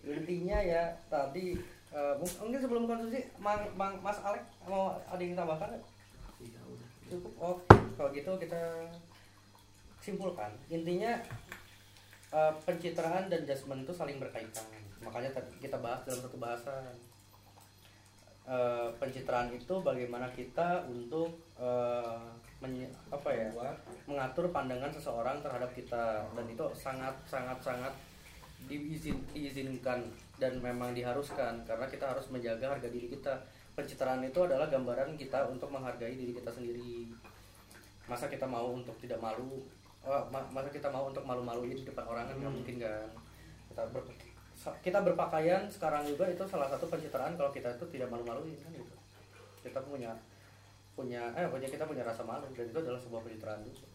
Intinya 0.00 0.58
ya 0.58 0.82
tadi 1.06 1.58
eh, 1.88 2.14
mung- 2.16 2.38
mungkin 2.42 2.60
sebelum 2.60 2.84
konklusi 2.84 3.20
mang, 3.36 3.60
Mang- 3.74 3.98
Mas 3.98 4.18
Alek 4.20 4.42
mau 4.64 4.94
ada 4.98 5.18
yang 5.18 5.34
tambahkan? 5.34 5.74
Iya, 6.38 6.60
udah. 6.62 6.88
cukup 7.06 7.32
oke. 7.38 7.64
Kalau 7.94 8.10
gitu 8.10 8.30
kita 8.38 8.62
simpulkan. 9.98 10.52
Intinya 10.68 11.18
eh, 12.30 12.52
pencitraan 12.62 13.26
dan 13.26 13.42
judgement 13.42 13.82
itu 13.82 13.92
saling 13.92 14.16
berkaitan. 14.16 14.64
Makanya 14.98 15.30
tadi 15.30 15.52
kita 15.58 15.78
bahas 15.78 16.02
dalam 16.02 16.20
satu 16.20 16.36
bahasan 16.36 16.82
Eh, 18.48 18.88
pencitraan 18.96 19.52
itu 19.52 19.74
bagaimana 19.84 20.24
kita 20.32 20.80
untuk 20.88 21.28
eh, 21.60 22.16
menye- 22.64 22.88
apa 23.12 23.28
ya 23.28 23.44
Buat 23.52 23.76
mengatur 24.08 24.48
pandangan 24.48 24.88
seseorang 24.88 25.44
terhadap 25.44 25.68
kita. 25.76 26.24
Dan 26.32 26.48
itu 26.48 26.64
sangat 26.72 27.12
sangat 27.28 27.60
sangat 27.60 27.92
diizin, 28.64 29.20
diizinkan 29.30 30.00
dan 30.40 30.56
memang 30.64 30.96
diharuskan 30.96 31.60
karena 31.62 31.84
kita 31.86 32.08
harus 32.08 32.32
menjaga 32.32 32.72
harga 32.72 32.88
diri 32.88 33.12
kita. 33.12 33.36
Pencitraan 33.76 34.24
itu 34.24 34.40
adalah 34.40 34.66
gambaran 34.66 35.14
kita 35.14 35.44
untuk 35.46 35.68
menghargai 35.68 36.16
diri 36.16 36.32
kita 36.32 36.48
sendiri. 36.48 37.12
Masa 38.08 38.32
kita 38.32 38.48
mau 38.48 38.72
untuk 38.72 38.96
tidak 38.96 39.20
malu 39.20 39.60
oh, 40.00 40.22
ma- 40.32 40.48
masa 40.48 40.72
kita 40.72 40.88
mau 40.88 41.04
untuk 41.04 41.20
malu-maluin 41.20 41.76
di 41.76 41.84
depan 41.84 42.08
orang 42.08 42.24
kan 42.24 42.34
nggak 42.40 42.48
Hmm. 42.48 42.58
mungkin 42.64 42.76
kan? 42.80 43.08
Kita 43.68 43.82
ber- 43.92 44.08
kita 44.82 44.98
berpakaian 45.06 45.70
sekarang 45.70 46.02
juga 46.02 46.26
itu 46.26 46.42
salah 46.50 46.66
satu 46.66 46.90
pencitraan 46.90 47.38
kalau 47.38 47.54
kita 47.54 47.70
itu 47.78 47.86
tidak 47.94 48.10
malu-maluin 48.10 48.58
kan 48.58 48.74
gitu. 48.74 48.94
Kita 49.62 49.78
punya 49.86 50.10
punya 50.98 51.30
eh 51.38 51.46
punya 51.46 51.70
kita 51.70 51.86
punya 51.86 52.02
rasa 52.02 52.26
malu 52.26 52.50
dan 52.58 52.66
itu 52.66 52.78
adalah 52.82 52.98
sebuah 52.98 53.22
pencitraan 53.22 53.62
juga. 53.62 53.86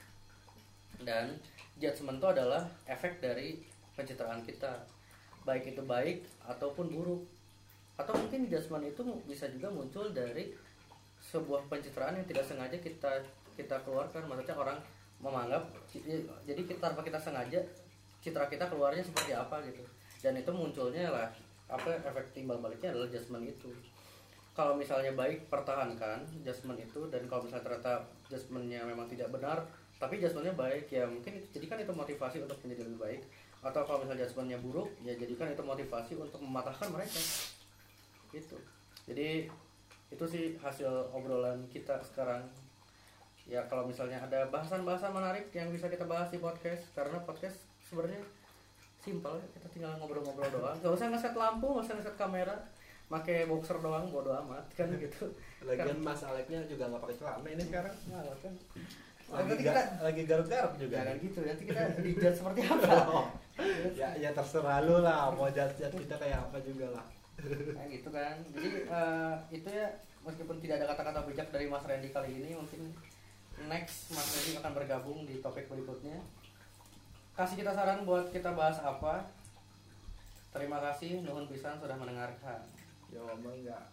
Dan 1.03 1.35
judgment 1.75 2.23
itu 2.23 2.27
adalah 2.31 2.63
efek 2.87 3.19
dari 3.19 3.59
pencitraan 3.99 4.39
kita 4.47 4.87
baik 5.43 5.75
itu 5.75 5.83
baik 5.83 6.23
ataupun 6.47 6.87
buruk. 6.95 7.27
Atau 7.99 8.15
mungkin 8.15 8.47
judgment 8.47 8.87
itu 8.87 9.03
bisa 9.27 9.51
juga 9.51 9.67
muncul 9.67 10.15
dari 10.15 10.55
sebuah 11.19 11.67
pencitraan 11.67 12.15
yang 12.15 12.27
tidak 12.27 12.47
sengaja 12.47 12.79
kita 12.79 13.11
kita 13.59 13.75
keluarkan. 13.83 14.23
Maksudnya 14.31 14.55
orang 14.55 14.79
menganggap 15.19 15.63
jadi 16.47 16.61
kita 16.67 16.79
tanpa 16.79 17.03
kita 17.03 17.19
sengaja 17.19 17.59
citra 18.23 18.47
kita 18.47 18.67
keluarnya 18.71 19.03
seperti 19.03 19.35
apa 19.35 19.59
gitu 19.67 19.83
dan 20.23 20.39
itu 20.39 20.51
munculnya 20.55 21.11
lah 21.11 21.27
apa 21.67 21.99
efek 21.99 22.31
timbal 22.31 22.63
baliknya 22.63 22.95
adalah 22.95 23.11
judgment 23.11 23.43
itu. 23.43 23.67
Kalau 24.55 24.79
misalnya 24.79 25.11
baik 25.17 25.51
pertahankan 25.51 26.23
judgment 26.47 26.79
itu 26.79 27.11
dan 27.11 27.27
kalau 27.27 27.43
misalnya 27.43 27.67
ternyata 27.67 28.07
judgementnya 28.31 28.87
memang 28.87 29.11
tidak 29.11 29.27
benar 29.35 29.67
tapi 29.99 30.23
judgementnya 30.23 30.55
baik 30.55 30.87
ya 30.87 31.03
mungkin 31.03 31.43
jadikan 31.51 31.79
itu 31.83 31.91
motivasi 31.91 32.37
untuk 32.39 32.55
menjadi 32.63 32.87
lebih 32.87 32.99
baik. 33.03 33.21
Atau 33.59 33.83
kalau 33.83 33.99
misalnya 34.07 34.23
judgementnya 34.23 34.59
buruk 34.63 34.87
ya 35.03 35.13
jadikan 35.19 35.51
itu 35.51 35.63
motivasi 35.63 36.13
untuk 36.15 36.39
mematahkan 36.39 36.87
mereka. 36.87 37.19
Itu 38.31 38.57
jadi 39.03 39.51
itu 40.13 40.25
sih 40.29 40.55
hasil 40.61 41.11
obrolan 41.11 41.67
kita 41.67 41.99
sekarang. 41.99 42.47
Ya 43.43 43.59
kalau 43.67 43.83
misalnya 43.83 44.23
ada 44.23 44.47
bahasan-bahasan 44.47 45.11
menarik 45.11 45.51
yang 45.51 45.67
bisa 45.67 45.91
kita 45.91 46.07
bahas 46.07 46.31
di 46.31 46.39
podcast 46.39 46.87
karena 46.95 47.19
podcast 47.27 47.59
sebenarnya 47.83 48.23
simpel 49.03 49.35
ya, 49.35 49.47
kita 49.51 49.67
tinggal 49.69 49.91
ngobrol-ngobrol 49.99 50.47
doang. 50.49 50.77
Gak 50.79 50.93
usah 50.95 51.11
ngeset 51.11 51.35
lampu 51.35 51.67
gak 51.75 51.85
usah 51.85 51.95
ngeset 51.99 52.15
kamera. 52.15 52.55
Pakai 53.11 53.45
boxer 53.45 53.77
doang 53.77 54.07
bodo 54.09 54.31
amat 54.31 54.63
kan 54.73 54.87
gitu. 55.03 55.27
Lagian 55.67 55.99
mas 55.99 56.23
Aleknya 56.23 56.63
juga 56.65 56.87
nggak 56.87 57.03
pakai 57.03 57.17
celana 57.19 57.47
ini 57.51 57.63
sekarang. 57.67 57.95
Nah, 58.09 58.23
kan. 58.39 58.53
Lagi 59.23 59.49
nanti 59.49 59.63
ga- 59.63 59.75
kita 59.75 59.83
lagi 60.01 60.21
garuk-garuk 60.23 60.73
juga 60.79 60.95
jangan 61.03 61.17
gitu. 61.19 61.39
Nanti 61.43 61.63
kita 61.67 61.81
dijudge 61.99 62.37
seperti 62.39 62.61
apa? 62.63 62.87
Oh, 63.53 63.69
ya 63.93 64.09
ya 64.17 64.33
terserah 64.33 64.81
lu 64.81 65.05
lah 65.05 65.29
mau 65.29 65.45
jat-jat 65.45 65.93
kita 65.93 66.17
kayak 66.17 66.41
apa 66.41 66.57
juga 66.65 66.89
lah. 66.89 67.05
Nah, 67.77 67.85
gitu 67.91 68.09
kan. 68.09 68.39
Jadi 68.49 68.69
eh, 68.87 69.33
itu 69.51 69.69
ya 69.69 69.87
meskipun 70.23 70.57
tidak 70.57 70.81
ada 70.81 70.95
kata-kata 70.95 71.19
bijak 71.27 71.47
dari 71.51 71.67
Mas 71.67 71.85
Randy 71.85 72.09
kali 72.09 72.33
ini 72.33 72.55
mungkin 72.55 72.95
next 73.67 74.09
Mas 74.09 74.25
Randy 74.25 74.57
akan 74.57 74.71
bergabung 74.73 75.19
di 75.27 75.37
topik 75.37 75.69
berikutnya 75.69 76.17
kasih 77.33 77.65
kita 77.65 77.73
saran 77.73 78.05
buat 78.05 78.29
kita 78.29 78.53
bahas 78.53 78.77
apa. 78.79 79.25
Terima 80.53 80.77
kasih 80.77 81.25
nuhun 81.25 81.49
pisan 81.49 81.81
sudah 81.81 81.97
mendengarkan. 81.97 82.61
Ya 83.09 83.21
emang 83.25 83.57
nggak 83.61 83.83